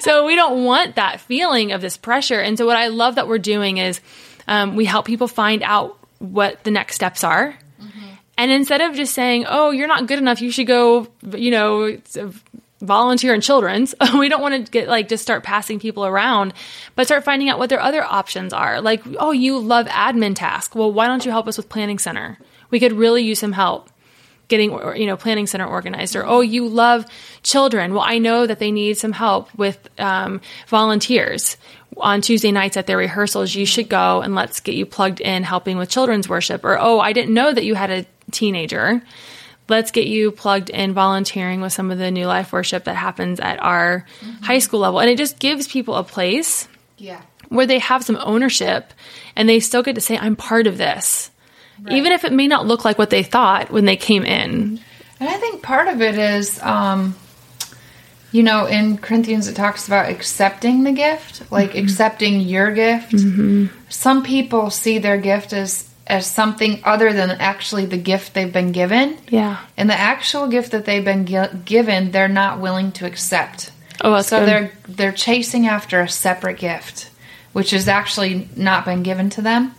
So 0.00 0.26
we 0.26 0.34
don't 0.34 0.64
want 0.64 0.96
that 0.96 1.20
feeling 1.20 1.72
of 1.72 1.80
this 1.80 1.96
pressure. 1.96 2.40
And 2.40 2.56
so 2.56 2.66
what 2.66 2.76
i 2.76 2.88
love 2.88 3.16
that 3.16 3.28
we're 3.28 3.38
doing 3.38 3.78
is 3.78 4.00
um, 4.48 4.74
we 4.76 4.84
help 4.84 5.06
people 5.06 5.28
find 5.28 5.62
out 5.62 5.98
what 6.18 6.62
the 6.64 6.70
next 6.70 6.94
steps 6.94 7.24
are. 7.24 7.56
And 8.36 8.50
instead 8.50 8.80
of 8.80 8.94
just 8.94 9.12
saying, 9.12 9.44
"Oh, 9.46 9.70
you're 9.70 9.86
not 9.86 10.06
good 10.06 10.18
enough, 10.18 10.40
you 10.40 10.50
should 10.50 10.66
go," 10.66 11.08
you 11.36 11.50
know, 11.50 11.98
volunteer 12.80 13.34
in 13.34 13.40
children's, 13.40 13.94
we 14.18 14.28
don't 14.28 14.42
want 14.42 14.66
to 14.66 14.70
get 14.70 14.88
like 14.88 15.08
just 15.08 15.22
start 15.22 15.42
passing 15.42 15.78
people 15.78 16.06
around, 16.06 16.54
but 16.96 17.06
start 17.06 17.24
finding 17.24 17.48
out 17.48 17.58
what 17.58 17.68
their 17.68 17.80
other 17.80 18.02
options 18.02 18.52
are. 18.52 18.80
Like, 18.80 19.02
"Oh, 19.18 19.32
you 19.32 19.58
love 19.58 19.86
admin 19.86 20.34
task. 20.34 20.74
Well, 20.74 20.92
why 20.92 21.06
don't 21.06 21.24
you 21.24 21.30
help 21.30 21.46
us 21.46 21.56
with 21.56 21.68
planning 21.68 21.98
center? 21.98 22.38
We 22.70 22.80
could 22.80 22.92
really 22.92 23.22
use 23.22 23.38
some 23.38 23.52
help." 23.52 23.90
getting 24.50 24.72
you 24.96 25.06
know 25.06 25.16
planning 25.16 25.46
center 25.46 25.64
organized 25.64 26.14
or 26.16 26.26
oh 26.26 26.40
you 26.40 26.68
love 26.68 27.06
children 27.44 27.94
well 27.94 28.02
i 28.04 28.18
know 28.18 28.46
that 28.46 28.58
they 28.58 28.72
need 28.72 28.98
some 28.98 29.12
help 29.12 29.48
with 29.56 29.88
um, 29.98 30.40
volunteers 30.66 31.56
on 31.98 32.20
tuesday 32.20 32.50
nights 32.50 32.76
at 32.76 32.86
their 32.86 32.96
rehearsals 32.96 33.54
you 33.54 33.64
should 33.64 33.88
go 33.88 34.20
and 34.20 34.34
let's 34.34 34.60
get 34.60 34.74
you 34.74 34.84
plugged 34.84 35.20
in 35.20 35.44
helping 35.44 35.78
with 35.78 35.88
children's 35.88 36.28
worship 36.28 36.64
or 36.64 36.76
oh 36.78 36.98
i 36.98 37.12
didn't 37.12 37.32
know 37.32 37.52
that 37.52 37.64
you 37.64 37.76
had 37.76 37.90
a 37.90 38.04
teenager 38.32 39.00
let's 39.70 39.90
get 39.90 40.06
you 40.06 40.30
plugged 40.32 40.68
in 40.68 40.92
volunteering 40.92 41.60
with 41.62 41.72
some 41.72 41.90
of 41.90 41.98
the 41.98 42.10
new 42.10 42.26
life 42.26 42.52
worship 42.52 42.84
that 42.84 42.94
happens 42.96 43.40
at 43.40 43.62
our 43.62 44.04
high 44.42 44.58
school 44.58 44.80
level. 44.80 45.00
And 45.00 45.08
it 45.08 45.16
just 45.16 45.38
gives 45.38 45.66
people 45.68 45.94
a 45.94 46.04
place 46.04 46.68
Yeah. 46.98 47.20
where 47.48 47.66
they 47.66 47.78
have 47.78 48.04
some 48.04 48.18
ownership 48.20 48.92
and 49.36 49.48
they 49.48 49.60
still 49.60 49.82
get 49.82 49.94
to 49.94 50.00
say 50.00 50.18
i'm 50.18 50.36
part 50.36 50.66
of 50.66 50.76
this. 50.76 51.30
Even 51.90 52.12
if 52.12 52.24
it 52.24 52.32
may 52.32 52.46
not 52.46 52.66
look 52.66 52.84
like 52.84 52.98
what 52.98 53.08
they 53.08 53.22
thought 53.22 53.70
when 53.70 53.86
they 53.86 53.96
came 53.96 54.22
in. 54.24 54.80
And 55.18 55.28
I 55.28 55.36
think 55.38 55.62
part 55.62 55.88
of 55.88 56.02
it 56.02 56.18
is, 56.18 56.60
um, 56.62 57.16
you 58.32 58.42
know, 58.42 58.66
in 58.66 58.98
Corinthians 58.98 59.48
it 59.48 59.54
talks 59.56 59.86
about 59.86 60.10
accepting 60.10 60.84
the 60.84 60.92
gift, 60.92 61.50
like 61.50 61.74
accepting 61.74 62.40
your 62.40 62.70
gift. 62.72 63.14
Some 63.88 64.22
people 64.22 64.70
see 64.70 64.98
their 64.98 65.16
gift 65.18 65.52
as 65.52 65.89
as 66.10 66.26
something 66.26 66.80
other 66.84 67.12
than 67.12 67.30
actually 67.30 67.86
the 67.86 67.96
gift 67.96 68.34
they've 68.34 68.52
been 68.52 68.72
given, 68.72 69.16
yeah 69.28 69.64
and 69.76 69.88
the 69.88 69.98
actual 69.98 70.48
gift 70.48 70.72
that 70.72 70.84
they've 70.84 71.04
been 71.04 71.26
gi- 71.26 71.56
given, 71.64 72.10
they're 72.10 72.28
not 72.28 72.60
willing 72.60 72.92
to 72.92 73.06
accept. 73.06 73.72
Oh, 74.02 74.20
so 74.22 74.40
good. 74.40 74.48
they're 74.48 74.72
they're 74.88 75.12
chasing 75.12 75.66
after 75.66 76.00
a 76.00 76.08
separate 76.08 76.58
gift, 76.58 77.10
which 77.52 77.70
has 77.70 77.88
actually 77.88 78.48
not 78.56 78.84
been 78.84 79.02
given 79.02 79.30
to 79.30 79.42
them. 79.42 79.74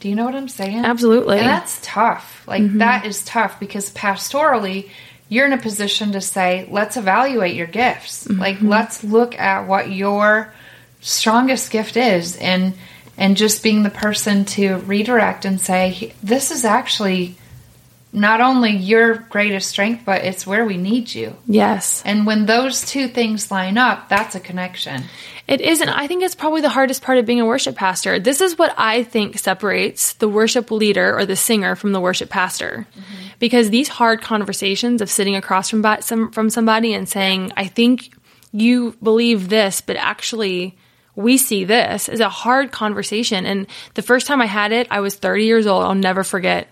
Do 0.00 0.08
you 0.08 0.14
know 0.14 0.24
what 0.24 0.34
I'm 0.34 0.48
saying? 0.48 0.84
Absolutely. 0.84 1.38
And 1.38 1.46
that's 1.46 1.80
tough. 1.82 2.44
Like 2.46 2.62
mm-hmm. 2.62 2.78
that 2.78 3.04
is 3.04 3.24
tough 3.24 3.58
because 3.58 3.90
pastorally, 3.90 4.90
you're 5.28 5.46
in 5.46 5.52
a 5.52 5.58
position 5.58 6.12
to 6.12 6.20
say, 6.20 6.68
let's 6.70 6.96
evaluate 6.96 7.56
your 7.56 7.66
gifts. 7.66 8.28
Like 8.28 8.56
mm-hmm. 8.56 8.68
let's 8.68 9.02
look 9.02 9.36
at 9.38 9.66
what 9.66 9.90
your 9.90 10.54
strongest 11.00 11.70
gift 11.70 11.96
is 11.96 12.36
and 12.36 12.74
and 13.18 13.36
just 13.36 13.62
being 13.62 13.82
the 13.82 13.90
person 13.90 14.44
to 14.44 14.76
redirect 14.76 15.44
and 15.44 15.60
say, 15.60 16.14
this 16.22 16.50
is 16.50 16.64
actually 16.64 17.36
not 18.12 18.40
only 18.40 18.74
your 18.74 19.16
greatest 19.16 19.68
strength, 19.68 20.04
but 20.06 20.24
it's 20.24 20.46
where 20.46 20.64
we 20.64 20.78
need 20.78 21.14
you. 21.14 21.36
yes 21.46 22.02
And 22.06 22.24
when 22.24 22.46
those 22.46 22.80
two 22.86 23.08
things 23.08 23.50
line 23.50 23.76
up, 23.76 24.08
that's 24.08 24.34
a 24.34 24.40
connection. 24.40 25.02
it 25.48 25.60
isn't 25.60 25.88
i 25.88 26.06
think 26.06 26.22
it's 26.22 26.34
probably 26.34 26.60
the 26.60 26.68
hardest 26.68 27.02
part 27.02 27.18
of 27.18 27.26
being 27.26 27.40
a 27.40 27.46
worship 27.46 27.74
pastor 27.74 28.18
this 28.20 28.40
is 28.40 28.58
what 28.58 28.74
i 28.76 29.02
think 29.02 29.38
separates 29.38 30.12
the 30.14 30.28
worship 30.28 30.70
leader 30.70 31.16
or 31.18 31.24
the 31.24 31.36
singer 31.36 31.74
from 31.74 31.92
the 31.92 32.00
worship 32.00 32.28
pastor 32.28 32.86
mm-hmm. 32.92 33.26
because 33.38 33.70
these 33.70 33.88
hard 33.88 34.20
conversations 34.20 35.00
of 35.00 35.08
sitting 35.10 35.36
across 35.36 35.70
from 35.70 35.82
some, 36.00 36.30
from 36.30 36.50
somebody 36.50 36.92
and 36.92 37.08
saying 37.08 37.50
i 37.56 37.66
think 37.66 38.12
you 38.52 38.94
believe 39.02 39.48
this 39.48 39.80
but 39.80 39.96
actually 39.96 40.76
we 41.18 41.36
see 41.36 41.64
this 41.64 42.08
is 42.08 42.20
a 42.20 42.28
hard 42.28 42.70
conversation 42.70 43.44
and 43.44 43.66
the 43.94 44.02
first 44.02 44.26
time 44.26 44.40
i 44.40 44.46
had 44.46 44.72
it 44.72 44.86
i 44.90 45.00
was 45.00 45.14
30 45.16 45.44
years 45.44 45.66
old 45.66 45.84
i'll 45.84 45.94
never 45.94 46.24
forget 46.24 46.68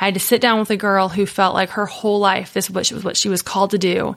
I 0.00 0.06
had 0.06 0.14
to 0.14 0.20
sit 0.20 0.40
down 0.40 0.58
with 0.58 0.70
a 0.70 0.78
girl 0.78 1.10
who 1.10 1.26
felt 1.26 1.54
like 1.54 1.70
her 1.70 1.84
whole 1.84 2.20
life 2.20 2.54
this 2.54 2.70
was 2.70 3.04
what 3.04 3.18
she 3.18 3.28
was 3.28 3.42
called 3.42 3.72
to 3.72 3.78
do. 3.78 4.16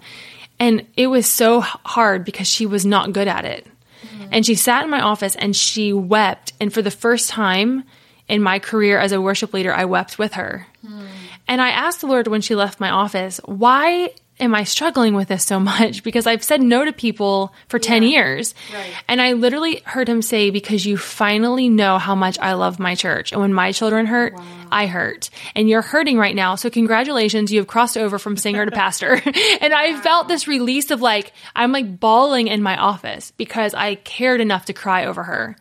And 0.59 0.87
it 0.95 1.07
was 1.07 1.27
so 1.27 1.59
hard 1.59 2.23
because 2.23 2.47
she 2.47 2.65
was 2.65 2.85
not 2.85 3.11
good 3.11 3.27
at 3.27 3.43
it. 3.43 3.67
Mm-hmm. 4.05 4.29
And 4.31 4.45
she 4.45 4.55
sat 4.55 4.85
in 4.85 4.89
my 4.89 5.01
office 5.01 5.35
and 5.35 5.53
she 5.53 5.91
wept. 5.91 6.53
And 6.61 6.73
for 6.73 6.81
the 6.81 6.91
first 6.91 7.29
time 7.29 7.83
in 8.29 8.41
my 8.41 8.59
career 8.59 8.97
as 8.97 9.11
a 9.11 9.19
worship 9.19 9.53
leader, 9.53 9.73
I 9.73 9.83
wept 9.83 10.17
with 10.17 10.33
her. 10.33 10.65
Hmm. 10.85 11.05
And 11.49 11.61
I 11.61 11.69
asked 11.71 11.99
the 11.99 12.07
Lord 12.07 12.27
when 12.27 12.39
she 12.39 12.55
left 12.55 12.79
my 12.79 12.89
office, 12.89 13.41
why 13.43 14.11
am 14.39 14.55
I 14.55 14.63
struggling 14.63 15.13
with 15.13 15.27
this 15.27 15.43
so 15.43 15.59
much? 15.59 16.03
Because 16.13 16.27
I've 16.27 16.43
said 16.43 16.61
no 16.61 16.83
to 16.85 16.91
people 16.91 17.53
for 17.69 17.79
10 17.79 18.03
years. 18.03 18.53
Right. 18.73 18.93
And 19.07 19.21
I 19.21 19.33
literally 19.33 19.81
heard 19.85 20.07
him 20.07 20.21
say, 20.21 20.49
because 20.49 20.85
you 20.85 20.97
finally 20.97 21.69
know 21.69 21.97
how 21.97 22.13
much 22.13 22.37
I 22.39 22.53
love 22.53 22.77
my 22.77 22.95
church. 22.95 23.31
And 23.31 23.41
when 23.41 23.53
my 23.53 23.71
children 23.71 24.05
hurt, 24.05 24.35
I 24.71 24.85
hurt. 24.87 25.29
And 25.55 25.69
you're 25.69 25.81
hurting 25.81 26.17
right 26.17 26.35
now. 26.35 26.55
So 26.55 26.69
congratulations, 26.69 27.51
you 27.51 27.59
have 27.59 27.67
crossed 27.67 27.97
over 27.97 28.19
from 28.19 28.37
singer 28.37 28.65
to 28.65 28.71
pastor. 28.83 29.13
and 29.61 29.73
I 29.73 29.99
felt 30.01 30.27
this 30.27 30.47
release 30.47 30.91
of 30.91 31.01
like, 31.01 31.31
I'm 31.55 31.71
like 31.71 31.99
bawling 31.99 32.47
in 32.47 32.61
my 32.61 32.77
office 32.77 33.31
because 33.31 33.73
I 33.73 33.95
cared 33.95 34.41
enough 34.41 34.65
to 34.65 34.73
cry 34.73 35.05
over 35.05 35.23
her. 35.23 35.55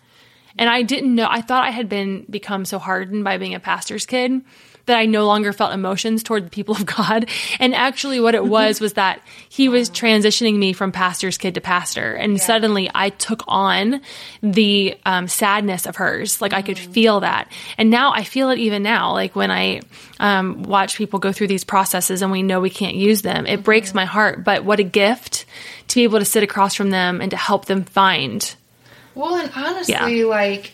And 0.58 0.68
I 0.68 0.82
didn't 0.82 1.14
know, 1.14 1.28
I 1.30 1.40
thought 1.40 1.64
I 1.64 1.70
had 1.70 1.88
been 1.88 2.26
become 2.28 2.64
so 2.64 2.78
hardened 2.78 3.24
by 3.24 3.38
being 3.38 3.54
a 3.54 3.60
pastor's 3.60 4.06
kid. 4.06 4.42
That 4.86 4.98
I 4.98 5.06
no 5.06 5.26
longer 5.26 5.52
felt 5.52 5.72
emotions 5.72 6.22
toward 6.22 6.46
the 6.46 6.50
people 6.50 6.74
of 6.74 6.86
God. 6.86 7.28
And 7.58 7.74
actually, 7.74 8.20
what 8.20 8.34
it 8.34 8.44
was 8.44 8.80
was 8.80 8.94
that 8.94 9.22
he 9.48 9.68
was 9.68 9.90
transitioning 9.90 10.56
me 10.58 10.72
from 10.72 10.92
pastor's 10.92 11.38
kid 11.38 11.54
to 11.54 11.60
pastor. 11.60 12.14
And 12.14 12.40
suddenly 12.40 12.90
I 12.94 13.10
took 13.10 13.44
on 13.46 14.00
the 14.42 14.98
um, 15.06 15.28
sadness 15.28 15.86
of 15.86 15.96
hers. 15.96 16.40
Like 16.40 16.52
I 16.52 16.62
could 16.62 16.78
feel 16.78 17.20
that. 17.20 17.50
And 17.78 17.90
now 17.90 18.12
I 18.12 18.24
feel 18.24 18.50
it 18.50 18.58
even 18.58 18.82
now. 18.82 19.12
Like 19.12 19.36
when 19.36 19.50
I 19.50 19.82
um, 20.18 20.62
watch 20.62 20.96
people 20.96 21.18
go 21.18 21.32
through 21.32 21.48
these 21.48 21.64
processes 21.64 22.22
and 22.22 22.32
we 22.32 22.42
know 22.42 22.60
we 22.60 22.70
can't 22.70 22.96
use 22.96 23.22
them, 23.22 23.46
it 23.46 23.62
breaks 23.62 23.94
my 23.94 24.04
heart. 24.04 24.44
But 24.44 24.64
what 24.64 24.80
a 24.80 24.84
gift 24.84 25.46
to 25.88 25.94
be 25.96 26.04
able 26.04 26.18
to 26.18 26.24
sit 26.24 26.42
across 26.42 26.74
from 26.74 26.90
them 26.90 27.20
and 27.20 27.30
to 27.30 27.36
help 27.36 27.66
them 27.66 27.84
find. 27.84 28.54
Well, 29.14 29.36
and 29.36 29.52
honestly, 29.54 30.24
like, 30.24 30.72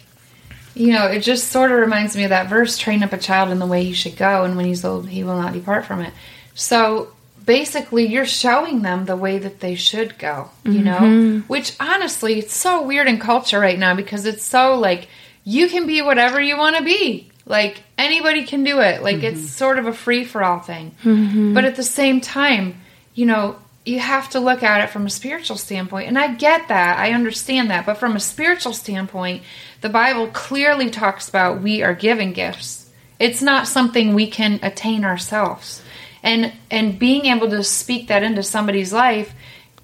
you 0.78 0.92
know, 0.92 1.06
it 1.06 1.20
just 1.20 1.48
sort 1.48 1.72
of 1.72 1.78
reminds 1.78 2.16
me 2.16 2.24
of 2.24 2.30
that 2.30 2.48
verse 2.48 2.78
train 2.78 3.02
up 3.02 3.12
a 3.12 3.18
child 3.18 3.50
in 3.50 3.58
the 3.58 3.66
way 3.66 3.84
he 3.84 3.92
should 3.92 4.16
go, 4.16 4.44
and 4.44 4.56
when 4.56 4.66
he's 4.66 4.84
old, 4.84 5.08
he 5.08 5.24
will 5.24 5.36
not 5.36 5.52
depart 5.52 5.84
from 5.84 6.00
it. 6.00 6.12
So 6.54 7.12
basically, 7.44 8.06
you're 8.06 8.26
showing 8.26 8.82
them 8.82 9.04
the 9.04 9.16
way 9.16 9.38
that 9.38 9.60
they 9.60 9.74
should 9.74 10.18
go, 10.18 10.50
you 10.64 10.82
know? 10.82 10.98
Mm-hmm. 10.98 11.38
Which 11.48 11.74
honestly, 11.80 12.38
it's 12.38 12.54
so 12.54 12.82
weird 12.82 13.08
in 13.08 13.18
culture 13.18 13.58
right 13.58 13.78
now 13.78 13.94
because 13.94 14.24
it's 14.24 14.44
so 14.44 14.76
like 14.78 15.08
you 15.44 15.68
can 15.68 15.86
be 15.86 16.02
whatever 16.02 16.40
you 16.40 16.56
want 16.56 16.76
to 16.76 16.84
be. 16.84 17.30
Like 17.46 17.82
anybody 17.96 18.44
can 18.44 18.64
do 18.64 18.80
it. 18.80 19.02
Like 19.02 19.22
it's 19.22 19.38
mm-hmm. 19.38 19.46
sort 19.46 19.78
of 19.78 19.86
a 19.86 19.92
free 19.94 20.24
for 20.24 20.44
all 20.44 20.60
thing. 20.60 20.94
Mm-hmm. 21.02 21.54
But 21.54 21.64
at 21.64 21.76
the 21.76 21.82
same 21.82 22.20
time, 22.20 22.80
you 23.14 23.24
know, 23.24 23.56
you 23.86 23.98
have 23.98 24.28
to 24.30 24.40
look 24.40 24.62
at 24.62 24.84
it 24.84 24.90
from 24.90 25.06
a 25.06 25.10
spiritual 25.10 25.56
standpoint. 25.56 26.08
And 26.08 26.18
I 26.18 26.34
get 26.34 26.68
that. 26.68 26.98
I 26.98 27.12
understand 27.12 27.70
that. 27.70 27.86
But 27.86 27.96
from 27.96 28.14
a 28.14 28.20
spiritual 28.20 28.74
standpoint, 28.74 29.42
the 29.80 29.88
Bible 29.88 30.28
clearly 30.28 30.90
talks 30.90 31.28
about 31.28 31.62
we 31.62 31.82
are 31.82 31.94
given 31.94 32.32
gifts. 32.32 32.90
It's 33.18 33.42
not 33.42 33.68
something 33.68 34.14
we 34.14 34.28
can 34.28 34.60
attain 34.62 35.04
ourselves. 35.04 35.82
And 36.22 36.52
and 36.70 36.98
being 36.98 37.26
able 37.26 37.48
to 37.50 37.62
speak 37.62 38.08
that 38.08 38.22
into 38.22 38.42
somebody's 38.42 38.92
life, 38.92 39.32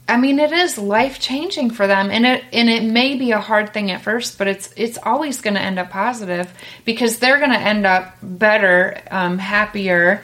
I 0.09 0.17
mean 0.17 0.39
it 0.39 0.53
is 0.53 0.79
life 0.79 1.21
changing 1.21 1.71
for 1.71 1.87
them. 1.87 2.11
And 2.11 2.27
it 2.27 2.45
and 2.53 2.69
it 2.69 2.83
may 2.83 3.17
be 3.17 3.31
a 3.31 3.41
hard 3.41 3.73
thing 3.73 3.91
at 3.91 4.03
first, 4.03 4.37
but 4.37 4.49
it's 4.49 4.73
it's 4.77 4.99
always 5.03 5.41
going 5.41 5.55
to 5.55 5.61
end 5.61 5.79
up 5.79 5.91
positive 5.91 6.53
because 6.85 7.19
they're 7.19 7.39
going 7.39 7.53
to 7.53 7.59
end 7.59 7.87
up 7.87 8.17
better, 8.23 9.01
um, 9.11 9.39
happier, 9.39 10.23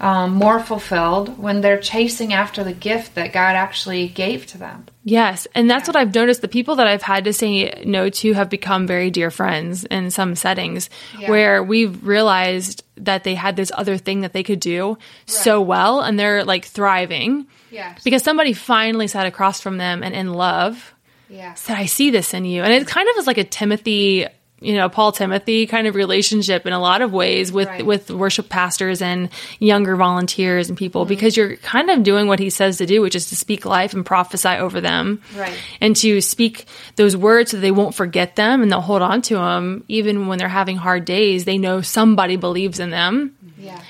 um, 0.00 0.34
more 0.34 0.58
fulfilled 0.58 1.38
when 1.38 1.60
they're 1.60 1.80
chasing 1.80 2.32
after 2.32 2.64
the 2.64 2.72
gift 2.72 3.14
that 3.14 3.32
God 3.32 3.54
actually 3.54 4.08
gave 4.08 4.46
to 4.46 4.58
them. 4.58 4.86
Yes. 5.04 5.48
And 5.54 5.68
that's 5.68 5.88
what 5.88 5.96
I've 5.96 6.14
noticed. 6.14 6.42
The 6.42 6.48
people 6.48 6.76
that 6.76 6.86
I've 6.86 7.02
had 7.02 7.24
to 7.24 7.32
say 7.32 7.82
no 7.84 8.08
to 8.08 8.32
have 8.34 8.48
become 8.48 8.86
very 8.86 9.10
dear 9.10 9.30
friends 9.30 9.84
in 9.84 10.10
some 10.10 10.36
settings 10.36 10.88
Yeah. 11.18 11.28
where 11.30 11.62
we've 11.62 12.06
realized 12.06 12.84
that 12.98 13.24
they 13.24 13.34
had 13.34 13.56
this 13.56 13.72
other 13.74 13.96
thing 13.96 14.20
that 14.20 14.32
they 14.32 14.42
could 14.44 14.60
do 14.60 14.96
so 15.26 15.60
well 15.60 16.00
and 16.00 16.18
they're 16.18 16.44
like 16.44 16.64
thriving 16.66 17.46
Yes. 17.70 18.02
because 18.04 18.22
somebody 18.22 18.52
finally 18.52 19.08
sat 19.08 19.26
across 19.26 19.60
from 19.60 19.76
them 19.78 20.02
and 20.04 20.14
in 20.14 20.32
love 20.34 20.94
yeah. 21.28 21.54
said, 21.54 21.76
I 21.78 21.86
see 21.86 22.10
this 22.10 22.32
in 22.34 22.44
you. 22.44 22.62
And 22.62 22.72
it 22.72 22.86
kind 22.86 23.08
of 23.08 23.16
is 23.16 23.26
like 23.26 23.38
a 23.38 23.44
Timothy, 23.44 24.26
you 24.62 24.74
know, 24.74 24.88
Paul 24.88 25.12
Timothy 25.12 25.66
kind 25.66 25.86
of 25.86 25.94
relationship 25.94 26.66
in 26.66 26.72
a 26.72 26.78
lot 26.80 27.02
of 27.02 27.12
ways 27.12 27.50
with, 27.52 27.68
Right. 27.68 27.84
with 27.84 28.10
worship 28.10 28.48
pastors 28.48 29.02
and 29.02 29.28
younger 29.58 29.96
volunteers 29.96 30.68
and 30.68 30.76
Mm-hmm. 30.76 30.84
people 30.84 31.04
because 31.04 31.36
you're 31.36 31.56
kind 31.56 31.90
of 31.90 32.02
doing 32.02 32.26
what 32.28 32.38
he 32.38 32.50
says 32.50 32.78
to 32.78 32.86
do, 32.86 33.00
which 33.02 33.14
is 33.14 33.28
to 33.28 33.36
speak 33.36 33.64
life 33.64 33.94
and 33.94 34.04
prophesy 34.06 34.48
over 34.48 34.80
them. 34.80 35.20
Right. 35.36 35.56
And 35.80 35.94
to 35.96 36.20
speak 36.20 36.66
those 36.96 37.16
words 37.16 37.50
so 37.50 37.58
they 37.60 37.70
won't 37.70 37.94
forget 37.94 38.36
them 38.36 38.62
and 38.62 38.70
they'll 38.70 38.80
hold 38.80 39.02
on 39.02 39.22
to 39.22 39.34
them 39.34 39.84
even 39.88 40.26
when 40.28 40.38
they're 40.38 40.48
having 40.48 40.76
hard 40.76 41.04
days. 41.04 41.44
They 41.44 41.58
know 41.58 41.80
somebody 41.82 42.36
believes 42.36 42.80
in 42.80 42.90
them. 42.90 43.36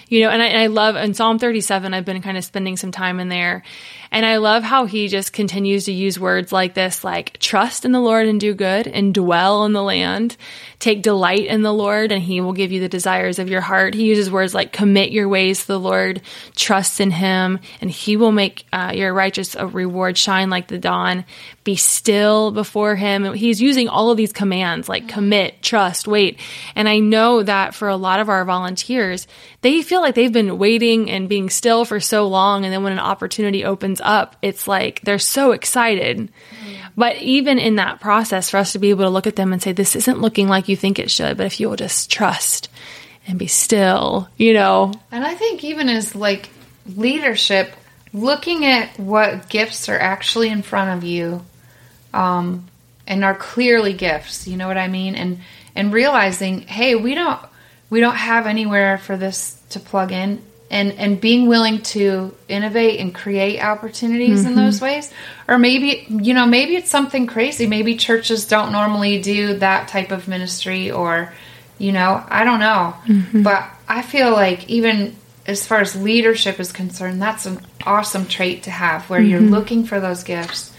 You 0.09 0.23
know, 0.23 0.31
and 0.31 0.43
I, 0.43 0.47
and 0.47 0.59
I 0.59 0.67
love 0.67 0.97
in 0.97 1.15
Psalm 1.15 1.39
37, 1.39 1.95
I've 1.95 2.05
been 2.05 2.23
kind 2.23 2.37
of 2.37 2.45
spending 2.45 2.77
some 2.77 2.93
time 2.93 3.21
in 3.21 3.29
there. 3.29 3.63
And 4.13 4.27
I 4.27 4.37
love 4.37 4.63
how 4.63 4.85
he 4.85 5.09
just 5.09 5.33
continues 5.33 5.87
to 5.87 5.93
use 5.93 6.21
words 6.21 6.53
like 6.53 6.75
this, 6.75 7.03
like 7.03 7.39
trust 7.39 7.87
in 7.87 7.93
the 7.93 8.01
Lord 8.01 8.27
and 8.27 8.39
do 8.39 8.53
good 8.53 8.87
and 8.87 9.15
dwell 9.15 9.65
in 9.65 9.73
the 9.73 9.83
land. 9.83 10.37
Take 10.79 11.01
delight 11.01 11.47
in 11.47 11.63
the 11.63 11.73
Lord 11.73 12.13
and 12.13 12.23
he 12.23 12.43
will 12.43 12.53
give 12.53 12.73
you 12.73 12.81
the 12.81 12.91
desires 12.91 13.39
of 13.39 13.49
your 13.49 13.63
heart. 13.63 13.95
He 13.95 14.05
uses 14.05 14.31
words 14.31 14.53
like 14.55 14.71
commit 14.71 15.13
your 15.13 15.31
ways 15.31 15.63
to 15.63 15.67
the 15.69 15.81
Lord, 15.81 16.21
trust 16.55 17.01
in 17.01 17.11
him, 17.11 17.61
and 17.81 17.91
he 17.91 18.19
will 18.19 18.33
make 18.33 18.67
uh, 18.71 18.93
your 18.95 19.15
righteous 19.15 19.55
reward 19.57 20.19
shine 20.19 20.51
like 20.51 20.69
the 20.69 20.79
dawn. 20.79 21.25
Be 21.65 21.77
still 21.77 22.51
before 22.51 22.97
him. 22.97 23.33
He's 23.33 23.63
using 23.63 23.89
all 23.89 24.11
of 24.11 24.19
these 24.19 24.33
commands 24.33 24.91
like 24.91 25.09
commit, 25.09 25.63
trust, 25.63 26.07
wait. 26.07 26.39
And 26.75 26.87
I 26.87 26.99
know 26.99 27.43
that 27.43 27.75
for 27.75 27.89
a 27.89 27.97
lot 27.97 28.21
of 28.21 28.29
our 28.29 28.45
volunteers, 28.45 29.27
they 29.63 29.83
feel 29.83 30.01
like 30.01 30.15
they've 30.15 30.33
been 30.33 30.59
waiting 30.59 31.11
and 31.11 31.29
being 31.29 31.49
still 31.49 31.85
for 31.85 32.01
so 32.01 32.27
long. 32.27 32.65
And 32.65 32.73
then 32.73 32.83
when 32.83 32.93
an 32.93 32.99
opportunity 32.99 33.65
opens 33.65 34.01
up, 34.03 34.37
it's 34.43 34.69
like 34.69 35.01
they're 35.03 35.19
so 35.19 35.53
excited. 35.53 36.31
But 36.97 37.17
even 37.23 37.59
in 37.59 37.77
that 37.77 38.01
process, 38.01 38.51
for 38.51 38.59
us 38.59 38.73
to 38.73 38.79
be 38.79 38.91
able 38.91 39.05
to 39.05 39.11
look 39.11 39.27
at 39.27 39.37
them 39.37 39.53
and 39.53 39.63
say, 39.63 39.73
this 39.73 39.97
isn't 39.97 40.21
looking 40.21 40.49
like 40.49 40.69
you 40.69 40.77
think 40.77 40.99
it 40.99 41.11
should, 41.11 41.37
but 41.37 41.47
if 41.47 41.61
you 41.61 41.69
will 41.69 41.77
just 41.77 42.11
trust 42.11 42.69
and 43.27 43.39
be 43.39 43.47
still, 43.47 44.29
you 44.37 44.53
know, 44.53 44.93
And 45.13 45.25
I 45.25 45.35
think 45.35 45.63
even 45.63 45.89
as 45.89 46.15
like 46.15 46.51
leadership, 46.97 47.73
looking 48.13 48.67
at 48.67 48.99
what 48.99 49.49
gifts 49.49 49.89
are 49.89 49.99
actually 49.99 50.49
in 50.49 50.63
front 50.63 50.99
of 50.99 51.05
you, 51.05 51.45
um, 52.13 52.69
and 53.07 53.25
are 53.25 53.35
clearly 53.35 53.93
gifts, 53.93 54.47
you 54.47 54.57
know 54.57 54.67
what 54.69 54.77
I 54.79 54.89
mean, 54.89 55.15
and 55.15 55.39
and 55.75 55.93
realizing, 55.93 56.63
hey, 56.63 56.95
we 56.95 57.15
don't 57.15 57.41
we 57.93 58.01
don't 58.01 58.17
have 58.17 58.47
anywhere 58.47 58.97
for 58.97 59.19
this 59.19 59.61
to 59.69 59.79
plug 59.79 60.13
in, 60.13 60.43
and 60.71 60.93
and 60.93 61.21
being 61.21 61.47
willing 61.47 61.83
to 61.83 62.35
innovate 62.49 63.01
and 63.01 63.15
create 63.15 63.61
opportunities 63.61 64.47
in 64.47 64.53
mm-hmm. 64.53 64.61
those 64.61 64.81
ways, 64.81 65.13
or 65.47 65.59
maybe 65.59 66.07
you 66.09 66.33
know 66.33 66.47
maybe 66.47 66.75
it's 66.75 66.91
something 66.91 67.27
crazy. 67.27 67.67
Maybe 67.67 67.97
churches 67.97 68.49
don't 68.49 68.73
normally 68.73 69.21
do 69.21 69.59
that 69.59 69.89
type 69.89 70.11
of 70.11 70.27
ministry, 70.27 70.91
or 70.91 71.35
you 71.77 71.93
know 71.93 72.25
I 72.27 72.45
don't 72.45 72.61
know, 72.61 72.95
mm-hmm. 73.07 73.43
but 73.43 73.69
I 73.87 74.01
feel 74.01 74.33
like 74.33 74.71
even 74.71 75.15
as 75.47 75.67
far 75.67 75.83
as 75.83 75.95
leadership 75.95 76.61
is 76.61 76.73
concerned, 76.73 77.21
that's 77.21 77.45
an 77.45 77.61
awesome 77.85 78.25
trait 78.25 78.63
to 78.63 78.71
have 78.71 79.11
where 79.11 79.21
you're 79.21 79.43
mm-hmm. 79.43 79.51
looking 79.51 79.85
for 79.85 80.01
those 80.01 80.25
gifts, 80.25 80.73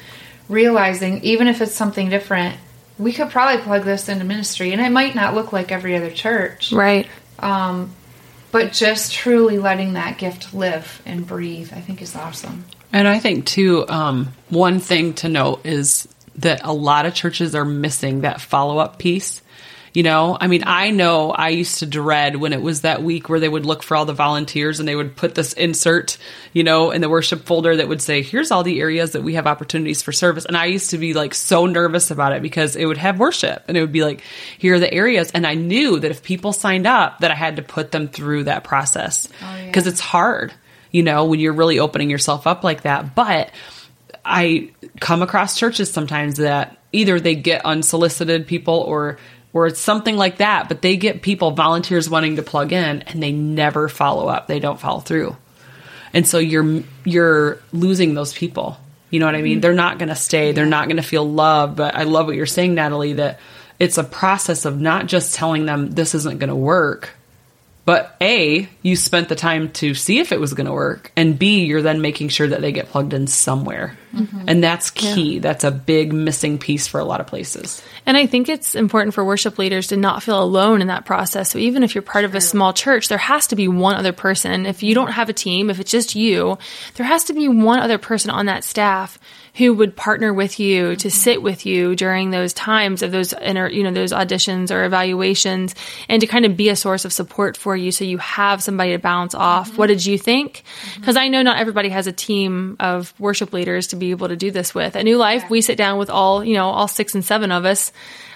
realizing 0.50 1.24
even 1.24 1.48
if 1.48 1.62
it's 1.62 1.76
something 1.76 2.10
different, 2.10 2.58
we 3.04 3.14
could 3.14 3.30
probably 3.30 3.62
plug 3.62 3.84
this 3.84 4.10
into 4.10 4.26
ministry, 4.26 4.72
and 4.72 4.82
it 4.82 4.92
might 4.92 5.14
not 5.14 5.36
look 5.36 5.54
like 5.54 5.72
every 5.72 5.96
other 5.96 6.10
church, 6.10 6.72
right. 6.72 7.08
um, 7.40 7.94
but 8.52 8.72
just 8.72 9.14
truly 9.14 9.60
letting 9.60 9.94
that 9.94 10.18
gift 10.18 10.54
live 10.54 11.02
and 11.06 11.28
breathe, 11.28 11.72
I 11.74 11.82
think 11.82 12.02
is 12.02 12.16
awesome. 12.16 12.66
And 12.92 13.08
I 13.08 13.20
think 13.20 13.46
too, 13.46 13.86
um, 13.88 14.34
one 14.50 14.80
thing 14.80 15.14
to 15.16 15.30
note 15.30 15.66
is 15.66 16.08
that 16.38 16.62
a 16.64 16.74
lot 16.74 17.06
of 17.06 17.14
churches 17.14 17.54
are 17.54 17.66
missing 17.66 18.22
that 18.22 18.42
follow 18.42 18.80
up 18.80 18.98
piece. 18.98 19.43
You 19.94 20.02
know, 20.02 20.36
I 20.40 20.48
mean, 20.48 20.64
I 20.66 20.90
know 20.90 21.30
I 21.30 21.50
used 21.50 21.80
to 21.80 21.86
dread 21.86 22.36
when 22.36 22.52
it 22.52 22.62
was 22.62 22.82
that 22.82 23.04
week 23.04 23.30
where 23.30 23.40
they 23.40 23.48
would 23.48 23.66
look 23.66 23.84
for 23.84 23.96
all 23.96 24.06
the 24.06 24.14
volunteers 24.14 24.80
and 24.80 24.90
they 24.90 24.96
would 24.96 25.16
put 25.16 25.36
this 25.36 25.54
insert, 25.54 26.18
you 26.52 26.64
know, 26.64 26.90
in 26.90 27.02
the 27.02 27.10
worship 27.10 27.46
folder 27.46 27.76
that 27.76 27.88
would 27.88 28.02
say, 28.02 28.24
here's 28.24 28.50
all 28.50 28.64
the 28.64 28.80
areas 28.82 29.12
that 29.12 29.22
we 29.22 29.36
have 29.36 29.46
opportunities 29.46 30.02
for 30.02 30.12
service. 30.12 30.46
And 30.46 30.58
I 30.58 30.66
used 30.66 30.90
to 30.90 30.98
be 30.98 31.14
like 31.14 31.36
so 31.36 31.68
nervous 31.68 32.10
about 32.10 32.34
it 32.34 32.42
because 32.42 32.76
it 32.76 32.88
would 32.88 32.98
have 32.98 33.20
worship 33.20 33.66
and 33.68 33.78
it 33.78 33.82
would 33.82 33.92
be 33.92 34.04
like, 34.04 34.24
here 34.58 34.74
are 34.74 34.80
the 34.80 34.92
areas. 34.92 35.30
And 35.30 35.46
I 35.46 35.54
knew 35.54 36.00
that 36.00 36.10
if 36.10 36.24
people 36.24 36.54
signed 36.54 36.88
up, 36.88 37.20
that 37.20 37.30
I 37.30 37.36
had 37.36 37.58
to 37.58 37.62
put 37.62 37.92
them 37.92 38.08
through 38.08 38.46
that 38.46 38.64
process 38.64 39.28
oh, 39.44 39.66
because 39.68 39.86
it's 39.86 40.00
hard, 40.00 40.54
you 40.90 41.04
know, 41.04 41.26
when 41.26 41.40
you're 41.40 41.54
really 41.54 41.78
opening 41.78 42.10
yourself 42.10 42.48
up 42.48 42.64
like 42.64 42.82
that. 42.82 43.14
But 43.14 43.52
I 44.26 44.72
come 45.00 45.22
across 45.22 45.58
churches 45.58 45.92
sometimes 45.92 46.38
that 46.38 46.80
either 46.92 47.20
they 47.20 47.36
get 47.36 47.66
unsolicited 47.66 48.48
people 48.48 48.76
or 48.76 49.18
or 49.54 49.68
it's 49.68 49.80
something 49.80 50.18
like 50.18 50.38
that, 50.38 50.68
but 50.68 50.82
they 50.82 50.98
get 50.98 51.22
people 51.22 51.52
volunteers 51.52 52.10
wanting 52.10 52.38
to 52.38 52.44
plug 52.44 52.74
in 52.74 53.04
and 53.04 53.22
they 53.22 53.32
never 53.32 53.88
follow 53.88 54.28
up. 54.28 54.48
They 54.48 54.60
don't 54.60 54.80
follow 54.80 55.00
through. 55.00 55.38
And 56.14 56.28
so 56.28 56.40
you're 56.40 56.84
you're 57.06 57.60
losing 57.72 58.14
those 58.14 58.34
people. 58.34 58.78
You 59.10 59.20
know 59.20 59.28
what 59.28 59.36
I 59.36 59.42
mean? 59.42 59.54
Mm-hmm. 59.54 59.62
They're 59.62 59.74
not 59.74 60.00
going 60.00 60.10
to 60.10 60.16
stay. 60.16 60.52
They're 60.52 60.66
not 60.66 60.88
going 60.88 60.98
to 60.98 61.04
feel 61.04 61.28
loved, 61.30 61.78
but 61.78 61.96
I 61.96 62.04
love 62.04 62.26
what 62.26 62.36
you're 62.36 62.48
saying 62.48 62.74
Natalie 62.74 63.14
that 63.14 63.40
it's 63.80 64.00
a 64.00 64.04
process 64.04 64.66
of 64.66 64.82
not 64.82 65.06
just 65.06 65.36
telling 65.36 65.66
them 65.66 65.92
this 65.92 66.16
isn't 66.16 66.40
going 66.40 66.50
to 66.50 66.56
work, 66.56 67.12
but 67.86 68.16
A, 68.22 68.70
you 68.82 68.96
spent 68.96 69.28
the 69.28 69.36
time 69.36 69.72
to 69.74 69.94
see 69.94 70.20
if 70.20 70.32
it 70.32 70.40
was 70.40 70.54
going 70.54 70.68
to 70.68 70.74
work, 70.74 71.12
and 71.18 71.38
B, 71.38 71.66
you're 71.66 71.82
then 71.82 72.02
making 72.02 72.30
sure 72.30 72.48
that 72.48 72.62
they 72.62 72.72
get 72.72 72.88
plugged 72.88 73.14
in 73.14 73.28
somewhere. 73.28 73.98
Mm-hmm. 74.14 74.44
And 74.48 74.64
that's 74.64 74.92
key. 74.92 75.40
That's 75.40 75.64
a 75.64 75.72
big 75.72 76.14
missing 76.14 76.60
piece 76.60 76.88
for 76.88 77.00
a 77.00 77.04
lot 77.04 77.20
of 77.20 77.28
places. 77.28 77.82
And 78.06 78.16
I 78.16 78.26
think 78.26 78.48
it's 78.48 78.76
important 78.76 79.16
for 79.16 79.26
worship 79.26 79.58
leaders 79.58 79.88
to 79.88 79.98
not 79.98 80.24
feel 80.24 80.42
alone 80.42 80.82
in 80.82 80.88
that 80.88 81.06
process. 81.06 81.52
So 81.52 81.58
even 81.58 81.84
if 81.84 81.96
you're 81.96 82.04
part 82.04 82.24
of 82.24 82.36
a 82.36 82.42
small 82.42 82.74
church, 82.74 83.08
there 83.08 83.18
has 83.18 83.48
to 83.48 83.56
be 83.56 83.68
one 83.68 83.96
other 83.96 84.14
person. 84.14 84.66
If 84.66 84.84
you 84.84 84.94
don't 84.94 85.12
have 85.12 85.30
a 85.30 85.34
team, 85.34 85.70
if 85.70 85.80
it's 85.80 85.92
just 85.92 86.16
you, 86.16 86.58
there 86.96 87.06
has 87.06 87.26
to 87.26 87.34
be 87.34 87.50
one 87.50 87.80
other 87.80 87.98
person 87.98 88.30
on 88.30 88.46
that 88.46 88.64
staff 88.64 89.18
who 89.56 89.74
would 89.74 89.96
partner 89.96 90.34
with 90.34 90.60
you 90.60 90.96
to 90.96 91.08
mm-hmm. 91.08 91.10
sit 91.10 91.42
with 91.42 91.66
you 91.66 91.96
during 91.96 92.32
those 92.32 92.54
times 92.54 93.04
of 93.04 93.12
those 93.12 93.34
inter, 93.34 93.70
you 93.70 93.84
know 93.84 93.92
those 93.92 94.12
auditions 94.12 94.72
or 94.72 94.84
evaluations 94.84 95.76
and 96.10 96.22
to 96.22 96.28
kind 96.28 96.46
of 96.46 96.58
be 96.58 96.70
a 96.70 96.76
source 96.76 97.06
of 97.06 97.14
support 97.14 97.56
for 97.56 97.76
you 97.76 97.92
so 97.92 98.04
you 98.04 98.18
have 98.18 98.64
somebody 98.64 98.92
to 98.92 99.00
bounce 99.00 99.36
off. 99.36 99.70
Mm-hmm. 99.70 99.78
What 99.78 99.88
did 99.88 100.06
you 100.06 100.18
think? 100.18 100.64
Mm-hmm. 100.64 101.02
Because 101.02 101.18
i 101.18 101.28
know 101.28 101.42
not 101.42 101.58
everybody 101.58 101.90
has 101.90 102.08
a 102.08 102.12
team 102.12 102.76
of 102.80 103.14
worship 103.20 103.54
leaders 103.54 103.88
to 103.88 103.96
be 103.96 104.12
able 104.12 104.28
to 104.28 104.36
do 104.36 104.52
this 104.52 104.74
with. 104.74 104.96
At 104.96 105.06
new 105.06 105.18
life 105.18 105.50
we 105.50 105.62
sit 105.62 105.78
down 105.78 106.00
with 106.00 106.10
all 106.10 106.44
you 106.44 106.54
know 106.54 106.70
all 106.70 106.88
six 106.88 107.14
and 107.14 107.24
seven 107.24 107.52
of 107.52 107.66
us 107.66 107.92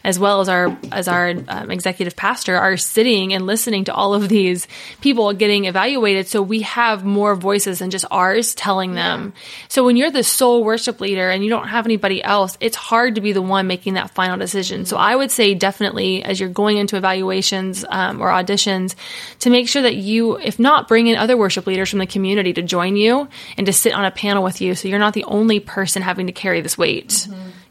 as 0.07 0.17
well 0.17 0.39
as 0.39 0.47
our 0.47 0.77
as 0.89 1.09
our 1.09 1.33
um, 1.49 1.69
executive 1.69 2.15
pastor 2.15 2.55
are 2.55 2.77
sitting 2.77 3.33
and 3.33 3.45
listening 3.45 3.83
to 3.83 3.93
all 3.93 4.13
of 4.13 4.29
these 4.29 4.65
people 5.01 5.33
getting 5.33 5.65
evaluated. 5.65 6.27
So 6.27 6.41
we 6.41 6.61
have 6.61 7.03
more 7.03 7.35
voices 7.35 7.79
than 7.79 7.89
just 7.89 8.05
ours 8.09 8.55
telling 8.55 8.93
them. 8.93 9.33
So 9.67 9.85
when 9.85 9.97
you're 9.97 10.09
the 10.09 10.23
sole 10.23 10.63
worship 10.63 11.01
leader 11.01 11.29
and 11.29 11.43
you 11.43 11.49
don't 11.49 11.67
have 11.67 11.85
anybody 11.85 12.23
else 12.23 12.57
it's 12.61 12.77
hard 12.77 13.15
to 13.15 13.21
be 13.21 13.33
the 13.33 13.41
one 13.41 13.67
making 13.67 13.95
that 13.95 14.11
final 14.11 14.37
decision. 14.37 14.85
So 14.85 14.95
i 14.95 15.13
would 15.13 15.29
say 15.29 15.53
definitely 15.53 16.23
as 16.23 16.39
you're 16.39 16.47
going 16.47 16.77
into 16.77 16.95
evaluations 16.95 17.83
um, 17.89 18.21
or 18.21 18.29
auditions 18.29 18.95
to 19.39 19.49
make 19.49 19.67
sure 19.67 19.81
that 19.81 19.97
you 19.97 20.37
if 20.39 20.57
not 20.57 20.87
bring 20.87 21.07
in 21.07 21.17
other 21.17 21.35
worship 21.35 21.67
leaders 21.67 21.89
from 21.89 21.99
the 21.99 22.07
community 22.07 22.53
to 22.53 22.61
join 22.61 22.95
you 22.95 23.27
and 23.57 23.65
to 23.65 23.73
sit 23.73 23.91
on 23.91 24.05
a 24.05 24.11
panel 24.11 24.41
with 24.41 24.61
you 24.61 24.73
so 24.73 24.87
you're 24.87 24.99
not 24.99 25.13
the 25.13 25.25
only 25.25 25.59
person 25.59 26.01
having 26.01 26.27
to 26.27 26.33
carry 26.33 26.61
this 26.61 26.77
weight 26.77 27.27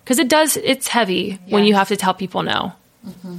because 0.06 0.20
it 0.20 0.28
does 0.28 0.56
it's 0.56 0.86
heavy 0.86 1.40
when 1.48 1.64
you 1.64 1.74
have 1.74 1.88
to 1.88 1.96
tell 1.96 2.14
people 2.14 2.44
no. 2.44 2.72
Mm-hmm. 3.04 3.38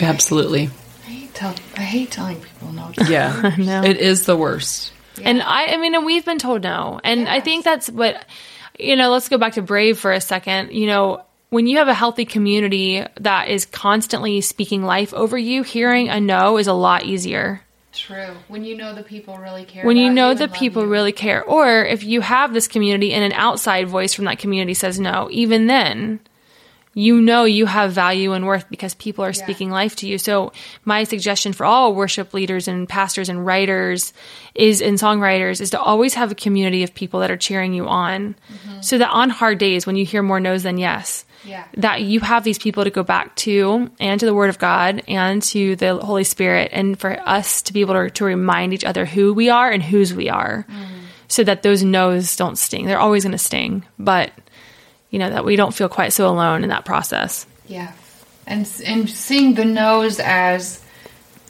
Absolutely. 0.00 0.68
I 1.06 1.10
hate, 1.10 1.34
tell, 1.34 1.54
I 1.76 1.82
hate 1.82 2.10
telling 2.10 2.40
people 2.40 2.72
no. 2.72 2.90
Yeah. 3.08 3.84
It 3.84 3.98
is 3.98 4.26
the 4.26 4.36
worst. 4.36 4.92
and 5.22 5.40
i 5.40 5.66
i 5.66 5.76
mean 5.76 5.94
and 5.94 6.04
we've 6.04 6.24
been 6.24 6.38
told 6.40 6.64
no. 6.64 7.00
And 7.04 7.28
i 7.28 7.38
think 7.38 7.64
that's 7.64 7.88
what 7.88 8.24
you 8.78 8.96
know 8.96 9.10
let's 9.10 9.28
go 9.28 9.38
back 9.38 9.52
to 9.54 9.62
brave 9.62 9.98
for 9.98 10.12
a 10.12 10.20
second. 10.20 10.72
You 10.72 10.88
know 10.88 11.24
when 11.50 11.68
you 11.68 11.78
have 11.78 11.88
a 11.88 11.94
healthy 11.94 12.24
community 12.24 13.04
that 13.20 13.48
is 13.48 13.64
constantly 13.66 14.40
speaking 14.40 14.82
life 14.82 15.14
over 15.14 15.38
you 15.38 15.62
hearing 15.62 16.08
a 16.08 16.18
no 16.18 16.58
is 16.58 16.66
a 16.66 16.72
lot 16.72 17.04
easier 17.04 17.60
True. 17.92 18.36
When 18.48 18.64
you 18.64 18.76
know 18.76 18.94
the 18.94 19.02
people 19.02 19.36
really 19.36 19.64
care. 19.64 19.84
when 19.84 19.96
you 19.96 20.10
know 20.10 20.30
and 20.30 20.38
the 20.38 20.48
people 20.48 20.82
you. 20.82 20.88
really 20.88 21.12
care 21.12 21.44
or 21.44 21.84
if 21.84 22.02
you 22.02 22.22
have 22.22 22.54
this 22.54 22.66
community 22.66 23.12
and 23.12 23.22
an 23.22 23.32
outside 23.32 23.88
voice 23.88 24.14
from 24.14 24.24
that 24.24 24.38
community 24.38 24.74
says 24.74 24.98
no 24.98 25.28
even 25.30 25.66
then 25.66 26.20
you 26.94 27.20
know 27.20 27.44
you 27.44 27.66
have 27.66 27.92
value 27.92 28.32
and 28.32 28.46
worth 28.46 28.68
because 28.68 28.94
people 28.94 29.24
are 29.24 29.32
speaking 29.32 29.70
life 29.70 29.96
to 29.96 30.06
you 30.06 30.18
so 30.18 30.52
my 30.84 31.04
suggestion 31.04 31.52
for 31.52 31.64
all 31.64 31.94
worship 31.94 32.34
leaders 32.34 32.68
and 32.68 32.88
pastors 32.88 33.28
and 33.28 33.44
writers 33.44 34.12
is 34.54 34.80
and 34.82 34.98
songwriters 34.98 35.60
is 35.60 35.70
to 35.70 35.80
always 35.80 36.14
have 36.14 36.32
a 36.32 36.34
community 36.34 36.82
of 36.82 36.94
people 36.94 37.20
that 37.20 37.30
are 37.30 37.36
cheering 37.36 37.72
you 37.72 37.86
on 37.86 38.34
mm-hmm. 38.52 38.80
so 38.80 38.98
that 38.98 39.10
on 39.10 39.30
hard 39.30 39.58
days 39.58 39.86
when 39.86 39.96
you 39.96 40.04
hear 40.04 40.22
more 40.22 40.40
no's 40.40 40.62
than 40.62 40.78
yes 40.78 41.24
Yeah. 41.44 41.64
that 41.76 42.02
you 42.02 42.20
have 42.20 42.44
these 42.44 42.58
people 42.58 42.84
to 42.84 42.90
go 42.90 43.02
back 43.02 43.34
to 43.36 43.90
and 43.98 44.20
to 44.20 44.26
the 44.26 44.34
word 44.34 44.48
of 44.48 44.58
god 44.58 45.02
and 45.08 45.42
to 45.42 45.74
the 45.74 45.96
holy 45.96 46.24
spirit 46.24 46.70
and 46.72 46.98
for 46.98 47.18
us 47.28 47.62
to 47.62 47.72
be 47.72 47.80
able 47.80 47.94
to, 47.94 48.10
to 48.10 48.24
remind 48.24 48.72
each 48.72 48.84
other 48.84 49.04
who 49.04 49.34
we 49.34 49.50
are 49.50 49.70
and 49.70 49.82
whose 49.82 50.14
we 50.14 50.28
are 50.28 50.64
mm. 50.68 50.86
so 51.26 51.42
that 51.42 51.62
those 51.62 51.82
no's 51.82 52.36
don't 52.36 52.56
sting. 52.56 52.86
They're 52.86 52.98
always 52.98 53.24
going 53.24 53.32
to 53.32 53.38
sting 53.38 53.84
but 53.98 54.32
you 55.12 55.18
know 55.18 55.30
that 55.30 55.44
we 55.44 55.54
don't 55.54 55.74
feel 55.74 55.88
quite 55.88 56.12
so 56.12 56.26
alone 56.26 56.64
in 56.64 56.70
that 56.70 56.84
process. 56.84 57.46
Yeah. 57.68 57.92
And 58.46 58.68
and 58.84 59.08
seeing 59.08 59.54
the 59.54 59.64
nose 59.64 60.18
as 60.18 60.82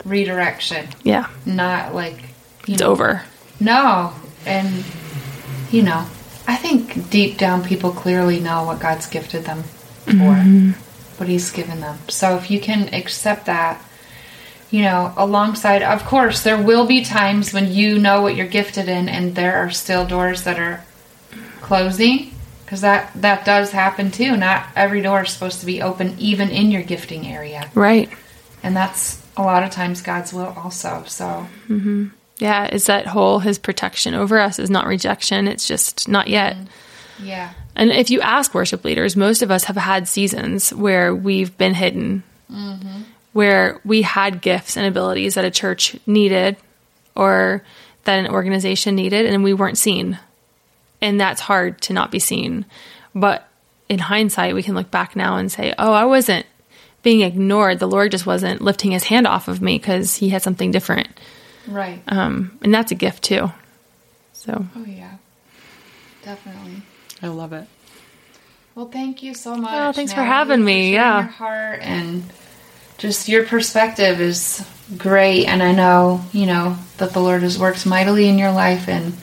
redirection, 0.04 0.88
yeah. 1.02 1.30
Not 1.46 1.94
like 1.94 2.18
it's 2.68 2.80
know, 2.80 2.88
over. 2.88 3.22
No, 3.60 4.12
and 4.44 4.84
you 5.70 5.82
know, 5.82 6.06
I 6.46 6.56
think 6.56 7.08
deep 7.08 7.38
down 7.38 7.64
people 7.64 7.92
clearly 7.92 8.40
know 8.40 8.64
what 8.64 8.80
God's 8.80 9.06
gifted 9.06 9.44
them 9.44 9.62
for, 10.04 10.10
mm-hmm. 10.12 10.70
what 11.16 11.28
He's 11.28 11.50
given 11.50 11.80
them. 11.80 11.98
So 12.08 12.36
if 12.36 12.50
you 12.50 12.60
can 12.60 12.92
accept 12.94 13.46
that, 13.46 13.82
you 14.70 14.82
know, 14.82 15.12
alongside, 15.16 15.82
of 15.82 16.04
course, 16.04 16.42
there 16.42 16.60
will 16.60 16.86
be 16.86 17.04
times 17.04 17.52
when 17.52 17.70
you 17.70 17.98
know 17.98 18.22
what 18.22 18.36
you're 18.36 18.46
gifted 18.46 18.88
in, 18.88 19.08
and 19.08 19.34
there 19.34 19.56
are 19.56 19.70
still 19.70 20.06
doors 20.06 20.44
that 20.44 20.58
are 20.58 20.84
closing, 21.60 22.34
because 22.64 22.80
that 22.80 23.10
that 23.16 23.44
does 23.44 23.72
happen 23.72 24.10
too. 24.10 24.36
Not 24.36 24.66
every 24.74 25.02
door 25.02 25.22
is 25.22 25.30
supposed 25.30 25.60
to 25.60 25.66
be 25.66 25.82
open, 25.82 26.16
even 26.18 26.48
in 26.48 26.70
your 26.70 26.82
gifting 26.82 27.26
area, 27.26 27.70
right. 27.74 28.10
And 28.62 28.76
that's 28.76 29.22
a 29.36 29.42
lot 29.42 29.62
of 29.62 29.70
times 29.70 30.02
God's 30.02 30.32
will 30.32 30.54
also. 30.56 31.04
So. 31.06 31.46
Mm-hmm. 31.68 32.08
Yeah 32.38 32.74
is 32.74 32.86
that 32.86 33.06
whole 33.06 33.38
his 33.38 33.58
protection 33.58 34.14
over 34.14 34.40
us 34.40 34.58
is 34.58 34.70
not 34.70 34.86
rejection 34.86 35.46
it's 35.46 35.68
just 35.68 36.08
not 36.08 36.26
yet. 36.26 36.56
Mm-hmm. 36.56 37.26
Yeah, 37.26 37.52
And 37.74 37.90
if 37.90 38.10
you 38.10 38.20
ask 38.20 38.54
worship 38.54 38.84
leaders, 38.84 39.16
most 39.16 39.42
of 39.42 39.50
us 39.50 39.64
have 39.64 39.76
had 39.76 40.06
seasons 40.06 40.72
where 40.72 41.14
we've 41.14 41.56
been 41.56 41.74
hidden, 41.74 42.22
where 43.32 43.80
we 43.84 44.02
had 44.02 44.42
gifts 44.42 44.76
and 44.76 44.86
abilities 44.86 45.34
that 45.34 45.44
a 45.44 45.50
church 45.50 45.96
needed 46.06 46.56
or 47.14 47.62
that 48.04 48.18
an 48.18 48.28
organization 48.28 48.94
needed, 48.94 49.26
and 49.26 49.42
we 49.42 49.54
weren't 49.54 49.78
seen. 49.78 50.18
And 51.00 51.20
that's 51.20 51.40
hard 51.40 51.80
to 51.82 51.92
not 51.92 52.10
be 52.10 52.18
seen. 52.18 52.66
But 53.14 53.48
in 53.88 53.98
hindsight, 53.98 54.54
we 54.54 54.62
can 54.62 54.74
look 54.74 54.90
back 54.90 55.16
now 55.16 55.36
and 55.36 55.50
say, 55.50 55.74
oh, 55.78 55.92
I 55.92 56.04
wasn't 56.04 56.46
being 57.02 57.20
ignored. 57.22 57.78
The 57.78 57.88
Lord 57.88 58.10
just 58.10 58.26
wasn't 58.26 58.60
lifting 58.60 58.92
his 58.92 59.04
hand 59.04 59.26
off 59.26 59.48
of 59.48 59.60
me 59.60 59.78
because 59.78 60.16
he 60.16 60.28
had 60.28 60.42
something 60.42 60.70
different. 60.70 61.08
right. 61.66 62.02
Um, 62.06 62.58
and 62.62 62.72
that's 62.72 62.92
a 62.92 62.94
gift 62.94 63.24
too. 63.24 63.50
So. 64.32 64.66
Oh 64.76 64.84
yeah, 64.84 65.16
definitely. 66.24 66.82
I 67.22 67.28
love 67.28 67.52
it. 67.52 67.66
Well, 68.74 68.88
thank 68.88 69.22
you 69.22 69.34
so 69.34 69.54
much. 69.54 69.70
Oh, 69.72 69.92
thanks 69.92 70.12
for 70.12 70.22
having 70.22 70.64
me, 70.64 70.92
sharing 70.92 70.94
yeah. 70.94 71.20
your 71.20 71.28
heart 71.28 71.80
and 71.82 72.24
just 72.98 73.28
your 73.28 73.44
perspective 73.44 74.20
is 74.20 74.66
great, 74.96 75.46
and 75.46 75.62
I 75.62 75.72
know 75.72 76.22
you 76.32 76.46
know 76.46 76.76
that 76.98 77.12
the 77.12 77.20
Lord 77.20 77.42
has 77.42 77.58
worked 77.58 77.84
mightily 77.84 78.28
in 78.28 78.38
your 78.38 78.52
life, 78.52 78.88
and 78.88 79.14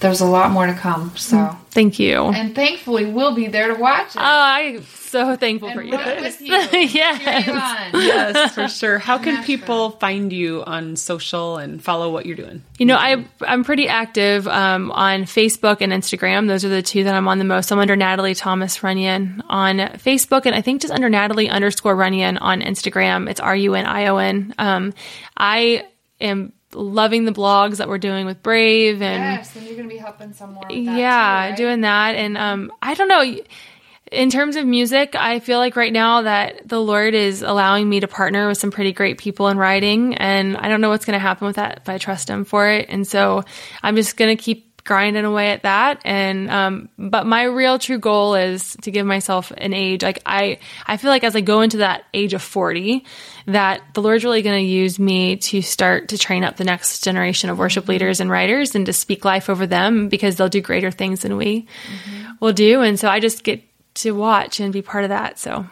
there's 0.00 0.20
a 0.20 0.26
lot 0.26 0.50
more 0.50 0.66
to 0.66 0.74
come. 0.74 1.16
So, 1.16 1.56
Thank 1.70 1.98
you. 1.98 2.24
and 2.26 2.54
thankfully, 2.54 3.06
we'll 3.06 3.34
be 3.34 3.46
there 3.48 3.68
to 3.74 3.80
watch 3.80 4.14
it. 4.14 4.18
Oh, 4.18 4.22
I'm 4.22 4.82
so 4.84 5.34
thankful 5.36 5.72
for 5.72 5.82
you. 5.82 5.96
root 5.96 6.20
with 6.20 6.40
you. 6.42 6.52
yes. 6.52 7.46
You 7.46 7.52
on. 7.52 8.02
Yes, 8.04 8.54
for 8.54 8.68
sure. 8.68 8.98
How 8.98 9.18
can 9.18 9.34
Nashville. 9.34 9.46
people 9.46 9.90
find 9.92 10.32
you 10.32 10.62
on 10.64 10.96
social 10.96 11.56
and 11.56 11.82
follow 11.82 12.10
what 12.12 12.26
you're 12.26 12.36
doing? 12.36 12.62
You 12.78 12.86
know, 12.86 12.96
I 12.96 13.24
I'm 13.40 13.64
pretty 13.64 13.88
active 13.88 14.46
um, 14.48 14.90
on 14.92 15.22
Facebook 15.22 15.78
and 15.80 15.92
Instagram. 15.92 16.48
Those 16.48 16.64
are 16.64 16.68
the 16.68 16.82
two 16.82 17.04
that 17.04 17.14
I'm 17.14 17.26
on 17.28 17.38
the 17.38 17.44
most. 17.44 17.70
I'm 17.72 17.78
under 17.78 17.96
Natalie 17.96 18.34
Thomas 18.34 18.82
Runion 18.82 19.42
on 19.48 19.78
Facebook, 19.78 20.46
and 20.46 20.54
I 20.54 20.60
think 20.60 20.80
just 20.82 20.92
under 20.92 21.08
Natalie 21.08 21.48
underscore 21.48 21.96
Runion 21.96 22.38
on 22.38 22.60
Instagram. 22.60 23.28
It's 23.30 23.40
R 23.40 23.56
U 23.56 23.74
N 23.74 23.86
I 23.86 24.06
O 24.08 24.16
N. 24.18 24.54
Um, 24.58 24.94
I 25.36 25.86
am 26.20 26.52
loving 26.74 27.24
the 27.24 27.32
blogs 27.32 27.76
that 27.78 27.88
we're 27.88 27.98
doing 27.98 28.26
with 28.26 28.42
Brave 28.42 29.00
and 29.02 29.36
Yes, 29.36 29.54
and 29.56 29.64
you're 29.66 29.76
going 29.76 29.88
to 29.88 29.94
be 29.94 29.98
helping 29.98 30.32
some 30.32 30.52
more. 30.52 30.64
With 30.68 30.84
that 30.86 30.98
yeah 30.98 31.44
too, 31.46 31.50
right? 31.50 31.56
doing 31.56 31.80
that 31.82 32.14
and 32.16 32.36
um 32.36 32.72
i 32.82 32.94
don't 32.94 33.08
know 33.08 33.36
in 34.12 34.30
terms 34.30 34.56
of 34.56 34.66
music 34.66 35.14
i 35.14 35.40
feel 35.40 35.58
like 35.58 35.76
right 35.76 35.92
now 35.92 36.22
that 36.22 36.68
the 36.68 36.80
lord 36.80 37.14
is 37.14 37.42
allowing 37.42 37.88
me 37.88 38.00
to 38.00 38.06
partner 38.08 38.48
with 38.48 38.58
some 38.58 38.70
pretty 38.70 38.92
great 38.92 39.18
people 39.18 39.48
in 39.48 39.56
writing 39.58 40.14
and 40.16 40.56
i 40.56 40.68
don't 40.68 40.80
know 40.80 40.90
what's 40.90 41.04
going 41.04 41.14
to 41.14 41.18
happen 41.18 41.46
with 41.46 41.56
that 41.56 41.82
but 41.84 41.94
i 41.94 41.98
trust 41.98 42.28
him 42.28 42.44
for 42.44 42.68
it 42.68 42.86
and 42.88 43.06
so 43.06 43.42
i'm 43.82 43.96
just 43.96 44.16
going 44.16 44.36
to 44.36 44.42
keep 44.42 44.73
grinding 44.84 45.24
away 45.24 45.50
at 45.50 45.62
that. 45.62 46.00
And 46.04 46.50
um 46.50 46.88
but 46.98 47.26
my 47.26 47.44
real 47.44 47.78
true 47.78 47.98
goal 47.98 48.34
is 48.34 48.76
to 48.82 48.90
give 48.90 49.06
myself 49.06 49.50
an 49.56 49.72
age 49.72 50.02
like 50.02 50.20
i 50.26 50.58
i 50.86 50.96
feel 50.96 51.10
like 51.10 51.24
as 51.24 51.34
i 51.34 51.40
go 51.40 51.62
into 51.62 51.78
that 51.78 52.04
age 52.12 52.34
of 52.34 52.42
40 52.42 53.04
that 53.46 53.82
the 53.94 54.02
lord's 54.02 54.24
really 54.24 54.42
going 54.42 54.62
to 54.62 54.70
use 54.70 54.98
me 54.98 55.36
to 55.36 55.62
start 55.62 56.08
to 56.08 56.18
train 56.18 56.44
up 56.44 56.56
the 56.56 56.64
next 56.64 57.02
generation 57.02 57.50
of 57.50 57.58
worship 57.58 57.88
leaders 57.88 58.20
and 58.20 58.30
writers 58.30 58.74
and 58.74 58.86
to 58.86 58.92
speak 58.92 59.24
life 59.24 59.48
over 59.48 59.66
them 59.66 60.08
because 60.08 60.36
they'll 60.36 60.48
do 60.48 60.60
greater 60.60 60.90
things 60.90 61.20
than 61.20 61.36
we 61.36 61.66
will 62.40 62.52
do. 62.52 62.82
And 62.82 62.98
so 62.98 63.08
i 63.08 63.20
just 63.20 63.42
get 63.42 63.62
to 63.94 64.12
watch 64.12 64.60
and 64.60 64.72
be 64.72 64.82
part 64.82 65.04
of 65.04 65.10
that. 65.10 65.38
So 65.38 65.66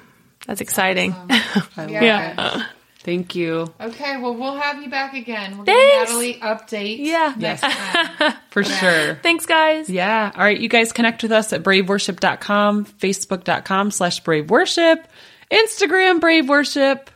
that's 0.47 0.61
exciting. 0.61 1.11
Love 1.77 1.91
Yeah. 1.91 2.67
It. 3.03 3.05
Thank 3.05 3.35
you. 3.35 3.73
Okay, 3.81 4.17
well, 4.21 4.35
we'll 4.35 4.57
have 4.57 4.83
you 4.83 4.89
back 4.89 5.15
again. 5.15 5.57
We'll 5.57 5.67
Thanks. 5.67 6.11
get 6.13 6.15
Natalie 6.15 6.35
update. 6.35 6.99
Yeah. 7.01 7.35
Yes. 7.39 7.61
time. 7.61 8.35
For 8.51 8.63
sure. 8.65 9.15
thanks 9.23 9.47
guys 9.47 9.89
Yeah. 9.89 10.31
All 10.35 10.43
right. 10.43 10.59
You 10.59 10.69
guys 10.69 10.93
connect 10.93 11.23
with 11.23 11.33
us 11.33 11.53
at 11.53 11.63
braveworship.com, 11.63 12.85
facebook.com 12.87 13.91
slash 13.91 14.23
braveworship, 14.23 15.05
Instagram 15.51 16.21
brave 16.21 16.49
worship, 16.49 17.11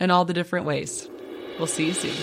and 0.00 0.10
all 0.12 0.24
the 0.24 0.34
different 0.34 0.66
ways. 0.66 1.08
We'll 1.58 1.66
see 1.66 1.86
you 1.86 1.92
soon. 1.94 2.14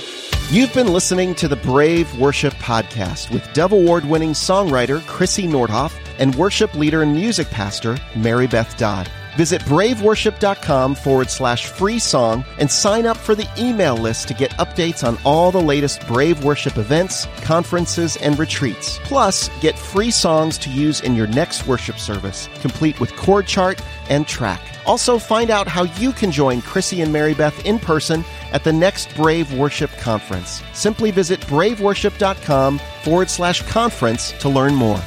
You've 0.49 0.73
been 0.73 0.91
listening 0.93 1.33
to 1.35 1.47
the 1.47 1.55
Brave 1.55 2.19
Worship 2.19 2.53
Podcast 2.55 3.31
with 3.31 3.51
Dove 3.53 3.71
Award 3.71 4.05
winning 4.05 4.31
songwriter 4.31 5.01
Chrissy 5.07 5.47
Nordhoff 5.47 5.95
and 6.19 6.35
worship 6.35 6.73
leader 6.75 7.01
and 7.01 7.13
music 7.13 7.47
pastor 7.49 7.97
Mary 8.15 8.45
Beth 8.45 8.77
Dodd. 8.77 9.09
Visit 9.35 9.61
braveworship.com 9.63 10.95
forward 10.95 11.29
slash 11.29 11.67
free 11.67 11.99
song 11.99 12.45
and 12.59 12.69
sign 12.69 13.05
up 13.05 13.17
for 13.17 13.35
the 13.35 13.47
email 13.57 13.95
list 13.95 14.27
to 14.27 14.33
get 14.33 14.51
updates 14.51 15.05
on 15.05 15.17
all 15.25 15.51
the 15.51 15.61
latest 15.61 16.05
Brave 16.07 16.43
Worship 16.43 16.77
events, 16.77 17.25
conferences, 17.41 18.15
and 18.17 18.37
retreats. 18.37 18.99
Plus, 19.03 19.49
get 19.59 19.77
free 19.77 20.11
songs 20.11 20.57
to 20.59 20.69
use 20.69 21.01
in 21.01 21.15
your 21.15 21.27
next 21.27 21.65
worship 21.67 21.97
service, 21.97 22.47
complete 22.61 22.99
with 22.99 23.15
chord 23.15 23.47
chart 23.47 23.81
and 24.09 24.27
track. 24.27 24.61
Also, 24.85 25.17
find 25.17 25.49
out 25.49 25.67
how 25.67 25.83
you 25.83 26.11
can 26.11 26.31
join 26.31 26.61
Chrissy 26.61 27.01
and 27.01 27.11
Mary 27.11 27.33
Beth 27.33 27.65
in 27.65 27.79
person 27.79 28.23
at 28.51 28.63
the 28.63 28.73
next 28.73 29.15
Brave 29.15 29.53
Worship 29.53 29.91
Conference. 29.97 30.61
Simply 30.73 31.09
visit 31.09 31.39
braveworship.com 31.41 32.79
forward 33.03 33.29
slash 33.29 33.61
conference 33.63 34.31
to 34.33 34.49
learn 34.49 34.75
more. 34.75 34.99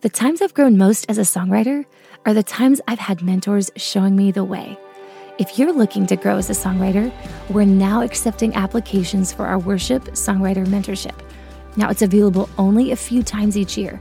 The 0.00 0.08
times 0.08 0.40
I've 0.40 0.54
grown 0.54 0.78
most 0.78 1.06
as 1.08 1.18
a 1.18 1.22
songwriter 1.22 1.84
are 2.24 2.32
the 2.32 2.44
times 2.44 2.80
I've 2.86 3.00
had 3.00 3.20
mentors 3.20 3.68
showing 3.74 4.14
me 4.14 4.30
the 4.30 4.44
way. 4.44 4.78
If 5.38 5.58
you're 5.58 5.72
looking 5.72 6.06
to 6.06 6.14
grow 6.14 6.36
as 6.36 6.48
a 6.48 6.52
songwriter, 6.52 7.12
we're 7.50 7.64
now 7.64 8.02
accepting 8.02 8.54
applications 8.54 9.32
for 9.32 9.44
our 9.44 9.58
worship 9.58 10.04
songwriter 10.12 10.64
mentorship. 10.66 11.18
Now, 11.76 11.90
it's 11.90 12.02
available 12.02 12.48
only 12.58 12.92
a 12.92 12.96
few 12.96 13.24
times 13.24 13.56
each 13.56 13.76
year. 13.76 14.00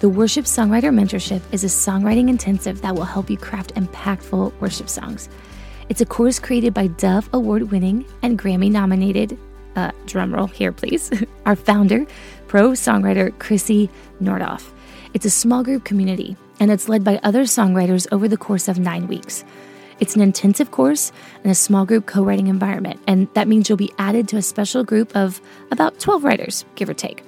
The 0.00 0.10
Worship 0.10 0.44
Songwriter 0.44 0.92
Mentorship 0.92 1.40
is 1.50 1.64
a 1.64 1.66
songwriting 1.66 2.28
intensive 2.28 2.82
that 2.82 2.94
will 2.94 3.04
help 3.04 3.30
you 3.30 3.38
craft 3.38 3.74
impactful 3.74 4.52
worship 4.60 4.90
songs. 4.90 5.30
It's 5.88 6.02
a 6.02 6.06
course 6.06 6.38
created 6.38 6.74
by 6.74 6.88
Dove 6.88 7.28
Award 7.32 7.70
winning 7.70 8.04
and 8.22 8.38
Grammy 8.38 8.70
nominated, 8.70 9.38
uh, 9.76 9.92
drumroll 10.04 10.52
here 10.52 10.72
please, 10.72 11.10
our 11.46 11.56
founder, 11.56 12.06
pro 12.48 12.72
songwriter 12.72 13.36
Chrissy 13.38 13.88
Nordhoff. 14.20 14.72
It's 15.14 15.24
a 15.24 15.30
small 15.30 15.62
group 15.62 15.84
community, 15.84 16.36
and 16.60 16.70
it's 16.70 16.88
led 16.88 17.02
by 17.02 17.18
other 17.22 17.42
songwriters 17.42 18.06
over 18.12 18.28
the 18.28 18.36
course 18.36 18.68
of 18.68 18.78
nine 18.78 19.06
weeks. 19.08 19.44
It's 20.00 20.14
an 20.14 20.20
intensive 20.20 20.70
course 20.70 21.12
and 21.42 21.50
a 21.50 21.54
small 21.54 21.86
group 21.86 22.06
co 22.06 22.22
writing 22.22 22.48
environment, 22.48 23.00
and 23.06 23.26
that 23.34 23.48
means 23.48 23.68
you'll 23.68 23.78
be 23.78 23.92
added 23.98 24.28
to 24.28 24.36
a 24.36 24.42
special 24.42 24.84
group 24.84 25.14
of 25.16 25.40
about 25.70 25.98
12 25.98 26.24
writers, 26.24 26.64
give 26.74 26.88
or 26.88 26.94
take. 26.94 27.24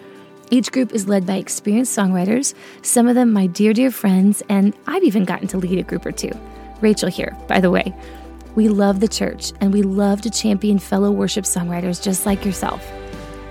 Each 0.51 0.71
group 0.71 0.93
is 0.93 1.09
led 1.09 1.27
by 1.27 1.37
experienced 1.37 1.97
songwriters, 1.97 2.55
some 2.83 3.09
of 3.09 3.15
them 3.15 3.33
my 3.33 3.47
dear, 3.47 3.73
dear 3.73 3.91
friends, 3.91 4.43
and 4.49 4.75
I've 4.87 5.05
even 5.05 5.25
gotten 5.25 5.49
to 5.49 5.59
lead 5.59 5.79
a 5.79 5.83
group 5.83 6.05
or 6.05 6.13
two. 6.13 6.33
Rachel 6.81 7.09
here, 7.09 7.37
by 7.49 7.61
the 7.61 7.71
way. 7.71 7.95
We 8.57 8.69
love 8.69 9.01
the 9.01 9.09
church 9.09 9.53
and 9.61 9.73
we 9.73 9.83
love 9.83 10.23
to 10.23 10.31
champion 10.31 10.81
fellow 10.81 11.13
worship 11.13 11.45
songwriters 11.45 12.03
just 12.03 12.27
like 12.27 12.45
yourself. 12.45 12.85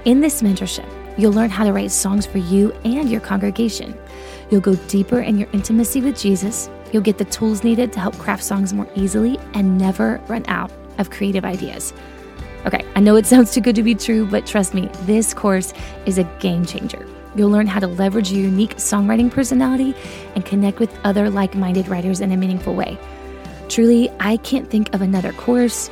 In 0.06 0.20
this 0.20 0.42
mentorship, 0.42 0.88
you'll 1.18 1.34
learn 1.34 1.50
how 1.50 1.64
to 1.64 1.74
write 1.74 1.92
songs 1.92 2.26
for 2.26 2.38
you 2.38 2.72
and 2.84 3.10
your 3.10 3.22
congregation. 3.22 3.98
You'll 4.50 4.62
go 4.62 4.76
deeper 4.88 5.20
in 5.20 5.38
your 5.38 5.48
intimacy 5.54 6.02
with 6.02 6.18
Jesus. 6.18 6.70
You'll 6.92 7.04
get 7.04 7.18
the 7.18 7.26
tools 7.26 7.64
needed 7.64 7.94
to 7.94 8.00
help 8.00 8.18
craft 8.18 8.44
songs 8.44 8.74
more 8.74 8.90
easily 8.96 9.38
and 9.54 9.78
never 9.78 10.20
run 10.28 10.44
out 10.48 10.72
of 10.98 11.12
creative 11.12 11.46
ideas. 11.46 11.94
Okay, 12.66 12.84
I 12.96 13.00
know 13.00 13.16
it 13.16 13.26
sounds 13.28 13.54
too 13.54 13.62
good 13.62 13.76
to 13.76 13.84
be 13.84 13.96
true, 13.96 14.26
but 14.26 14.46
trust 14.46 14.74
me, 14.74 14.90
this 15.04 15.34
course 15.34 15.74
is 16.06 16.18
a 16.18 16.24
game 16.40 16.66
changer. 16.66 17.06
You'll 17.36 17.52
learn 17.52 17.68
how 17.68 17.80
to 17.80 17.88
leverage 17.88 18.32
your 18.32 18.44
unique 18.44 18.78
songwriting 18.78 19.32
personality 19.32 19.94
and 20.36 20.46
connect 20.46 20.80
with 20.80 20.94
other 21.04 21.30
like 21.30 21.56
minded 21.56 21.88
writers 21.88 22.22
in 22.22 22.32
a 22.32 22.38
meaningful 22.38 22.74
way. 22.74 22.98
Truly, 23.70 24.10
I 24.20 24.38
can't 24.38 24.70
think 24.70 24.94
of 24.96 25.02
another 25.02 25.32
course, 25.34 25.92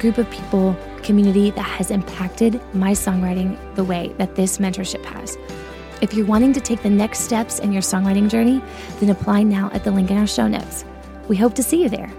group 0.00 0.18
of 0.18 0.28
people, 0.30 0.76
community 1.04 1.50
that 1.52 1.62
has 1.62 1.90
impacted 1.90 2.60
my 2.74 2.92
songwriting 2.92 3.56
the 3.76 3.84
way 3.84 4.12
that 4.18 4.34
this 4.34 4.58
mentorship 4.58 5.04
has. 5.04 5.36
If 6.02 6.14
you're 6.14 6.26
wanting 6.26 6.52
to 6.54 6.60
take 6.60 6.82
the 6.82 6.90
next 6.90 7.20
steps 7.20 7.60
in 7.60 7.72
your 7.72 7.80
songwriting 7.80 8.28
journey, 8.28 8.60
then 8.98 9.10
apply 9.10 9.44
now 9.44 9.70
at 9.72 9.84
the 9.84 9.92
link 9.92 10.10
in 10.10 10.18
our 10.18 10.26
show 10.26 10.48
notes. 10.48 10.84
We 11.28 11.36
hope 11.36 11.54
to 11.54 11.62
see 11.62 11.80
you 11.80 11.88
there. 11.88 12.12